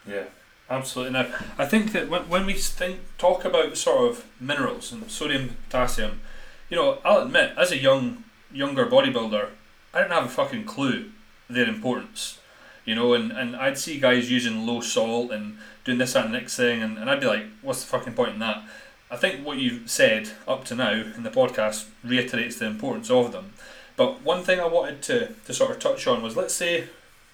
Yeah. 0.07 0.25
Absolutely. 0.71 1.15
Now, 1.15 1.27
I 1.57 1.65
think 1.65 1.93
that 1.93 2.11
when, 2.11 2.29
when 2.29 2.45
we 2.45 2.53
think 2.53 3.01
talk 3.17 3.45
about 3.47 3.79
sort 3.79 4.11
of 4.11 4.27
minerals 4.39 4.93
and 4.93 5.11
sodium, 5.11 5.57
potassium, 5.65 6.21
you 6.69 6.77
know, 6.77 6.99
I'll 7.05 7.23
admit, 7.23 7.53
as 7.57 7.73
a 7.73 7.79
young 7.79 8.25
younger 8.53 8.87
bodybuilder, 8.87 9.49
I 9.95 9.99
didn't 9.99 10.13
have 10.13 10.27
a 10.27 10.29
fucking 10.29 10.65
clue 10.65 11.11
their 11.49 11.67
importance. 11.67 12.39
You 12.85 12.95
know, 12.95 13.15
and, 13.15 13.33
and 13.33 13.57
I'd 13.57 13.79
see 13.79 13.99
guys 13.99 14.31
using 14.31 14.67
low 14.67 14.81
salt 14.81 15.31
and 15.31 15.57
doing 15.85 15.99
this, 15.99 16.13
that, 16.13 16.25
and 16.25 16.35
next 16.35 16.57
thing, 16.57 16.83
and, 16.83 16.99
and 16.99 17.09
I'd 17.09 17.21
be 17.21 17.27
like, 17.27 17.45
what's 17.63 17.83
the 17.83 17.89
fucking 17.89 18.15
point 18.15 18.35
in 18.35 18.39
that? 18.41 18.63
I 19.11 19.17
think 19.17 19.47
what 19.47 19.57
you've 19.57 19.89
said 19.89 20.31
up 20.47 20.65
to 20.67 20.75
now 20.75 20.93
in 20.93 21.23
the 21.23 21.31
podcast 21.31 21.87
reiterates 22.05 22.59
the 22.59 22.67
importance 22.67 23.11
of 23.11 23.33
them. 23.33 23.55
But 23.99 24.23
one 24.23 24.45
thing 24.45 24.61
I 24.61 24.67
wanted 24.67 25.03
to, 25.03 25.33
to 25.45 25.53
sort 25.53 25.73
of 25.73 25.81
touch 25.81 26.07
on 26.07 26.23
was 26.23 26.37
let's 26.37 26.55
say 26.55 26.85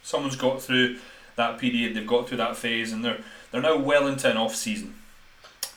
someone's 0.03 0.35
got 0.35 0.63
through 0.63 0.97
that 1.37 1.59
period, 1.59 1.95
they've 1.95 2.07
got 2.07 2.27
through 2.27 2.39
that 2.39 2.57
phase, 2.57 2.91
and 2.91 3.05
they're 3.05 3.19
they're 3.53 3.61
now 3.61 3.77
well 3.77 4.09
into 4.09 4.29
an 4.31 4.39
off 4.39 4.57
season. 4.57 4.95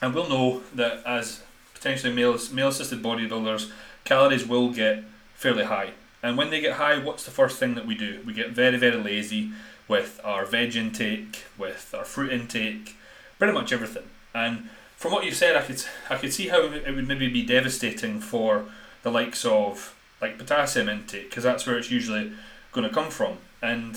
And 0.00 0.14
we'll 0.14 0.28
know 0.28 0.62
that 0.74 1.04
as 1.06 1.42
potentially 1.74 2.12
male 2.12 2.38
male 2.52 2.68
assisted 2.68 3.02
bodybuilders, 3.02 3.70
calories 4.04 4.46
will 4.46 4.70
get 4.70 5.04
fairly 5.34 5.64
high. 5.64 5.90
And 6.22 6.38
when 6.38 6.48
they 6.48 6.60
get 6.60 6.78
high, 6.78 6.98
what's 6.98 7.24
the 7.24 7.30
first 7.30 7.58
thing 7.58 7.74
that 7.74 7.86
we 7.86 7.94
do? 7.94 8.20
We 8.26 8.32
get 8.32 8.50
very, 8.50 8.78
very 8.78 8.96
lazy 8.96 9.50
with 9.88 10.20
our 10.24 10.46
veg 10.46 10.74
intake, 10.74 11.44
with 11.58 11.94
our 11.96 12.04
fruit 12.04 12.32
intake, 12.32 12.96
pretty 13.38 13.52
much 13.52 13.74
everything. 13.74 14.04
And 14.34 14.70
from 14.96 15.12
what 15.12 15.26
you 15.26 15.32
said, 15.32 15.54
I 15.54 15.60
could 15.60 15.84
I 16.08 16.16
could 16.16 16.32
see 16.32 16.48
how 16.48 16.62
it 16.62 16.94
would 16.94 17.06
maybe 17.06 17.28
be 17.28 17.44
devastating 17.44 18.20
for 18.20 18.64
the 19.02 19.10
likes 19.10 19.44
of 19.44 19.94
like 20.20 20.38
potassium 20.38 20.88
intake, 20.88 21.30
because 21.30 21.44
that's 21.44 21.66
where 21.66 21.78
it's 21.78 21.90
usually 21.90 22.32
going 22.72 22.88
to 22.88 22.94
come 22.94 23.10
from. 23.10 23.38
And 23.62 23.96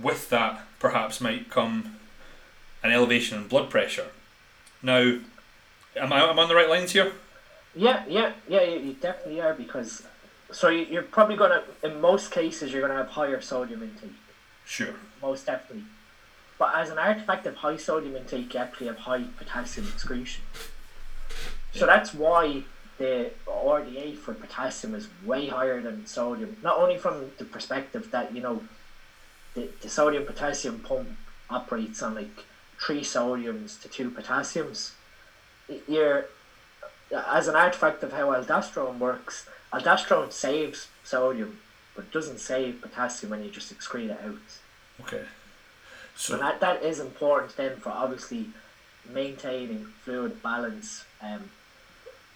with 0.00 0.30
that, 0.30 0.66
perhaps 0.78 1.20
might 1.20 1.50
come 1.50 1.96
an 2.82 2.92
elevation 2.92 3.38
in 3.38 3.48
blood 3.48 3.70
pressure. 3.70 4.08
Now, 4.82 5.18
am 5.96 6.12
I, 6.12 6.22
am 6.22 6.38
I 6.38 6.42
on 6.42 6.48
the 6.48 6.54
right 6.54 6.68
lines 6.68 6.92
here? 6.92 7.12
Yeah, 7.74 8.04
yeah, 8.08 8.32
yeah, 8.48 8.62
you, 8.62 8.80
you 8.80 8.92
definitely 8.94 9.40
are 9.40 9.54
because 9.54 10.02
so 10.52 10.68
you, 10.68 10.86
you're 10.90 11.02
probably 11.02 11.36
gonna 11.36 11.62
in 11.82 12.00
most 12.00 12.32
cases 12.32 12.72
you're 12.72 12.80
gonna 12.80 12.98
have 12.98 13.08
higher 13.08 13.40
sodium 13.40 13.82
intake. 13.82 14.16
Sure. 14.64 14.94
Most 15.22 15.46
definitely. 15.46 15.84
But 16.58 16.74
as 16.74 16.90
an 16.90 16.98
artifact 16.98 17.46
of 17.46 17.56
high 17.56 17.76
sodium 17.76 18.16
intake, 18.16 18.52
you 18.52 18.60
actually 18.60 18.88
have 18.88 18.98
high 18.98 19.24
potassium 19.38 19.86
excretion. 19.86 20.44
So 21.72 21.86
that's 21.86 22.12
why 22.12 22.64
the 23.00 23.30
RDA 23.46 24.14
for 24.18 24.34
potassium 24.34 24.94
is 24.94 25.08
way 25.24 25.46
higher 25.46 25.80
than 25.80 26.06
sodium. 26.06 26.58
Not 26.62 26.76
only 26.76 26.98
from 26.98 27.30
the 27.38 27.46
perspective 27.46 28.10
that, 28.10 28.34
you 28.34 28.42
know, 28.42 28.62
the, 29.54 29.70
the 29.80 29.88
sodium 29.88 30.26
potassium 30.26 30.80
pump 30.80 31.08
operates 31.48 32.02
on 32.02 32.14
like 32.14 32.44
three 32.78 33.00
sodiums 33.00 33.80
to 33.80 33.88
two 33.88 34.10
potassiums. 34.10 34.92
You're 35.88 36.26
as 37.10 37.48
an 37.48 37.56
artifact 37.56 38.02
of 38.02 38.12
how 38.12 38.26
aldosterone 38.34 38.98
works, 38.98 39.48
aldosterone 39.72 40.30
saves 40.30 40.88
sodium, 41.02 41.58
but 41.96 42.04
it 42.04 42.12
doesn't 42.12 42.38
save 42.38 42.82
potassium 42.82 43.30
when 43.30 43.42
you 43.42 43.50
just 43.50 43.74
excrete 43.74 44.10
it 44.10 44.20
out. 44.22 44.36
Okay. 45.00 45.24
So 46.14 46.34
and 46.34 46.42
that, 46.42 46.60
that 46.60 46.82
is 46.82 47.00
important 47.00 47.56
then 47.56 47.78
for 47.78 47.88
obviously 47.88 48.48
maintaining 49.10 49.86
fluid 50.04 50.42
balance. 50.42 51.06
Um, 51.22 51.50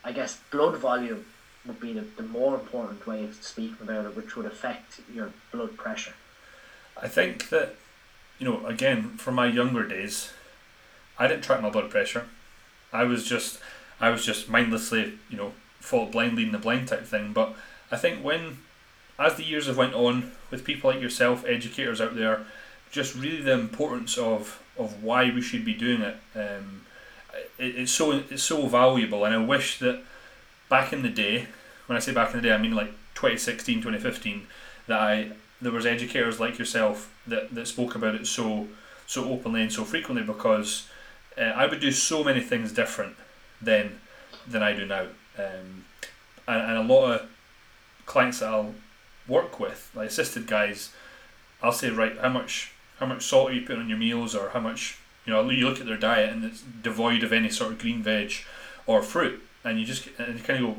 I 0.05 0.12
guess 0.12 0.38
blood 0.50 0.76
volume 0.76 1.24
would 1.66 1.80
be 1.80 1.94
the, 1.94 2.02
the 2.16 2.22
more 2.22 2.55
important 2.55 3.07
way 3.07 3.24
of 3.24 3.34
speaking 3.42 3.78
about 3.80 4.05
it, 4.05 4.16
which 4.16 4.36
would 4.36 4.46
affect 4.46 5.00
your 5.12 5.30
blood 5.50 5.76
pressure. 5.76 6.14
I 7.00 7.09
think 7.09 7.48
that, 7.48 7.74
you 8.38 8.46
know, 8.46 8.66
again, 8.66 9.16
from 9.16 9.34
my 9.34 9.46
younger 9.46 9.86
days, 9.86 10.30
I 11.18 11.26
didn't 11.26 11.44
track 11.44 11.62
my 11.62 11.70
blood 11.70 11.90
pressure. 11.90 12.26
I 12.92 13.05
was 13.05 13.24
just, 13.24 13.59
I 14.00 14.11
was 14.11 14.24
just 14.26 14.48
mindlessly, 14.48 15.14
you 15.30 15.36
know, 15.36 15.52
fall 15.80 16.07
blind 16.07 16.36
leading 16.36 16.52
the 16.52 16.59
blind 16.59 16.88
type 16.88 17.05
thing. 17.05 17.32
But 17.32 17.55
I 17.90 17.96
think 17.96 18.22
when, 18.22 18.59
as 19.18 19.36
the 19.36 19.44
years 19.44 19.66
have 19.66 19.76
went 19.76 19.94
on, 19.94 20.32
with 20.50 20.64
people 20.64 20.90
like 20.90 21.00
yourself, 21.00 21.44
educators 21.46 22.00
out 22.00 22.14
there, 22.14 22.46
just 22.90 23.14
really 23.16 23.42
the 23.42 23.52
importance 23.52 24.16
of 24.18 24.61
of 24.76 25.02
why 25.02 25.30
we 25.30 25.40
should 25.40 25.64
be 25.64 25.74
doing 25.74 26.02
it. 26.02 26.16
Um, 26.34 26.82
it, 27.59 27.76
it's 27.76 27.93
so 27.93 28.12
it's 28.12 28.43
so 28.43 28.66
valuable, 28.66 29.24
and 29.24 29.35
I 29.35 29.39
wish 29.39 29.78
that 29.78 30.03
back 30.68 30.93
in 30.93 31.03
the 31.03 31.09
day, 31.09 31.47
when 31.87 31.97
I 31.97 32.01
say 32.01 32.12
back 32.12 32.35
in 32.35 32.41
the 32.41 32.49
day, 32.49 32.55
I 32.55 32.59
mean 32.59 32.74
like 32.74 32.91
2016, 33.14 33.76
2015, 33.78 34.47
that 34.87 35.01
I 35.01 35.32
there 35.61 35.72
was 35.72 35.87
educators 35.87 36.41
like 36.41 36.59
yourself 36.59 37.12
that, 37.26 37.55
that 37.55 37.66
spoke 37.66 37.95
about 37.95 38.14
it 38.14 38.26
so 38.26 38.68
so 39.07 39.30
openly 39.30 39.62
and 39.62 39.72
so 39.72 39.85
frequently 39.85 40.24
because 40.24 40.89
uh, 41.39 41.43
I 41.43 41.66
would 41.66 41.80
do 41.80 41.93
so 41.93 42.24
many 42.24 42.41
things 42.41 42.72
different 42.72 43.16
then 43.61 44.01
than 44.47 44.62
I 44.62 44.72
do 44.74 44.87
now, 44.87 45.07
um, 45.39 45.85
and, 46.47 46.62
and 46.62 46.76
a 46.78 46.82
lot 46.82 47.12
of 47.12 47.30
clients 48.07 48.41
that 48.41 48.49
I'll 48.49 48.74
work 49.26 49.59
with, 49.59 49.91
like 49.95 50.09
assisted 50.09 50.47
guys, 50.47 50.93
I'll 51.62 51.72
say 51.72 51.91
right, 51.91 52.18
how 52.18 52.28
much 52.28 52.72
how 52.99 53.07
much 53.07 53.22
salt 53.22 53.51
are 53.51 53.55
you 53.55 53.62
putting 53.62 53.82
on 53.82 53.89
your 53.89 53.99
meals, 53.99 54.35
or 54.35 54.51
how 54.51 54.61
much 54.61 54.99
you 55.27 55.33
know, 55.33 55.49
you 55.51 55.68
look 55.68 55.81
at 55.81 55.87
their 55.87 55.97
diet 55.97 56.31
and 56.31 56.45
it's 56.45 56.62
devoid 56.62 57.22
of 57.22 57.33
any 57.33 57.49
sort 57.49 57.72
of 57.72 57.79
green 57.79 58.03
veg 58.03 58.33
or 58.87 59.03
fruit, 59.03 59.43
and 59.64 59.79
you 59.79 59.87
just 59.87 60.09
and 60.18 60.39
you 60.39 60.45
kind 60.45 60.64
of 60.64 60.75
go, 60.75 60.77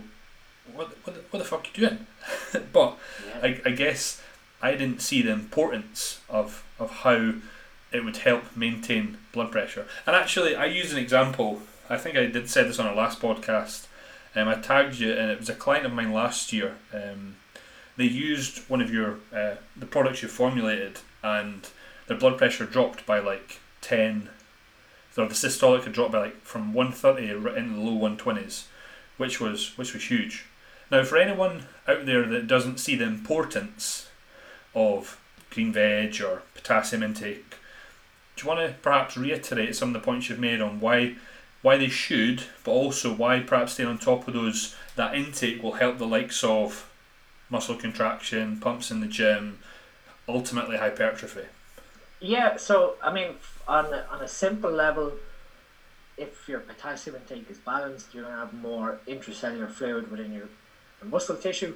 what 0.73 0.95
what 1.03 1.15
the, 1.15 1.21
what 1.31 1.39
the 1.39 1.45
fuck 1.45 1.65
are 1.65 1.79
you 1.79 1.87
doing? 1.89 2.07
but 2.73 2.97
Yeah. 3.27 3.39
I, 3.43 3.61
I 3.65 3.71
guess 3.71 4.21
I 4.61 4.71
didn't 4.71 5.01
see 5.01 5.21
the 5.21 5.31
importance 5.31 6.21
of 6.29 6.63
of 6.79 6.91
how 6.91 7.33
it 7.91 8.03
would 8.03 8.17
help 8.17 8.55
maintain 8.55 9.17
blood 9.31 9.51
pressure. 9.51 9.87
And 10.05 10.15
actually, 10.15 10.55
I 10.55 10.65
used 10.65 10.91
an 10.91 10.99
example. 10.99 11.61
I 11.89 11.97
think 11.97 12.17
I 12.17 12.25
did 12.25 12.49
say 12.49 12.63
this 12.63 12.79
on 12.79 12.87
our 12.87 12.95
last 12.95 13.21
podcast. 13.21 13.87
Um, 14.35 14.47
I 14.47 14.55
tagged 14.55 14.99
you, 14.99 15.13
and 15.13 15.31
it 15.31 15.39
was 15.39 15.49
a 15.49 15.55
client 15.55 15.85
of 15.85 15.93
mine 15.93 16.11
last 16.11 16.51
year. 16.51 16.75
Um, 16.93 17.37
they 17.95 18.05
used 18.05 18.69
one 18.69 18.81
of 18.81 18.93
your 18.93 19.19
uh, 19.33 19.55
the 19.75 19.85
products 19.85 20.21
you 20.21 20.27
formulated, 20.27 20.99
and 21.23 21.69
their 22.07 22.17
blood 22.17 22.37
pressure 22.37 22.65
dropped 22.65 23.05
by 23.05 23.19
like 23.19 23.59
ten. 23.81 24.29
The 25.15 25.27
systolic 25.27 25.85
had 25.85 25.93
dropped 25.93 26.11
by 26.11 26.19
like 26.19 26.41
from 26.41 26.73
one 26.73 26.91
thirty 26.91 27.29
into 27.29 27.49
the 27.49 27.79
low 27.79 27.93
one 27.93 28.17
twenties, 28.17 28.67
which 29.15 29.39
was 29.39 29.77
which 29.77 29.93
was 29.93 30.03
huge. 30.03 30.45
Now, 30.91 31.03
for 31.03 31.17
anyone 31.17 31.67
out 31.87 32.05
there 32.05 32.25
that 32.25 32.47
doesn't 32.47 32.79
see 32.79 32.95
the 32.95 33.05
importance 33.05 34.09
of 34.75 35.19
green 35.49 35.71
veg 35.71 36.21
or 36.21 36.43
potassium 36.53 37.01
intake, 37.01 37.55
do 38.35 38.43
you 38.43 38.47
want 38.47 38.59
to 38.59 38.75
perhaps 38.81 39.15
reiterate 39.15 39.75
some 39.75 39.89
of 39.89 39.93
the 39.93 40.05
points 40.05 40.29
you've 40.29 40.37
made 40.37 40.59
on 40.59 40.81
why 40.81 41.15
why 41.61 41.77
they 41.77 41.87
should, 41.87 42.43
but 42.65 42.71
also 42.71 43.13
why 43.13 43.39
perhaps 43.39 43.73
staying 43.73 43.89
on 43.89 43.97
top 43.97 44.27
of 44.27 44.33
those 44.33 44.75
that 44.97 45.15
intake 45.15 45.63
will 45.63 45.73
help 45.73 45.97
the 45.97 46.05
likes 46.05 46.43
of 46.43 46.91
muscle 47.49 47.75
contraction, 47.75 48.59
pumps 48.59 48.91
in 48.91 48.99
the 48.99 49.07
gym, 49.07 49.59
ultimately 50.27 50.77
hypertrophy. 50.77 51.45
Yeah, 52.25 52.57
so 52.57 52.95
I 53.03 53.13
mean, 53.13 53.35
on 53.67 53.93
a, 53.93 54.07
on 54.09 54.23
a 54.23 54.27
simple 54.27 54.71
level, 54.71 55.13
if 56.17 56.49
your 56.49 56.59
potassium 56.59 57.17
intake 57.17 57.51
is 57.51 57.59
balanced, 57.59 58.15
you're 58.15 58.23
gonna 58.23 58.37
have 58.37 58.51
more 58.51 58.97
intracellular 59.07 59.69
fluid 59.69 60.09
within 60.09 60.33
your, 60.33 60.47
muscle 61.03 61.35
tissue. 61.35 61.75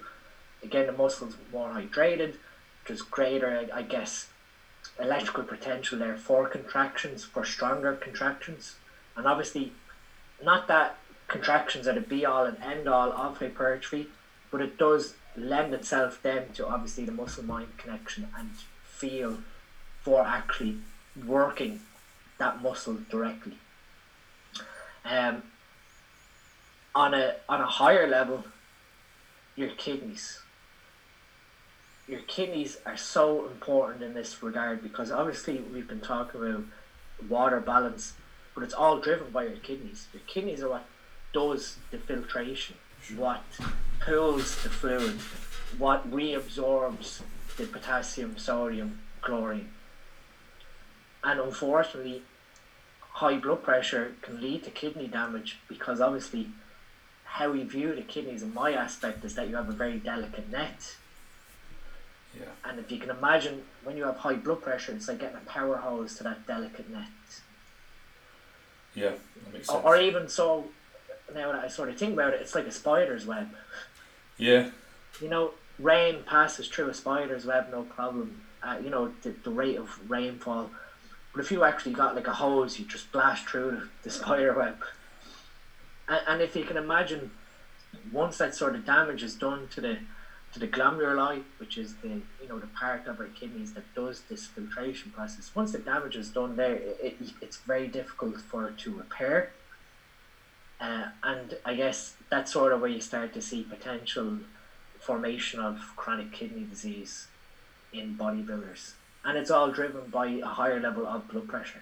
Again, 0.63 0.87
the 0.87 0.91
muscle's 0.91 1.35
more 1.53 1.69
hydrated, 1.69 2.37
there's 2.87 3.03
greater, 3.03 3.69
I 3.71 3.83
guess, 3.83 4.29
electrical 4.99 5.43
potential 5.43 5.99
there 5.99 6.17
for 6.17 6.47
contractions, 6.47 7.23
for 7.23 7.45
stronger 7.45 7.93
contractions, 7.93 8.77
and 9.15 9.27
obviously, 9.27 9.71
not 10.43 10.67
that 10.67 10.97
contractions 11.27 11.87
are 11.87 11.93
the 11.93 12.01
be 12.01 12.25
all 12.25 12.45
and 12.45 12.57
end 12.63 12.89
all 12.89 13.11
of 13.11 13.37
hypertrophy, 13.37 14.07
but 14.49 14.61
it 14.61 14.79
does 14.79 15.13
lend 15.37 15.75
itself 15.75 16.19
then 16.23 16.51
to 16.53 16.65
obviously 16.65 17.05
the 17.05 17.11
muscle 17.11 17.45
mind 17.45 17.77
connection 17.77 18.29
and 18.35 18.49
feel 18.83 19.37
for 20.09 20.25
actually 20.25 20.75
working 21.27 21.79
that 22.39 22.63
muscle 22.63 22.97
directly. 23.11 23.53
Um, 25.05 25.43
on 26.95 27.13
a 27.13 27.35
on 27.47 27.61
a 27.61 27.67
higher 27.67 28.07
level, 28.07 28.43
your 29.55 29.69
kidneys. 29.69 30.39
Your 32.07 32.21
kidneys 32.21 32.79
are 32.87 32.97
so 32.97 33.45
important 33.45 34.01
in 34.01 34.15
this 34.15 34.41
regard 34.41 34.81
because 34.81 35.11
obviously 35.11 35.59
we've 35.71 35.87
been 35.87 36.01
talking 36.01 36.41
about 36.41 36.63
water 37.29 37.59
balance, 37.59 38.13
but 38.55 38.63
it's 38.63 38.73
all 38.73 38.99
driven 38.99 39.29
by 39.29 39.43
your 39.43 39.57
kidneys. 39.57 40.07
Your 40.11 40.23
kidneys 40.25 40.63
are 40.63 40.69
what 40.69 40.85
does 41.33 41.77
the 41.91 41.99
filtration, 41.99 42.77
what 43.15 43.43
pulls 43.99 44.63
the 44.63 44.69
fluid, 44.69 45.19
what 45.77 46.09
reabsorbs 46.09 47.21
the 47.57 47.67
potassium, 47.67 48.39
sodium, 48.39 49.01
chlorine. 49.21 49.69
And 51.23 51.39
unfortunately, 51.39 52.21
high 53.01 53.37
blood 53.37 53.63
pressure 53.63 54.13
can 54.21 54.41
lead 54.41 54.63
to 54.63 54.69
kidney 54.69 55.07
damage 55.07 55.59
because 55.67 55.99
obviously, 55.99 56.47
how 57.25 57.51
we 57.51 57.63
view 57.63 57.93
the 57.93 58.01
kidneys 58.01 58.41
in 58.41 58.53
my 58.53 58.71
aspect 58.73 59.23
is 59.23 59.35
that 59.35 59.49
you 59.49 59.55
have 59.55 59.69
a 59.69 59.73
very 59.73 59.97
delicate 59.99 60.49
net. 60.49 60.95
Yeah. 62.37 62.45
And 62.63 62.79
if 62.79 62.91
you 62.91 62.99
can 62.99 63.09
imagine 63.09 63.63
when 63.83 63.97
you 63.97 64.03
have 64.05 64.17
high 64.17 64.35
blood 64.35 64.61
pressure, 64.61 64.93
it's 64.93 65.07
like 65.07 65.19
getting 65.19 65.37
a 65.37 65.49
power 65.49 65.77
hose 65.77 66.15
to 66.17 66.23
that 66.23 66.47
delicate 66.47 66.89
net. 66.89 67.07
Yeah, 68.95 69.11
that 69.43 69.53
makes 69.53 69.69
Or, 69.69 69.81
or 69.81 69.97
even 69.97 70.27
so, 70.27 70.65
now 71.33 71.51
that 71.51 71.63
I 71.63 71.67
sort 71.67 71.89
of 71.89 71.97
think 71.97 72.13
about 72.13 72.33
it, 72.33 72.41
it's 72.41 72.55
like 72.55 72.65
a 72.65 72.71
spider's 72.71 73.25
web. 73.25 73.49
yeah, 74.37 74.69
You 75.21 75.29
know, 75.29 75.51
rain 75.77 76.23
passes 76.25 76.67
through 76.67 76.89
a 76.89 76.93
spider's 76.93 77.45
web 77.45 77.69
no 77.71 77.83
problem. 77.83 78.41
Uh, 78.61 78.77
you 78.83 78.89
know, 78.89 79.13
the, 79.21 79.29
the 79.43 79.51
rate 79.51 79.77
of 79.77 79.99
rainfall. 80.09 80.69
But 81.33 81.41
if 81.41 81.51
you 81.51 81.63
actually 81.63 81.93
got 81.93 82.15
like 82.15 82.27
a 82.27 82.33
hose, 82.33 82.79
you 82.79 82.85
just 82.85 83.11
blast 83.11 83.47
through 83.47 83.89
the, 84.03 84.09
spider 84.09 84.53
web. 84.53 84.77
And, 86.07 86.21
and 86.27 86.41
if 86.41 86.55
you 86.55 86.63
can 86.63 86.77
imagine, 86.77 87.31
once 88.11 88.37
that 88.39 88.55
sort 88.55 88.75
of 88.75 88.85
damage 88.85 89.23
is 89.23 89.35
done 89.35 89.67
to 89.71 89.81
the 89.81 89.97
to 90.51 90.59
the 90.59 90.67
glomeruli, 90.67 91.43
which 91.59 91.77
is 91.77 91.95
the 91.97 92.07
you 92.41 92.47
know 92.49 92.57
the 92.57 92.67
part 92.67 93.05
of 93.05 93.19
our 93.19 93.27
kidneys 93.27 93.73
that 93.73 93.83
does 93.93 94.21
this 94.29 94.47
filtration 94.47 95.11
process. 95.11 95.51
Once 95.53 95.71
the 95.71 95.77
damage 95.77 96.15
is 96.15 96.29
done 96.29 96.55
there, 96.55 96.73
it, 96.75 97.17
it, 97.21 97.33
it's 97.41 97.57
very 97.57 97.87
difficult 97.87 98.41
for 98.41 98.67
it 98.67 98.77
to 98.79 98.95
repair. 98.95 99.51
Uh, 100.81 101.09
and 101.23 101.57
I 101.65 101.75
guess 101.75 102.15
that's 102.29 102.53
sort 102.53 102.71
of 102.71 102.81
where 102.81 102.89
you 102.89 103.01
start 103.01 103.33
to 103.33 103.41
see 103.41 103.63
potential 103.63 104.39
formation 104.99 105.59
of 105.59 105.77
chronic 105.95 106.31
kidney 106.31 106.63
disease 106.63 107.27
in 107.91 108.17
bodybuilders. 108.17 108.93
And 109.25 109.37
it's 109.37 109.51
all 109.51 109.71
driven 109.71 110.09
by 110.09 110.27
a 110.27 110.45
higher 110.45 110.79
level 110.79 111.05
of 111.05 111.27
blood 111.27 111.47
pressure. 111.47 111.81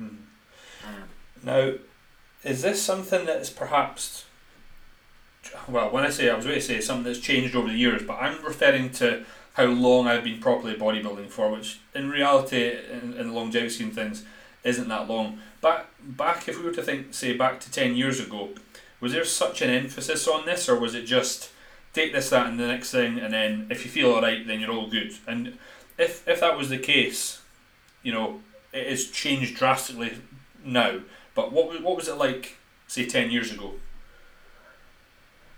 Mhm. 0.00 0.18
Um, 0.84 1.08
Now, 1.42 1.74
is 2.44 2.62
this 2.62 2.82
something 2.82 3.26
that 3.26 3.38
is 3.40 3.50
perhaps 3.50 4.24
well, 5.68 5.90
when 5.90 6.04
I 6.04 6.10
say 6.10 6.30
I 6.30 6.34
was 6.34 6.44
going 6.44 6.58
to 6.58 6.64
say 6.64 6.80
something 6.80 7.04
that's 7.04 7.18
changed 7.18 7.54
over 7.54 7.68
the 7.68 7.74
years, 7.74 8.02
but 8.02 8.14
I'm 8.14 8.42
referring 8.44 8.90
to 8.92 9.24
how 9.54 9.64
long 9.66 10.06
I've 10.06 10.24
been 10.24 10.40
properly 10.40 10.74
bodybuilding 10.74 11.30
for, 11.30 11.50
which 11.50 11.78
in 11.94 12.10
reality, 12.10 12.76
in, 12.90 13.14
in 13.14 13.28
the 13.28 13.32
longevity 13.32 13.70
scheme 13.70 13.90
things, 13.90 14.24
isn't 14.64 14.88
that 14.88 15.08
long. 15.08 15.40
But 15.60 15.88
back, 16.00 16.48
if 16.48 16.58
we 16.58 16.64
were 16.64 16.74
to 16.74 16.82
think, 16.82 17.12
say, 17.14 17.36
back 17.36 17.60
to 17.60 17.70
10 17.70 17.96
years 17.96 18.20
ago, 18.20 18.50
was 19.00 19.12
there 19.12 19.24
such 19.24 19.60
an 19.62 19.70
emphasis 19.70 20.26
on 20.28 20.46
this, 20.46 20.68
or 20.68 20.78
was 20.78 20.94
it 20.94 21.02
just 21.04 21.50
take 21.92 22.12
this, 22.12 22.30
that, 22.30 22.46
and 22.46 22.58
the 22.58 22.66
next 22.66 22.90
thing, 22.90 23.18
and 23.18 23.34
then 23.34 23.66
if 23.70 23.84
you 23.84 23.90
feel 23.90 24.12
alright, 24.12 24.46
then 24.46 24.60
you're 24.60 24.70
all 24.70 24.88
good? 24.88 25.12
And 25.26 25.58
if, 25.98 26.26
if 26.28 26.40
that 26.40 26.56
was 26.56 26.68
the 26.68 26.78
case, 26.78 27.40
you 28.02 28.12
know, 28.12 28.40
it 28.72 28.88
has 28.88 29.10
changed 29.10 29.56
drastically 29.56 30.18
now, 30.64 31.00
but 31.34 31.52
what, 31.52 31.82
what 31.82 31.96
was 31.96 32.08
it 32.08 32.16
like, 32.16 32.56
say, 32.86 33.06
10 33.06 33.30
years 33.30 33.52
ago? 33.52 33.74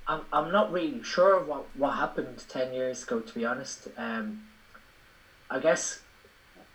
I'm, 0.06 0.20
I'm 0.32 0.52
not 0.52 0.72
really 0.72 1.02
sure 1.02 1.42
what, 1.42 1.64
what 1.76 1.92
happened 1.92 2.44
10 2.48 2.74
years 2.74 3.02
ago, 3.02 3.20
to 3.20 3.34
be 3.34 3.44
honest. 3.44 3.88
Um, 3.96 4.42
I 5.50 5.58
guess 5.58 6.00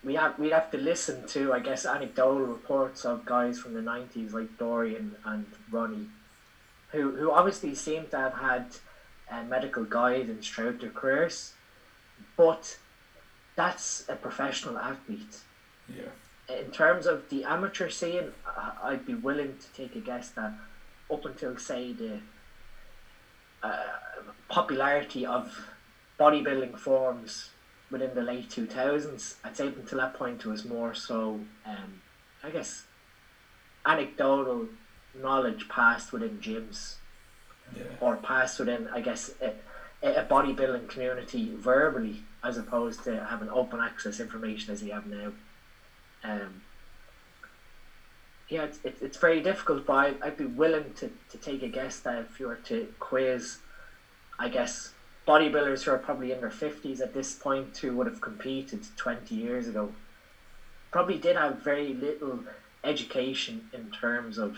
we 0.04 0.16
have 0.16 0.40
we'd 0.40 0.54
have 0.54 0.72
to 0.72 0.78
listen 0.78 1.28
to 1.28 1.54
I 1.54 1.60
guess 1.60 1.86
anecdotal 1.86 2.46
reports 2.46 3.06
of 3.06 3.26
guys 3.26 3.60
from 3.60 3.74
the 3.74 3.82
nineties 3.82 4.34
like 4.34 4.58
Dorian 4.58 5.16
and 5.26 5.46
Ronnie, 5.72 6.08
who 6.92 7.12
who 7.12 7.32
obviously 7.32 7.76
seem 7.76 8.08
to 8.08 8.18
have 8.18 8.36
had 8.36 8.66
uh, 9.30 9.44
medical 9.44 9.84
guidance 9.84 10.48
throughout 10.48 10.80
their 10.80 10.90
careers, 10.90 11.54
but 12.38 12.78
that's 13.60 14.06
a 14.08 14.16
professional 14.16 14.78
athlete. 14.78 15.40
Yeah. 15.88 16.56
In 16.64 16.72
terms 16.72 17.06
of 17.06 17.30
the 17.30 17.44
amateur 17.44 17.90
scene, 17.90 18.32
I'd 18.82 19.06
be 19.06 19.14
willing 19.14 19.58
to 19.58 19.68
take 19.74 19.96
a 19.96 20.00
guess 20.00 20.30
that 20.32 20.54
up 21.12 21.26
until 21.26 21.58
say 21.58 21.94
the 21.94 22.20
uh, 23.62 23.84
popularity 24.48 25.26
of 25.26 25.68
bodybuilding 26.20 26.78
forms 26.78 27.50
within 27.92 28.16
the 28.16 28.22
late 28.22 28.50
2000s. 28.50 29.36
I'd 29.44 29.58
say 29.58 29.68
until 29.68 29.98
that 30.00 30.14
point 30.14 30.40
it 30.42 30.48
was 30.48 30.64
more 30.66 30.94
so, 30.94 31.42
um, 31.66 32.02
I 32.44 32.50
guess, 32.52 32.84
anecdotal 33.86 34.68
knowledge 35.22 35.68
passed 35.70 36.14
within 36.14 36.40
gyms 36.40 36.96
yeah. 37.76 37.84
or 38.00 38.16
passed 38.16 38.60
within, 38.60 38.88
I 38.88 39.02
guess, 39.02 39.32
a, 39.42 39.54
a 40.02 40.24
bodybuilding 40.24 40.88
community 40.88 41.54
verbally 41.56 42.24
as 42.44 42.58
opposed 42.58 43.04
to 43.04 43.24
having 43.26 43.50
open 43.50 43.80
access 43.80 44.20
information 44.20 44.74
as 44.74 44.82
you 44.82 44.94
have 44.94 45.06
now. 45.06 45.32
Um, 46.24 46.62
yeah, 48.48 48.64
it's, 48.64 48.80
it's, 48.84 49.02
it's 49.02 49.18
very 49.18 49.42
difficult, 49.42 49.86
but 49.86 49.94
I, 49.94 50.14
I'd 50.24 50.38
be 50.38 50.46
willing 50.46 50.94
to, 50.96 51.12
to 51.30 51.38
take 51.38 51.62
a 51.64 51.68
guess 51.68 52.00
that 52.00 52.20
if 52.20 52.40
you 52.40 52.48
were 52.48 52.56
to 52.66 52.88
quiz, 53.00 53.58
I 54.40 54.48
guess, 54.48 54.94
bodybuilders 55.28 55.84
who 55.84 55.92
are 55.92 55.98
probably 55.98 56.32
in 56.32 56.40
their 56.40 56.50
50s 56.50 57.02
at 57.02 57.14
this 57.14 57.36
point 57.36 57.78
who 57.78 57.94
would 57.96 58.08
have 58.08 58.22
competed 58.22 58.86
20 58.96 59.36
years 59.36 59.68
ago 59.68 59.92
probably 60.92 61.18
did 61.18 61.36
have 61.36 61.60
very 61.60 61.94
little 61.94 62.40
education 62.84 63.70
in 63.74 63.92
terms 63.92 64.38
of 64.38 64.58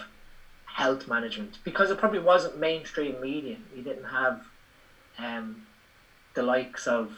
health 0.66 1.08
management 1.08 1.58
because 1.66 1.92
it 1.92 1.98
probably 1.98 2.20
wasn't 2.20 2.58
mainstream 2.58 3.20
media. 3.20 3.58
You 3.76 3.82
didn't 3.82 4.06
have 4.06 4.46
um, 5.24 5.64
the 6.34 6.44
likes 6.44 6.88
of 6.88 7.14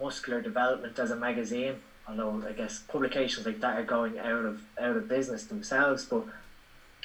Muscular 0.00 0.40
Development 0.40 0.98
as 0.98 1.10
a 1.10 1.16
magazine, 1.16 1.76
although 2.08 2.42
I 2.46 2.52
guess 2.52 2.80
publications 2.88 3.46
like 3.46 3.60
that 3.60 3.78
are 3.78 3.84
going 3.84 4.18
out 4.18 4.44
of 4.44 4.60
out 4.80 4.96
of 4.96 5.08
business 5.08 5.44
themselves. 5.44 6.04
But 6.04 6.24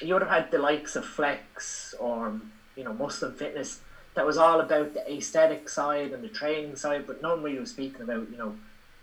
you 0.00 0.14
would 0.14 0.22
have 0.22 0.30
had 0.30 0.50
the 0.50 0.58
likes 0.58 0.96
of 0.96 1.04
Flex 1.04 1.94
or 1.98 2.40
you 2.76 2.84
know 2.84 2.92
Muscle 2.92 3.30
& 3.30 3.32
Fitness 3.32 3.80
that 4.14 4.24
was 4.24 4.38
all 4.38 4.60
about 4.60 4.94
the 4.94 5.12
aesthetic 5.12 5.68
side 5.68 6.12
and 6.12 6.22
the 6.22 6.28
training 6.28 6.76
side, 6.76 7.06
but 7.06 7.20
no 7.20 7.30
one 7.30 7.42
really 7.42 7.58
was 7.58 7.70
speaking 7.70 8.00
about, 8.00 8.30
you 8.30 8.36
know, 8.36 8.54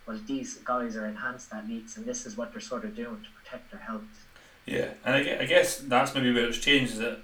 well, 0.07 0.19
these 0.25 0.55
guys 0.55 0.95
are 0.95 1.05
enhanced 1.05 1.53
athletes 1.53 1.97
and 1.97 2.05
this 2.05 2.25
is 2.25 2.37
what 2.37 2.51
they're 2.51 2.61
sort 2.61 2.85
of 2.85 2.95
doing 2.95 3.17
to 3.21 3.29
protect 3.43 3.71
their 3.71 3.81
health. 3.81 4.25
Yeah, 4.65 4.89
and 5.03 5.15
I 5.15 5.45
guess 5.45 5.79
that's 5.79 6.15
maybe 6.15 6.33
where 6.33 6.45
it's 6.45 6.57
changed 6.57 6.93
is 6.93 6.99
that, 6.99 7.19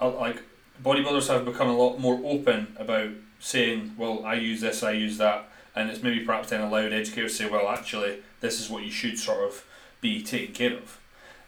uh, 0.00 0.10
like, 0.10 0.42
bodybuilders 0.82 1.28
have 1.28 1.44
become 1.44 1.68
a 1.68 1.76
lot 1.76 1.98
more 1.98 2.20
open 2.24 2.74
about 2.78 3.10
saying, 3.40 3.94
well, 3.96 4.24
I 4.24 4.34
use 4.34 4.60
this, 4.60 4.82
I 4.82 4.92
use 4.92 5.18
that, 5.18 5.48
and 5.74 5.90
it's 5.90 6.02
maybe 6.02 6.24
perhaps 6.24 6.50
then 6.50 6.60
allowed 6.60 6.92
educators 6.92 7.36
to 7.36 7.44
say, 7.44 7.50
well, 7.50 7.68
actually, 7.68 8.18
this 8.40 8.60
is 8.60 8.70
what 8.70 8.84
you 8.84 8.90
should 8.90 9.18
sort 9.18 9.44
of 9.44 9.64
be 10.00 10.22
taken 10.22 10.54
care 10.54 10.76
of. 10.76 11.00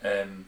Um, 0.05 0.47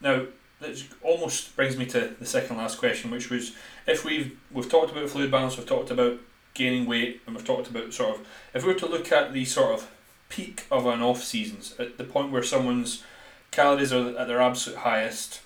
now, 0.00 0.26
that 0.60 0.82
almost 1.02 1.54
brings 1.56 1.76
me 1.76 1.86
to 1.86 2.14
the 2.18 2.26
second 2.26 2.56
last 2.56 2.78
question, 2.78 3.10
which 3.10 3.30
was 3.30 3.52
if 3.86 4.04
we've 4.04 4.38
we've 4.52 4.70
talked 4.70 4.92
about 4.92 5.10
fluid 5.10 5.30
balance, 5.30 5.56
we've 5.56 5.66
talked 5.66 5.90
about 5.90 6.18
gaining 6.54 6.86
weight, 6.86 7.20
and 7.26 7.34
we've 7.34 7.44
talked 7.44 7.68
about 7.68 7.92
sort 7.92 8.20
of 8.20 8.26
if 8.54 8.62
we 8.62 8.72
were 8.72 8.78
to 8.78 8.86
look 8.86 9.10
at 9.12 9.32
the 9.32 9.44
sort 9.44 9.74
of 9.74 9.90
peak 10.28 10.66
of 10.70 10.86
an 10.86 11.02
off 11.02 11.22
seasons 11.22 11.74
at 11.78 11.98
the 11.98 12.04
point 12.04 12.32
where 12.32 12.42
someone's 12.42 13.02
calories 13.50 13.92
are 13.92 14.16
at 14.16 14.28
their 14.28 14.40
absolute 14.40 14.78
highest. 14.78 15.40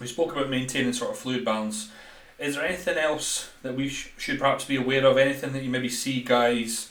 We 0.00 0.06
spoke 0.06 0.32
about 0.32 0.50
maintaining 0.50 0.92
sort 0.92 1.10
of 1.10 1.18
fluid 1.18 1.44
balance. 1.44 1.90
Is 2.44 2.56
there 2.56 2.66
anything 2.66 2.98
else 2.98 3.50
that 3.62 3.74
we 3.74 3.88
sh- 3.88 4.12
should 4.18 4.38
perhaps 4.38 4.66
be 4.66 4.76
aware 4.76 5.06
of? 5.06 5.16
Anything 5.16 5.54
that 5.54 5.62
you 5.62 5.70
maybe 5.70 5.88
see 5.88 6.20
guys 6.20 6.90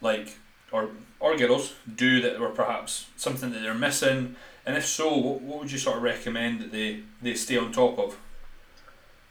like 0.00 0.36
or 0.70 0.90
or 1.18 1.36
girls 1.36 1.74
do 1.92 2.22
that 2.22 2.38
were 2.38 2.50
perhaps 2.50 3.06
something 3.16 3.50
that 3.50 3.62
they're 3.62 3.74
missing? 3.74 4.36
And 4.64 4.76
if 4.76 4.86
so, 4.86 5.16
what, 5.16 5.42
what 5.42 5.58
would 5.58 5.72
you 5.72 5.78
sort 5.78 5.96
of 5.96 6.04
recommend 6.04 6.60
that 6.60 6.70
they, 6.70 7.00
they 7.20 7.34
stay 7.34 7.58
on 7.58 7.72
top 7.72 7.98
of? 7.98 8.16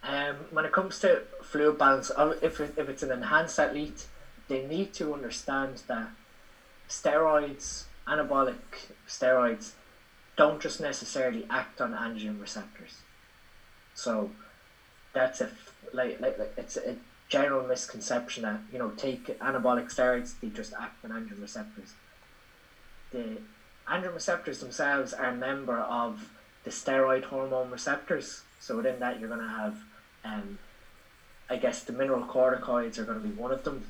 Um, 0.04 0.36
when 0.52 0.66
it 0.66 0.74
comes 0.74 1.00
to 1.00 1.22
fluid 1.42 1.78
balance, 1.78 2.12
uh, 2.18 2.34
if, 2.42 2.60
if 2.60 2.90
it's 2.90 3.04
an 3.04 3.12
enhanced 3.12 3.58
athlete, 3.58 4.08
they 4.50 4.68
need 4.68 4.94
to 4.96 5.14
understand 5.14 5.84
that 5.88 6.10
steroids, 6.90 7.84
anabolic 8.06 8.92
steroids, 9.08 9.72
don't 10.36 10.62
just 10.62 10.82
necessarily 10.82 11.46
act 11.50 11.80
on 11.80 11.94
androgen 11.94 12.42
receptors. 12.42 12.96
So 13.94 14.32
that's 15.14 15.42
a 15.42 15.50
like, 15.94 16.20
like, 16.20 16.38
like 16.40 16.54
it's 16.58 16.78
a 16.78 16.96
general 17.28 17.66
misconception 17.66 18.44
that 18.44 18.60
you 18.72 18.80
know 18.80 18.90
take 18.92 19.40
anabolic 19.40 19.94
steroids 19.94 20.34
they 20.42 20.50
just 20.50 20.74
act 20.80 21.04
on 21.06 21.12
androgen 21.12 21.42
receptors. 21.42 21.94
The 23.12 23.38
androgen 23.88 24.14
receptors 24.14 24.60
themselves 24.60 25.14
are 25.14 25.30
a 25.30 25.36
member 25.36 25.80
of 25.80 26.30
the 26.64 26.70
steroid 26.70 27.26
hormone 27.26 27.72
receptors. 27.72 28.42
So 28.60 28.78
within 28.78 29.00
that, 29.00 29.20
you're 29.20 29.30
going 29.30 29.42
to 29.42 29.48
have, 29.48 29.78
um, 30.24 30.60
I 31.50 31.58
guess, 31.58 31.84
the 31.84 31.94
mineralocorticoids 31.94 33.00
are 33.00 33.04
going 33.04 33.22
to 33.22 33.28
be 33.28 33.34
one 33.34 33.52
of 33.52 33.64
them. 33.64 33.86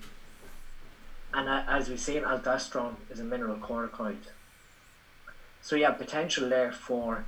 And 1.34 1.50
uh, 1.50 1.64
as 1.68 1.90
we've 1.90 2.00
seen, 2.00 2.24
aldosterone 2.24 2.96
is 3.10 3.20
a 3.20 3.24
mineralocorticoid. 3.24 4.18
So 5.62 5.78
have 5.80 5.98
potential 5.98 6.50
there 6.50 6.72
for 6.72 7.26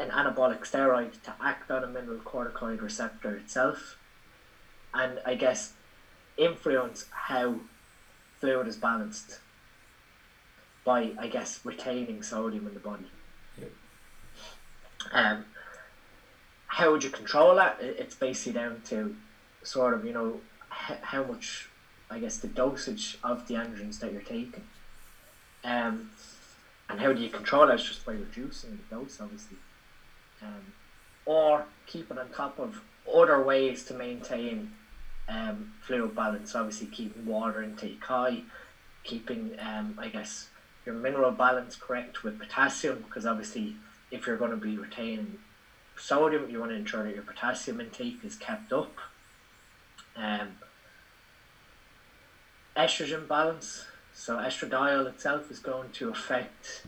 an 0.00 0.10
anabolic 0.10 0.60
steroid 0.60 1.20
to 1.22 1.34
act 1.40 1.70
on 1.70 1.84
a 1.84 1.86
mineralocorticoid 1.86 2.80
receptor 2.80 3.36
itself, 3.36 3.96
and 4.94 5.20
I 5.26 5.34
guess 5.34 5.74
influence 6.38 7.04
how 7.10 7.56
fluid 8.40 8.66
is 8.66 8.76
balanced 8.76 9.40
by, 10.84 11.12
I 11.18 11.28
guess, 11.28 11.60
retaining 11.64 12.22
sodium 12.22 12.66
in 12.66 12.72
the 12.72 12.80
body. 12.80 13.10
Yep. 13.58 13.70
Um, 15.12 15.44
how 16.66 16.90
would 16.90 17.04
you 17.04 17.10
control 17.10 17.54
that? 17.56 17.76
It's 17.80 18.14
basically 18.14 18.54
down 18.54 18.80
to 18.86 19.14
sort 19.62 19.92
of, 19.92 20.06
you 20.06 20.14
know, 20.14 20.40
how 20.70 21.24
much, 21.24 21.68
I 22.10 22.18
guess, 22.18 22.38
the 22.38 22.48
dosage 22.48 23.18
of 23.22 23.46
the 23.46 23.54
androgens 23.54 24.00
that 24.00 24.12
you're 24.12 24.22
taking. 24.22 24.64
Um, 25.62 26.10
and 26.88 26.98
how 26.98 27.12
do 27.12 27.20
you 27.20 27.28
control 27.28 27.66
that? 27.66 27.74
It's 27.74 27.84
just 27.84 28.06
by 28.06 28.12
reducing 28.12 28.78
the 28.88 28.96
dose, 28.96 29.20
obviously. 29.20 29.58
Um, 30.42 30.72
or 31.26 31.66
keeping 31.86 32.18
on 32.18 32.30
top 32.30 32.58
of 32.58 32.80
other 33.12 33.42
ways 33.42 33.84
to 33.84 33.94
maintain 33.94 34.72
um, 35.28 35.72
fluid 35.82 36.14
balance. 36.14 36.54
Obviously, 36.54 36.86
keeping 36.86 37.26
water 37.26 37.62
intake 37.62 38.02
high, 38.02 38.42
keeping, 39.04 39.54
um, 39.60 39.98
I 39.98 40.08
guess, 40.08 40.48
your 40.86 40.94
mineral 40.94 41.30
balance 41.30 41.76
correct 41.76 42.22
with 42.22 42.38
potassium 42.38 43.04
because 43.06 43.26
obviously 43.26 43.76
if 44.10 44.26
you're 44.26 44.36
going 44.36 44.50
to 44.50 44.56
be 44.56 44.76
retaining 44.76 45.38
sodium 45.96 46.48
you 46.48 46.58
want 46.58 46.72
to 46.72 46.76
ensure 46.76 47.04
that 47.04 47.14
your 47.14 47.22
potassium 47.22 47.80
intake 47.80 48.18
is 48.24 48.34
kept 48.36 48.72
up 48.72 48.92
um, 50.16 50.56
estrogen 52.76 53.28
balance 53.28 53.84
so 54.14 54.36
estradiol 54.36 55.06
itself 55.06 55.50
is 55.50 55.58
going 55.58 55.90
to 55.90 56.08
affect 56.08 56.86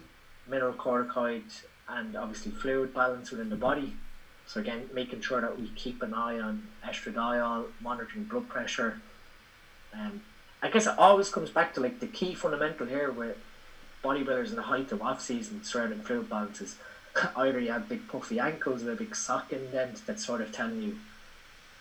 mineralocorticoid 0.50 1.62
and 1.88 2.16
obviously 2.16 2.52
fluid 2.52 2.94
balance 2.94 3.30
within 3.30 3.50
the 3.50 3.56
body. 3.56 3.94
So 4.46 4.60
again 4.60 4.88
making 4.92 5.20
sure 5.20 5.40
that 5.40 5.58
we 5.58 5.68
keep 5.68 6.02
an 6.02 6.14
eye 6.14 6.38
on 6.38 6.66
estradiol 6.84 7.66
monitoring 7.80 8.24
blood 8.24 8.48
pressure. 8.48 9.00
Um, 9.94 10.22
I 10.62 10.70
guess 10.70 10.86
it 10.86 10.98
always 10.98 11.28
comes 11.28 11.50
back 11.50 11.74
to 11.74 11.80
like 11.80 12.00
the 12.00 12.06
key 12.06 12.34
fundamental 12.34 12.86
here 12.86 13.10
with 13.10 13.36
bodybuilders 14.02 14.50
in 14.50 14.56
the 14.56 14.62
height 14.62 14.92
of 14.92 15.02
off 15.02 15.20
season 15.20 15.62
surrounding 15.64 16.00
fluid 16.00 16.28
balances, 16.28 16.76
either 17.36 17.60
you 17.60 17.72
have 17.72 17.88
big 17.88 18.06
puffy 18.08 18.38
ankles 18.38 18.82
with 18.82 18.94
a 18.94 18.96
big 18.96 19.14
sock 19.14 19.52
indent 19.52 20.02
that's 20.06 20.24
sort 20.24 20.40
of 20.40 20.52
telling 20.52 20.82
you 20.82 20.98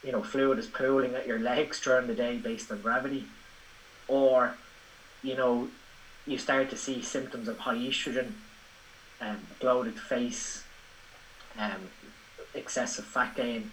you 0.04 0.12
know 0.12 0.24
fluid 0.24 0.58
is 0.58 0.68
pooling 0.68 1.14
at 1.14 1.28
your 1.28 1.40
legs 1.40 1.80
during 1.80 2.08
the 2.08 2.14
day 2.14 2.38
based 2.38 2.72
on 2.72 2.82
gravity, 2.82 3.26
or 4.08 4.56
you 5.24 5.36
know 5.36 5.70
you 6.26 6.38
start 6.38 6.70
to 6.70 6.78
see 6.78 7.02
symptoms 7.02 7.48
of 7.48 7.60
high 7.60 7.76
estrogen, 7.76 8.32
um, 9.22 9.38
bloated 9.60 10.00
face, 10.00 10.64
um, 11.58 11.90
excessive 12.54 13.06
fat 13.06 13.36
gain, 13.36 13.72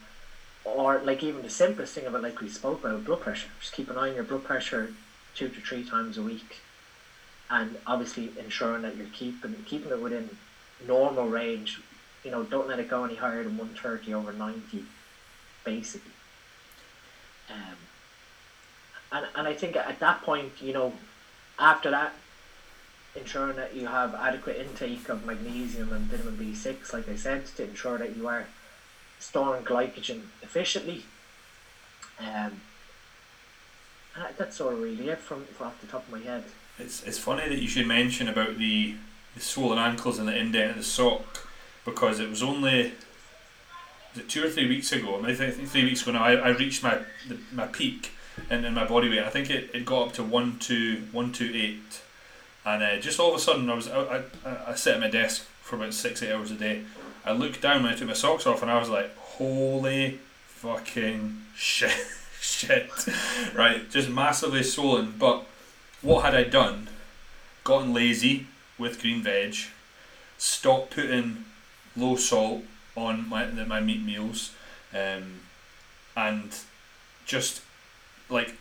or 0.65 0.99
like 0.99 1.23
even 1.23 1.43
the 1.43 1.51
simplest 1.51 1.95
thing 1.95 2.07
about 2.07 2.23
like 2.23 2.41
we 2.41 2.49
spoke 2.49 2.85
about, 2.85 3.05
blood 3.05 3.21
pressure. 3.21 3.49
Just 3.61 3.73
keep 3.73 3.91
an 3.91 3.97
eye 3.97 4.11
on 4.11 4.15
your 4.15 4.25
blood 4.25 4.45
pressure 4.45 4.93
two 5.35 5.49
to 5.49 5.61
three 5.61 5.85
times 5.85 6.19
a 6.19 6.23
week, 6.23 6.61
and 7.51 7.77
obviously 7.87 8.31
ensuring 8.39 8.83
that 8.83 8.97
you're 8.97 9.07
keeping 9.13 9.55
keeping 9.67 9.91
it 9.91 10.01
within 10.01 10.29
normal 10.87 11.29
range. 11.29 11.81
You 12.25 12.31
know, 12.31 12.43
don't 12.43 12.69
let 12.69 12.79
it 12.79 12.91
go 12.91 13.05
any 13.05 13.15
higher 13.15 13.43
than 13.43 13.57
one 13.57 13.69
thirty 13.69 14.13
over 14.13 14.33
ninety, 14.33 14.85
basically. 15.65 16.13
Um, 17.51 17.77
and 19.13 19.27
and 19.35 19.49
I 19.49 19.55
think 19.55 19.77
at 19.77 20.01
that 20.01 20.23
point, 20.23 20.53
you 20.61 20.73
know, 20.73 20.93
after 21.59 21.91
that, 21.91 22.13
ensuring 23.15 23.57
that 23.57 23.75
you 23.75 23.87
have 23.87 24.15
adequate 24.15 24.57
intake 24.57 25.09
of 25.09 25.25
magnesium 25.27 25.93
and 25.93 26.07
vitamin 26.07 26.37
B 26.37 26.55
six, 26.55 26.93
like 26.93 27.09
I 27.09 27.17
said, 27.17 27.47
to 27.57 27.65
ensure 27.65 27.99
that 27.99 28.17
you 28.17 28.29
are 28.29 28.47
storing 29.19 29.65
glycogen 29.65 30.23
efficiently. 30.43 31.05
Um, 32.21 32.61
and 34.17 34.35
that's 34.37 34.61
of 34.61 34.81
really 34.81 35.09
it 35.09 35.19
from, 35.19 35.45
from 35.45 35.69
off 35.69 35.81
the 35.81 35.87
top 35.87 36.07
of 36.07 36.13
my 36.13 36.21
head. 36.21 36.45
It's 36.79 37.03
it's 37.05 37.19
funny 37.19 37.49
that 37.49 37.59
you 37.59 37.69
should 37.69 37.87
mention 37.87 38.29
about 38.29 38.59
the, 38.59 38.95
the 39.35 39.41
swollen 39.41 39.79
ankles 39.79 40.19
and 40.19 40.29
the 40.29 40.37
indent 40.37 40.71
of 40.73 40.77
the 40.77 40.83
sock 40.85 41.49
because 41.85 42.21
it 42.21 42.29
was 42.29 42.43
only 42.43 42.93
was 44.15 44.23
it 44.23 44.29
two 44.29 44.45
or 44.45 44.51
three 44.51 44.69
weeks 44.69 44.93
ago. 44.93 45.21
I 45.25 45.35
think 45.35 45.69
three 45.69 45.85
weeks 45.85 46.03
ago 46.03 46.13
now. 46.13 46.25
I, 46.25 46.35
I 46.35 46.49
reached 46.51 46.83
my 46.83 47.01
the, 47.29 47.39
my 47.53 47.67
peak 47.67 48.13
in, 48.51 48.65
in 48.65 48.75
my 48.75 48.87
body 48.87 49.09
weight. 49.09 49.25
I 49.25 49.31
think 49.31 49.51
it, 49.51 49.71
it 49.75 49.85
got 49.85 50.09
up 50.09 50.13
to 50.15 50.25
one 50.25 50.59
two 50.59 51.09
one 51.13 51.33
two 51.33 51.51
eight, 51.55 52.03
and 52.65 52.83
uh, 52.83 52.99
just 52.99 53.21
all 53.21 53.31
of 53.31 53.37
a 53.37 53.39
sudden 53.39 53.69
I 53.71 53.75
was 53.75 53.89
I, 53.89 54.23
I, 54.45 54.51
I 54.69 54.73
at 54.73 55.01
my 55.01 55.09
desk 55.09 55.47
for 55.63 55.77
about 55.77 55.95
six 55.95 56.23
eight 56.23 56.33
hours 56.33 56.51
a 56.51 56.57
day. 56.57 56.83
I 57.25 57.33
looked 57.33 57.61
down 57.61 57.83
when 57.83 57.93
I 57.93 57.97
took 57.97 58.09
my 58.09 58.15
socks 58.15 58.47
off, 58.47 58.63
and 58.63 58.71
I 58.71 58.79
was 58.79 58.89
like, 58.89 59.17
"Holy 59.17 60.19
fucking 60.47 61.43
shit!" 61.55 61.93
shit, 62.41 62.91
right? 63.55 63.91
Just 63.91 64.09
massively 64.09 64.63
swollen. 64.63 65.15
But 65.19 65.45
what 66.03 66.25
had 66.25 66.35
I 66.35 66.45
done? 66.45 66.89
Gotten 67.65 67.93
lazy 67.93 68.47
with 68.79 69.01
green 69.01 69.23
veg, 69.23 69.57
stopped 70.39 70.95
putting 70.95 71.45
low 71.97 72.17
salt 72.17 72.63
on 72.97 73.29
my 73.29 73.47
my 73.47 73.81
meat 73.81 74.05
meals, 74.05 74.55
um, 74.95 75.41
and 76.17 76.57
just 77.27 77.63
like 78.31 78.55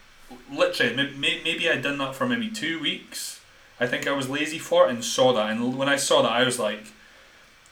literally 0.52 0.96
maybe, 0.96 1.42
maybe 1.44 1.70
I'd 1.70 1.82
done 1.82 1.98
that 2.00 2.16
for 2.16 2.28
maybe 2.28 2.50
two 2.50 2.80
weeks. 2.80 3.37
I 3.80 3.88
think 3.88 4.08
I 4.08 4.12
was 4.12 4.30
lazy 4.30 4.60
for 4.60 4.88
it 4.88 4.92
and 4.92 5.04
saw 5.04 5.34
that, 5.34 5.50
and 5.50 5.78
when 5.78 5.90
I 5.90 5.98
saw 5.98 6.22
that, 6.22 6.32
I 6.32 6.44
was 6.44 6.60
like, 6.60 6.84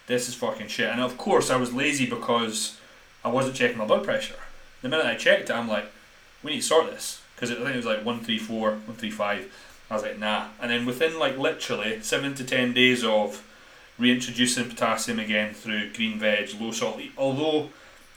"This 0.08 0.30
is 0.30 0.36
fucking 0.36 0.68
shit." 0.68 0.90
And 0.90 1.02
of 1.02 1.18
course, 1.18 1.50
I 1.50 1.58
was 1.58 1.74
lazy 1.74 2.06
because 2.06 2.78
I 3.24 3.30
wasn't 3.30 3.56
checking 3.56 3.78
my 3.78 3.86
blood 3.86 4.04
pressure. 4.04 4.36
The 4.82 4.90
minute 4.90 5.06
I 5.06 5.16
checked 5.16 5.50
it, 5.50 5.54
I'm 5.56 5.68
like, 5.68 5.92
"We 6.44 6.52
need 6.52 6.62
to 6.62 6.68
sort 6.68 6.92
this," 6.92 7.22
because 7.36 7.52
I 7.52 7.56
think 7.56 7.70
it 7.70 7.78
was 7.78 7.86
like 7.86 8.06
one 8.06 8.20
three 8.24 8.38
four, 8.40 8.72
one 8.72 8.98
three 8.98 9.12
five. 9.12 9.52
I 9.90 9.94
was 9.96 10.04
like, 10.04 10.20
"Nah," 10.20 10.48
and 10.62 10.72
then 10.72 10.86
within 10.86 11.18
like 11.20 11.38
literally 11.38 12.02
seven 12.02 12.36
to 12.36 12.44
ten 12.44 12.74
days 12.74 13.04
of 13.04 13.44
reintroducing 13.98 14.70
potassium 14.70 15.20
again 15.20 15.54
through 15.54 15.94
green 15.94 16.20
veg, 16.20 16.50
low 16.60 16.72
salt. 16.72 17.00
Although 17.18 17.70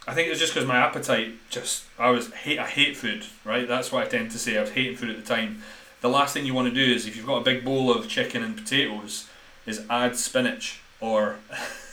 I 0.07 0.15
think 0.15 0.27
it 0.27 0.31
was 0.31 0.39
just 0.39 0.55
because 0.55 0.67
my 0.67 0.77
appetite 0.79 1.35
just 1.51 1.85
I 1.99 2.11
was 2.11 2.33
hate 2.33 2.59
I 2.59 2.67
hate 2.67 2.97
food, 2.97 3.27
right? 3.45 3.69
That's 3.69 3.93
what 3.93 4.07
I 4.07 4.09
tend 4.09 4.31
to 4.33 4.39
say. 4.39 4.57
I 4.57 4.63
was 4.63 4.71
hating 4.71 4.97
food 4.97 5.11
at 5.11 5.17
the 5.17 5.23
time. 5.23 5.63
The 6.01 6.09
last 6.09 6.33
thing 6.33 6.47
you 6.47 6.55
want 6.55 6.73
to 6.73 6.75
do 6.75 6.93
is 6.93 7.07
if 7.07 7.17
you've 7.17 7.27
got 7.27 7.39
a 7.39 7.45
big 7.45 7.65
bowl 7.65 7.91
of 7.91 8.09
chicken 8.09 8.43
and 8.43 8.57
potatoes, 8.57 9.29
is 9.67 9.85
add 9.91 10.17
spinach 10.17 10.81
or 11.01 11.37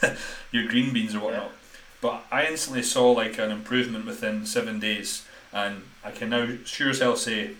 your 0.51 0.67
green 0.67 0.93
beans 0.93 1.15
or 1.15 1.19
whatnot. 1.19 1.43
Yeah. 1.43 1.49
But 2.01 2.25
I 2.31 2.45
instantly 2.45 2.83
saw 2.83 3.11
like 3.11 3.37
an 3.37 3.51
improvement 3.51 4.05
within 4.05 4.45
seven 4.45 4.79
days, 4.79 5.25
and 5.51 5.83
I 6.03 6.11
can 6.11 6.29
now 6.29 6.47
sure 6.65 6.89
as 6.89 6.99
hell 6.99 7.15
say 7.15 7.51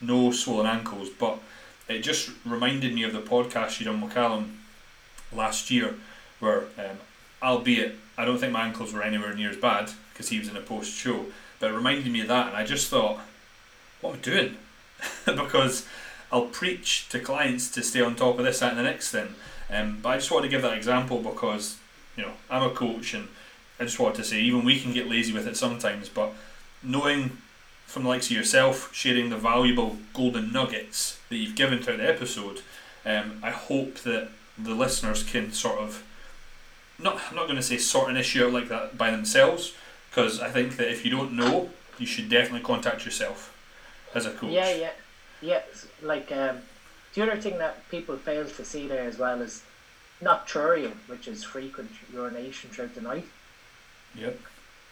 no 0.00 0.30
swollen 0.30 0.66
ankles. 0.66 1.08
But 1.08 1.38
it 1.88 2.00
just 2.00 2.30
reminded 2.44 2.94
me 2.94 3.02
of 3.02 3.12
the 3.12 3.20
podcast 3.20 3.80
you 3.80 3.86
done 3.86 4.00
with 4.00 4.14
Callum 4.14 4.60
last 5.32 5.70
year, 5.70 5.94
where 6.38 6.64
um, 6.78 6.98
albeit 7.42 7.96
I 8.16 8.24
don't 8.24 8.38
think 8.38 8.52
my 8.52 8.66
ankles 8.66 8.92
were 8.92 9.02
anywhere 9.02 9.34
near 9.34 9.50
as 9.50 9.56
bad 9.56 9.90
because 10.12 10.28
he 10.28 10.38
was 10.38 10.48
in 10.48 10.56
a 10.56 10.60
post 10.60 10.92
show, 10.92 11.26
but 11.58 11.70
it 11.70 11.74
reminded 11.74 12.12
me 12.12 12.20
of 12.20 12.28
that, 12.28 12.48
and 12.48 12.56
I 12.56 12.64
just 12.64 12.88
thought, 12.88 13.18
what 14.00 14.10
am 14.10 14.16
I 14.16 14.22
doing? 14.22 14.56
because 15.24 15.86
I'll 16.32 16.46
preach 16.46 17.08
to 17.10 17.20
clients 17.20 17.70
to 17.72 17.82
stay 17.82 18.00
on 18.00 18.16
top 18.16 18.38
of 18.38 18.44
this, 18.44 18.60
that, 18.60 18.70
and 18.70 18.78
the 18.78 18.82
next 18.82 19.10
thing. 19.10 19.34
Um, 19.70 19.98
but 20.02 20.08
I 20.10 20.16
just 20.16 20.30
wanted 20.30 20.48
to 20.48 20.50
give 20.50 20.62
that 20.62 20.76
example 20.76 21.20
because 21.20 21.78
you 22.16 22.24
know 22.24 22.32
I'm 22.50 22.62
a 22.62 22.74
coach, 22.74 23.14
and 23.14 23.28
I 23.78 23.84
just 23.84 23.98
wanted 23.98 24.16
to 24.16 24.24
say 24.24 24.40
even 24.40 24.64
we 24.64 24.80
can 24.80 24.92
get 24.92 25.08
lazy 25.08 25.32
with 25.32 25.46
it 25.46 25.56
sometimes, 25.56 26.08
but 26.08 26.32
knowing 26.82 27.38
from 27.86 28.02
the 28.02 28.08
likes 28.08 28.26
of 28.26 28.32
yourself 28.32 28.92
sharing 28.92 29.30
the 29.30 29.36
valuable 29.36 29.98
golden 30.12 30.52
nuggets 30.52 31.20
that 31.28 31.36
you've 31.36 31.54
given 31.54 31.80
throughout 31.80 31.98
the 31.98 32.08
episode, 32.08 32.62
um, 33.06 33.38
I 33.42 33.50
hope 33.50 34.00
that 34.00 34.28
the 34.58 34.74
listeners 34.74 35.22
can 35.22 35.52
sort 35.52 35.78
of 35.78 36.04
not 36.98 37.20
I'm 37.28 37.36
not 37.36 37.44
going 37.44 37.56
to 37.56 37.62
say 37.62 37.78
sort 37.78 38.10
an 38.10 38.16
issue 38.16 38.44
out 38.44 38.52
like 38.52 38.68
that 38.68 38.98
by 38.98 39.10
themselves 39.10 39.74
because 40.10 40.40
I 40.40 40.50
think 40.50 40.76
that 40.76 40.90
if 40.90 41.04
you 41.04 41.10
don't 41.10 41.32
know, 41.32 41.70
you 41.98 42.06
should 42.06 42.28
definitely 42.28 42.60
contact 42.60 43.04
yourself 43.04 43.53
as 44.14 44.26
a 44.26 44.32
coach. 44.32 44.50
Yeah, 44.50 44.74
yeah, 44.74 44.90
yeah. 45.42 45.62
Like 46.02 46.30
um, 46.32 46.58
the 47.14 47.22
other 47.22 47.36
thing 47.36 47.58
that 47.58 47.88
people 47.90 48.16
fail 48.16 48.46
to 48.46 48.64
see 48.64 48.86
there 48.86 49.06
as 49.06 49.18
well 49.18 49.40
is 49.40 49.62
nocturia, 50.22 50.92
which 51.06 51.28
is 51.28 51.44
frequent 51.44 51.90
urination 52.12 52.70
throughout 52.70 52.94
the 52.94 53.00
night. 53.00 53.26
Yep. 54.14 54.38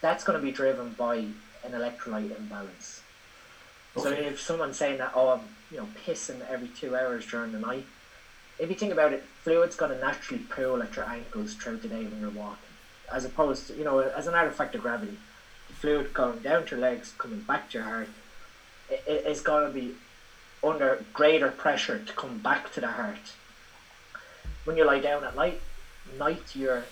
That's 0.00 0.24
going 0.24 0.38
to 0.38 0.44
be 0.44 0.52
driven 0.52 0.90
by 0.92 1.16
an 1.16 1.72
electrolyte 1.72 2.36
imbalance. 2.36 3.02
Okay. 3.96 4.08
So 4.08 4.10
if 4.10 4.40
someone's 4.40 4.76
saying 4.76 4.98
that, 4.98 5.12
oh, 5.14 5.30
I'm 5.30 5.40
you 5.70 5.78
know 5.78 5.88
pissing 6.06 6.40
every 6.48 6.68
two 6.68 6.96
hours 6.96 7.26
during 7.26 7.52
the 7.52 7.58
night, 7.58 7.86
if 8.58 8.68
you 8.68 8.74
think 8.76 8.92
about 8.92 9.12
it, 9.12 9.22
fluid's 9.44 9.76
going 9.76 9.92
to 9.92 9.98
naturally 9.98 10.42
pool 10.44 10.82
at 10.82 10.94
your 10.96 11.08
ankles 11.08 11.54
throughout 11.54 11.82
the 11.82 11.88
day 11.88 12.04
when 12.04 12.20
you're 12.20 12.30
walking, 12.30 12.58
as 13.12 13.24
opposed 13.24 13.68
to, 13.68 13.74
you 13.76 13.84
know, 13.84 13.98
as 14.00 14.26
an 14.26 14.34
artifact 14.34 14.74
of 14.74 14.82
gravity, 14.82 15.16
the 15.68 15.74
fluid 15.74 16.12
going 16.14 16.38
down 16.40 16.64
to 16.66 16.70
your 16.76 16.80
legs, 16.80 17.14
coming 17.18 17.40
back 17.40 17.70
to 17.70 17.78
your 17.78 17.86
heart, 17.86 18.08
it, 19.06 19.24
it's 19.26 19.40
going 19.40 19.66
to 19.66 19.72
be 19.72 19.94
under 20.62 21.04
greater 21.12 21.50
pressure 21.50 21.98
to 21.98 22.12
come 22.12 22.38
back 22.38 22.72
to 22.72 22.80
the 22.80 22.88
heart. 22.88 23.32
When 24.64 24.76
you 24.76 24.84
lie 24.84 25.00
down 25.00 25.24
at 25.24 25.34
night, 25.34 25.60
night 26.18 26.54
your 26.54 26.84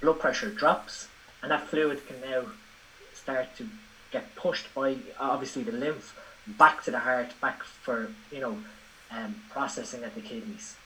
blood 0.00 0.20
pressure 0.20 0.50
drops, 0.50 1.08
and 1.42 1.50
that 1.50 1.66
fluid 1.66 2.06
can 2.06 2.20
now 2.20 2.44
start 3.14 3.56
to 3.56 3.68
get 4.10 4.34
pushed 4.36 4.72
by 4.74 4.96
obviously 5.20 5.62
the 5.62 5.72
lymph 5.72 6.18
back 6.46 6.82
to 6.84 6.90
the 6.90 7.00
heart, 7.00 7.34
back 7.40 7.62
for 7.62 8.10
you 8.32 8.40
know 8.40 8.58
um, 9.10 9.36
processing 9.50 10.02
at 10.02 10.14
the 10.14 10.20
kidneys. 10.20 10.76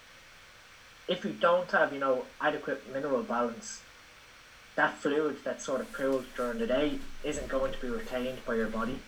If 1.08 1.24
you 1.24 1.32
don't 1.32 1.70
have, 1.72 1.92
you 1.92 1.98
know, 1.98 2.24
adequate 2.40 2.92
mineral 2.92 3.22
balance, 3.22 3.82
that 4.76 4.94
fluid 4.98 5.38
that's 5.44 5.64
sort 5.64 5.80
of 5.80 5.92
pooled 5.92 6.26
during 6.36 6.58
the 6.58 6.66
day 6.66 6.98
isn't 7.22 7.48
going 7.48 7.72
to 7.72 7.80
be 7.80 7.88
retained 7.88 8.44
by 8.46 8.54
your 8.54 8.68
body 8.68 8.98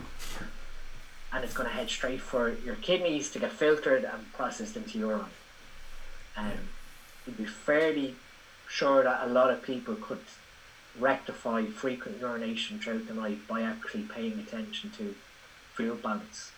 and 1.35 1.43
it's 1.43 1.53
going 1.53 1.69
to 1.69 1.75
head 1.75 1.91
straight 1.91 2.21
for 2.21 2.55
your 2.65 2.77
kidneys 2.77 3.29
to 3.33 3.41
get 3.41 3.51
filtered 3.51 4.05
and 4.05 4.33
processed 4.33 4.77
into 4.77 4.99
urine. 4.99 5.25
Um, 6.37 6.69
you'd 7.27 7.37
be 7.37 7.45
fairly 7.45 8.15
sure 8.69 9.03
that 9.03 9.27
a 9.27 9.27
lot 9.27 9.51
of 9.51 9.63
people 9.63 9.97
could 9.97 10.21
rectify 10.99 11.65
frequent 11.65 12.21
urination 12.21 12.79
throughout 12.79 13.09
the 13.09 13.15
night 13.15 13.49
by 13.49 13.63
actually 13.63 14.03
paying 14.03 14.39
attention 14.39 14.93
to 14.99 15.17
fluid 15.75 16.03
balance. 16.03 16.53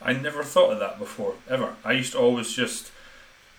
I 0.00 0.12
never 0.12 0.42
thought 0.42 0.72
of 0.72 0.80
that 0.80 0.98
before, 0.98 1.36
ever. 1.48 1.76
I 1.84 1.92
used 1.92 2.12
to 2.12 2.18
always 2.18 2.52
just, 2.52 2.90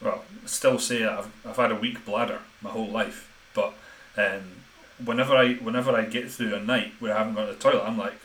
well, 0.01 0.26
still 0.45 0.80
say 0.80 1.06
I've, 1.06 1.32
I've 1.45 1.56
had 1.56 1.72
a 1.72 1.76
weak 1.76 2.06
bladder 2.06 2.39
my 2.62 2.72
whole 2.72 2.89
life, 2.89 3.32
but 3.54 3.74
um, 4.18 4.64
whenever 5.04 5.34
I 5.34 5.54
whenever 5.54 5.91
I 5.91 6.04
get 6.04 6.30
through 6.30 6.54
a 6.56 6.60
night 6.60 6.91
where 6.99 7.16
I 7.16 7.20
haven't 7.20 7.36
gone 7.36 7.47
to 7.47 7.54
the 7.54 7.60
toilet, 7.60 7.88
I'm 7.88 7.97
like, 7.97 8.16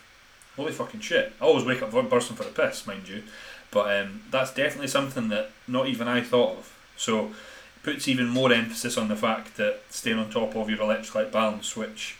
holy 0.58 0.72
fucking 0.72 1.00
shit. 1.00 1.32
I 1.40 1.44
always 1.44 1.64
wake 1.64 1.80
up 1.80 1.92
bursting 2.10 2.36
for 2.36 2.42
a 2.42 2.46
piss, 2.46 2.86
mind 2.86 3.08
you, 3.08 3.22
but 3.70 3.98
um, 3.98 4.22
that's 4.30 4.52
definitely 4.52 4.88
something 4.88 5.28
that 5.28 5.50
not 5.66 5.88
even 5.88 6.08
I 6.08 6.20
thought 6.20 6.58
of. 6.58 6.78
So 6.96 7.26
it 7.26 7.32
puts 7.82 8.08
even 8.08 8.28
more 8.28 8.52
emphasis 8.52 8.98
on 8.98 9.08
the 9.08 9.16
fact 9.16 9.56
that 9.56 9.80
staying 9.88 10.18
on 10.18 10.30
top 10.30 10.54
of 10.56 10.68
your 10.68 10.78
electrolyte 10.80 11.32
balance, 11.32 11.76
which, 11.76 12.18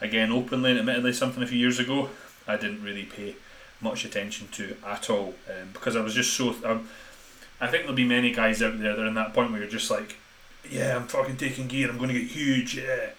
again, 0.00 0.32
openly 0.32 0.70
and 0.70 0.80
admittedly, 0.80 1.12
something 1.12 1.42
a 1.42 1.46
few 1.46 1.58
years 1.58 1.78
ago 1.78 2.10
I 2.48 2.56
didn't 2.56 2.82
really 2.82 3.04
pay 3.04 3.36
much 3.80 4.04
attention 4.04 4.48
to 4.52 4.76
at 4.86 5.10
all 5.10 5.34
um, 5.48 5.70
because 5.72 5.96
I 5.96 6.00
was 6.00 6.14
just 6.14 6.32
so. 6.34 6.54
Um, 6.64 6.88
I 7.60 7.68
think 7.68 7.82
there'll 7.82 7.94
be 7.96 8.04
many 8.04 8.32
guys 8.32 8.62
out 8.62 8.78
there 8.78 8.94
that 8.94 9.02
are 9.02 9.06
in 9.06 9.14
that 9.14 9.32
point 9.32 9.50
where 9.50 9.60
you're 9.60 9.70
just 9.70 9.90
like, 9.90 10.16
yeah, 10.68 10.96
I'm 10.96 11.06
fucking 11.06 11.36
taking 11.36 11.68
gear, 11.68 11.88
I'm 11.88 11.96
going 11.96 12.08
to 12.08 12.18
get 12.18 12.28
huge, 12.28 12.76
yeah. 12.76 13.10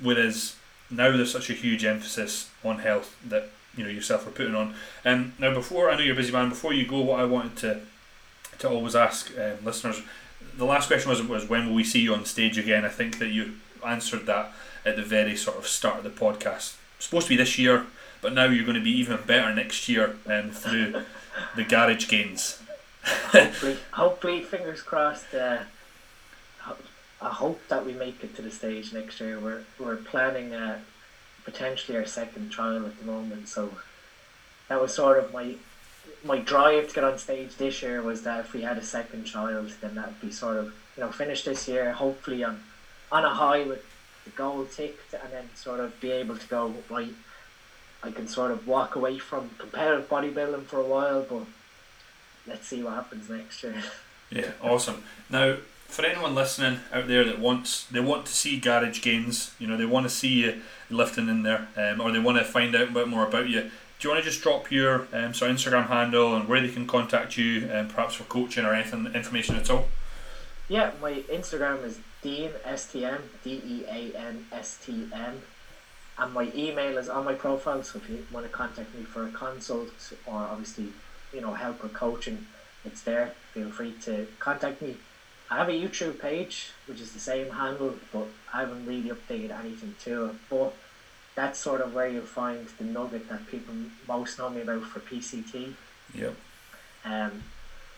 Whereas 0.00 0.56
now 0.90 1.10
there's 1.10 1.32
such 1.32 1.50
a 1.50 1.54
huge 1.54 1.84
emphasis 1.84 2.50
on 2.64 2.78
health 2.78 3.16
that 3.26 3.50
you 3.76 3.84
know 3.84 3.90
yourself 3.90 4.26
are 4.26 4.30
putting 4.30 4.54
on. 4.54 4.74
Um, 5.04 5.34
now, 5.38 5.52
before 5.52 5.90
I 5.90 5.96
know 5.96 6.02
you're 6.02 6.14
a 6.14 6.16
busy 6.16 6.32
man, 6.32 6.48
before 6.48 6.72
you 6.72 6.86
go, 6.86 7.00
what 7.00 7.20
I 7.20 7.24
wanted 7.24 7.56
to 7.58 7.80
to 8.58 8.70
always 8.70 8.96
ask 8.96 9.30
um, 9.38 9.64
listeners, 9.64 10.02
the 10.56 10.64
last 10.64 10.86
question 10.86 11.10
was 11.10 11.22
was 11.22 11.48
when 11.48 11.66
will 11.66 11.74
we 11.74 11.84
see 11.84 12.00
you 12.00 12.14
on 12.14 12.24
stage 12.24 12.58
again? 12.58 12.84
I 12.84 12.88
think 12.88 13.18
that 13.18 13.28
you 13.28 13.54
answered 13.84 14.26
that 14.26 14.52
at 14.84 14.96
the 14.96 15.02
very 15.02 15.36
sort 15.36 15.58
of 15.58 15.66
start 15.66 15.98
of 15.98 16.04
the 16.04 16.10
podcast. 16.10 16.76
supposed 16.98 17.26
to 17.26 17.30
be 17.30 17.36
this 17.36 17.58
year, 17.58 17.86
but 18.20 18.32
now 18.32 18.44
you're 18.44 18.64
going 18.64 18.76
to 18.76 18.82
be 18.82 18.96
even 18.98 19.18
better 19.26 19.54
next 19.54 19.88
year 19.88 20.16
um, 20.26 20.50
through 20.50 21.02
the 21.54 21.64
garage 21.64 22.08
gains. 22.08 22.62
hopefully, 23.04 23.76
hopefully, 23.92 24.42
fingers 24.42 24.82
crossed. 24.82 25.34
Uh, 25.34 25.58
I 27.20 27.30
hope 27.30 27.60
that 27.68 27.86
we 27.86 27.92
make 27.92 28.22
it 28.22 28.36
to 28.36 28.42
the 28.42 28.50
stage 28.50 28.92
next 28.92 29.20
year. 29.20 29.38
We're 29.38 29.62
we're 29.78 29.96
planning 29.96 30.54
uh, 30.54 30.80
potentially 31.46 31.96
our 31.96 32.04
second 32.04 32.50
trial 32.50 32.84
at 32.84 32.98
the 32.98 33.06
moment, 33.06 33.48
so 33.48 33.70
that 34.68 34.80
was 34.80 34.92
sort 34.92 35.18
of 35.18 35.32
my 35.32 35.54
my 36.24 36.38
drive 36.38 36.88
to 36.88 36.94
get 36.94 37.04
on 37.04 37.16
stage 37.18 37.56
this 37.56 37.82
year 37.82 38.02
was 38.02 38.22
that 38.22 38.40
if 38.40 38.52
we 38.52 38.62
had 38.62 38.76
a 38.76 38.82
second 38.82 39.24
child, 39.24 39.72
then 39.80 39.94
that'd 39.94 40.20
be 40.20 40.30
sort 40.30 40.58
of 40.58 40.66
you 40.96 41.02
know 41.02 41.10
finish 41.10 41.44
this 41.44 41.66
year 41.68 41.92
hopefully 41.92 42.44
on 42.44 42.60
on 43.10 43.24
a 43.24 43.32
high 43.32 43.62
with 43.62 43.84
the 44.24 44.30
goal 44.30 44.66
ticked, 44.66 45.14
and 45.14 45.32
then 45.32 45.48
sort 45.54 45.80
of 45.80 45.98
be 46.00 46.10
able 46.10 46.36
to 46.36 46.46
go 46.48 46.74
right. 46.90 47.14
I 48.02 48.10
can 48.10 48.28
sort 48.28 48.50
of 48.50 48.66
walk 48.66 48.96
away 48.96 49.18
from 49.18 49.50
competitive 49.56 50.08
bodybuilding 50.08 50.66
for 50.66 50.80
a 50.80 50.84
while, 50.84 51.22
but 51.22 51.46
let's 52.46 52.66
see 52.66 52.82
what 52.82 52.94
happens 52.94 53.30
next 53.30 53.62
year. 53.62 53.82
Yeah, 54.28 54.50
awesome. 54.60 55.04
Now, 55.30 55.54
for 55.88 56.04
anyone 56.04 56.34
listening 56.34 56.80
out 56.92 57.08
there 57.08 57.24
that 57.24 57.38
wants 57.38 57.84
they 57.84 58.00
want 58.00 58.26
to 58.26 58.32
see 58.32 58.58
garage 58.58 59.00
gains, 59.02 59.54
you 59.58 59.66
know, 59.66 59.76
they 59.76 59.86
want 59.86 60.04
to 60.04 60.10
see 60.10 60.28
you 60.28 60.60
lifting 60.90 61.28
in 61.28 61.42
there, 61.42 61.68
um, 61.76 62.00
or 62.00 62.12
they 62.12 62.18
want 62.18 62.38
to 62.38 62.44
find 62.44 62.74
out 62.74 62.88
a 62.88 62.92
bit 62.92 63.08
more 63.08 63.26
about 63.26 63.48
you. 63.48 63.62
Do 63.98 64.08
you 64.08 64.10
want 64.10 64.22
to 64.22 64.30
just 64.30 64.42
drop 64.42 64.70
your 64.70 65.08
um, 65.12 65.32
so 65.32 65.48
Instagram 65.48 65.86
handle 65.86 66.36
and 66.36 66.48
where 66.48 66.60
they 66.60 66.68
can 66.68 66.86
contact 66.86 67.38
you, 67.38 67.70
um, 67.72 67.88
perhaps 67.88 68.14
for 68.14 68.24
coaching 68.24 68.64
or 68.64 68.74
anything 68.74 69.06
information 69.14 69.56
at 69.56 69.70
all? 69.70 69.88
Yeah, 70.68 70.90
my 71.00 71.12
Instagram 71.12 71.82
is 71.84 71.98
Dean 72.20 72.50
S 72.64 72.92
T 72.92 73.04
M 73.04 73.22
D 73.42 73.62
E 73.64 73.84
A 73.88 74.18
N 74.18 74.46
S 74.52 74.78
T 74.84 75.08
M, 75.14 75.40
and 76.18 76.32
my 76.34 76.50
email 76.54 76.98
is 76.98 77.08
on 77.08 77.24
my 77.24 77.34
profile. 77.34 77.82
So 77.82 77.98
if 77.98 78.10
you 78.10 78.26
want 78.30 78.44
to 78.44 78.52
contact 78.52 78.94
me 78.94 79.04
for 79.04 79.26
a 79.26 79.30
consult 79.30 79.88
or 80.26 80.34
obviously 80.34 80.88
you 81.32 81.40
know 81.40 81.54
help 81.54 81.82
or 81.82 81.88
coaching, 81.88 82.46
it's 82.84 83.02
there. 83.02 83.32
Feel 83.54 83.70
free 83.70 83.94
to 84.02 84.26
contact 84.38 84.82
me. 84.82 84.96
I 85.50 85.56
have 85.56 85.68
a 85.68 85.72
YouTube 85.72 86.18
page 86.20 86.70
which 86.86 87.00
is 87.00 87.12
the 87.12 87.20
same 87.20 87.50
handle, 87.50 87.94
but 88.12 88.26
I 88.52 88.60
haven't 88.60 88.86
really 88.86 89.10
updated 89.10 89.58
anything 89.58 89.94
to 90.04 90.26
it. 90.26 90.34
But 90.50 90.74
that's 91.34 91.58
sort 91.58 91.80
of 91.80 91.94
where 91.94 92.08
you'll 92.08 92.22
find 92.22 92.66
the 92.78 92.84
nugget 92.84 93.28
that 93.28 93.46
people 93.46 93.74
most 94.08 94.38
know 94.38 94.50
me 94.50 94.62
about 94.62 94.82
for 94.84 95.00
PCT. 95.00 95.74
Yep. 96.14 96.34
Um, 97.04 97.42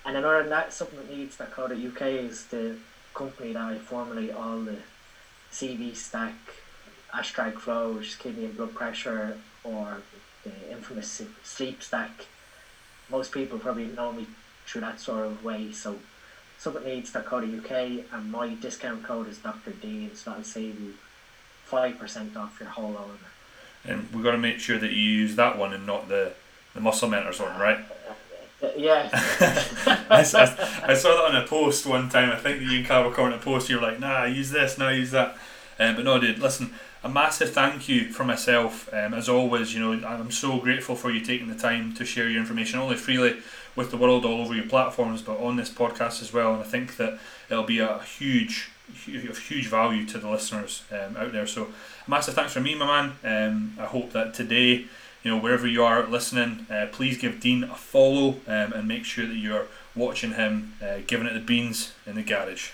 and 0.04 0.16
another 0.16 0.40
than 0.40 0.50
that, 0.50 0.72
Supplement 0.72 1.10
UK 1.10 2.02
is 2.02 2.46
the 2.46 2.76
company 3.14 3.52
that 3.52 3.62
I 3.62 3.78
formulate 3.78 4.32
all 4.32 4.60
the 4.60 4.76
CV 5.52 5.94
stack, 5.94 6.34
Ashtrag 7.12 7.58
flow, 7.58 7.92
which 7.92 8.08
is 8.08 8.14
kidney 8.16 8.46
and 8.46 8.56
blood 8.56 8.74
pressure, 8.74 9.38
or 9.64 9.98
the 10.44 10.70
infamous 10.70 11.22
sleep 11.42 11.82
stack. 11.82 12.26
Most 13.10 13.32
people 13.32 13.58
probably 13.58 13.86
know 13.86 14.12
me 14.12 14.26
through 14.66 14.82
that 14.82 15.00
sort 15.00 15.26
of 15.26 15.44
way. 15.44 15.72
So 15.72 15.98
supplementneeds.co.uk 16.60 18.04
and 18.12 18.32
my 18.32 18.54
discount 18.54 19.04
code 19.04 19.28
is 19.28 19.38
Dr. 19.38 19.70
Dean, 19.70 20.14
so 20.14 20.30
that'll 20.30 20.44
save 20.44 20.80
you 20.80 20.94
5% 21.70 22.36
off 22.36 22.56
your 22.60 22.68
whole 22.70 22.96
order. 22.96 23.28
And 23.84 24.08
we've 24.12 24.24
got 24.24 24.32
to 24.32 24.38
make 24.38 24.58
sure 24.58 24.78
that 24.78 24.90
you 24.90 25.02
use 25.02 25.36
that 25.36 25.56
one 25.56 25.72
and 25.72 25.86
not 25.86 26.08
the, 26.08 26.32
the 26.74 26.80
muscle 26.80 27.08
mentors 27.08 27.40
one, 27.40 27.58
right? 27.58 27.78
Uh, 28.62 28.68
yeah. 28.76 29.08
I, 29.12 30.18
I, 30.20 30.90
I, 30.90 30.94
saw 30.94 31.14
that 31.14 31.24
on 31.28 31.36
a 31.36 31.46
post 31.46 31.86
one 31.86 32.08
time. 32.08 32.30
I 32.30 32.36
think 32.36 32.58
that 32.58 32.64
you 32.64 32.78
and 32.78 32.86
Carl 32.86 33.08
were 33.08 33.20
on 33.20 33.32
a 33.32 33.38
post. 33.38 33.68
You 33.68 33.76
were 33.76 33.82
like, 33.82 34.00
nah, 34.00 34.24
use 34.24 34.50
this, 34.50 34.78
now 34.78 34.88
use 34.88 35.12
that. 35.12 35.36
Um, 35.78 35.94
but 35.94 36.04
no, 36.04 36.18
dude, 36.18 36.40
listen, 36.40 36.74
a 37.04 37.08
massive 37.08 37.52
thank 37.52 37.88
you 37.88 38.10
for 38.10 38.24
myself. 38.24 38.92
Um, 38.92 39.14
as 39.14 39.28
always, 39.28 39.74
you 39.74 39.80
know, 39.80 40.06
I'm 40.06 40.32
so 40.32 40.58
grateful 40.58 40.96
for 40.96 41.10
you 41.12 41.20
taking 41.20 41.46
the 41.46 41.54
time 41.54 41.94
to 41.94 42.04
share 42.04 42.28
your 42.28 42.40
information, 42.40 42.80
only 42.80 42.96
freely 42.96 43.36
with 43.78 43.92
the 43.92 43.96
world 43.96 44.24
all 44.24 44.40
over 44.40 44.54
your 44.56 44.66
platforms, 44.66 45.22
but 45.22 45.38
on 45.38 45.54
this 45.54 45.70
podcast 45.70 46.20
as 46.20 46.32
well. 46.32 46.52
And 46.52 46.60
I 46.60 46.66
think 46.66 46.96
that 46.96 47.20
it'll 47.48 47.62
be 47.62 47.78
a 47.78 48.00
huge, 48.00 48.72
huge, 48.92 49.38
huge 49.46 49.68
value 49.68 50.04
to 50.06 50.18
the 50.18 50.28
listeners 50.28 50.82
um, 50.90 51.16
out 51.16 51.30
there. 51.30 51.46
So, 51.46 51.68
massive 52.08 52.34
thanks 52.34 52.52
from 52.52 52.64
me, 52.64 52.74
my 52.74 52.86
man. 52.86 53.12
Um, 53.22 53.76
I 53.78 53.86
hope 53.86 54.10
that 54.12 54.34
today, 54.34 54.86
you 55.22 55.30
know, 55.30 55.38
wherever 55.38 55.68
you 55.68 55.84
are 55.84 56.04
listening, 56.08 56.66
uh, 56.68 56.88
please 56.90 57.18
give 57.18 57.38
Dean 57.38 57.62
a 57.62 57.76
follow 57.76 58.40
um, 58.48 58.72
and 58.72 58.88
make 58.88 59.04
sure 59.04 59.26
that 59.26 59.36
you're 59.36 59.68
watching 59.94 60.32
him, 60.32 60.74
uh, 60.82 60.98
giving 61.06 61.28
it 61.28 61.34
the 61.34 61.40
beans 61.40 61.92
in 62.04 62.16
the 62.16 62.22
garage. 62.22 62.70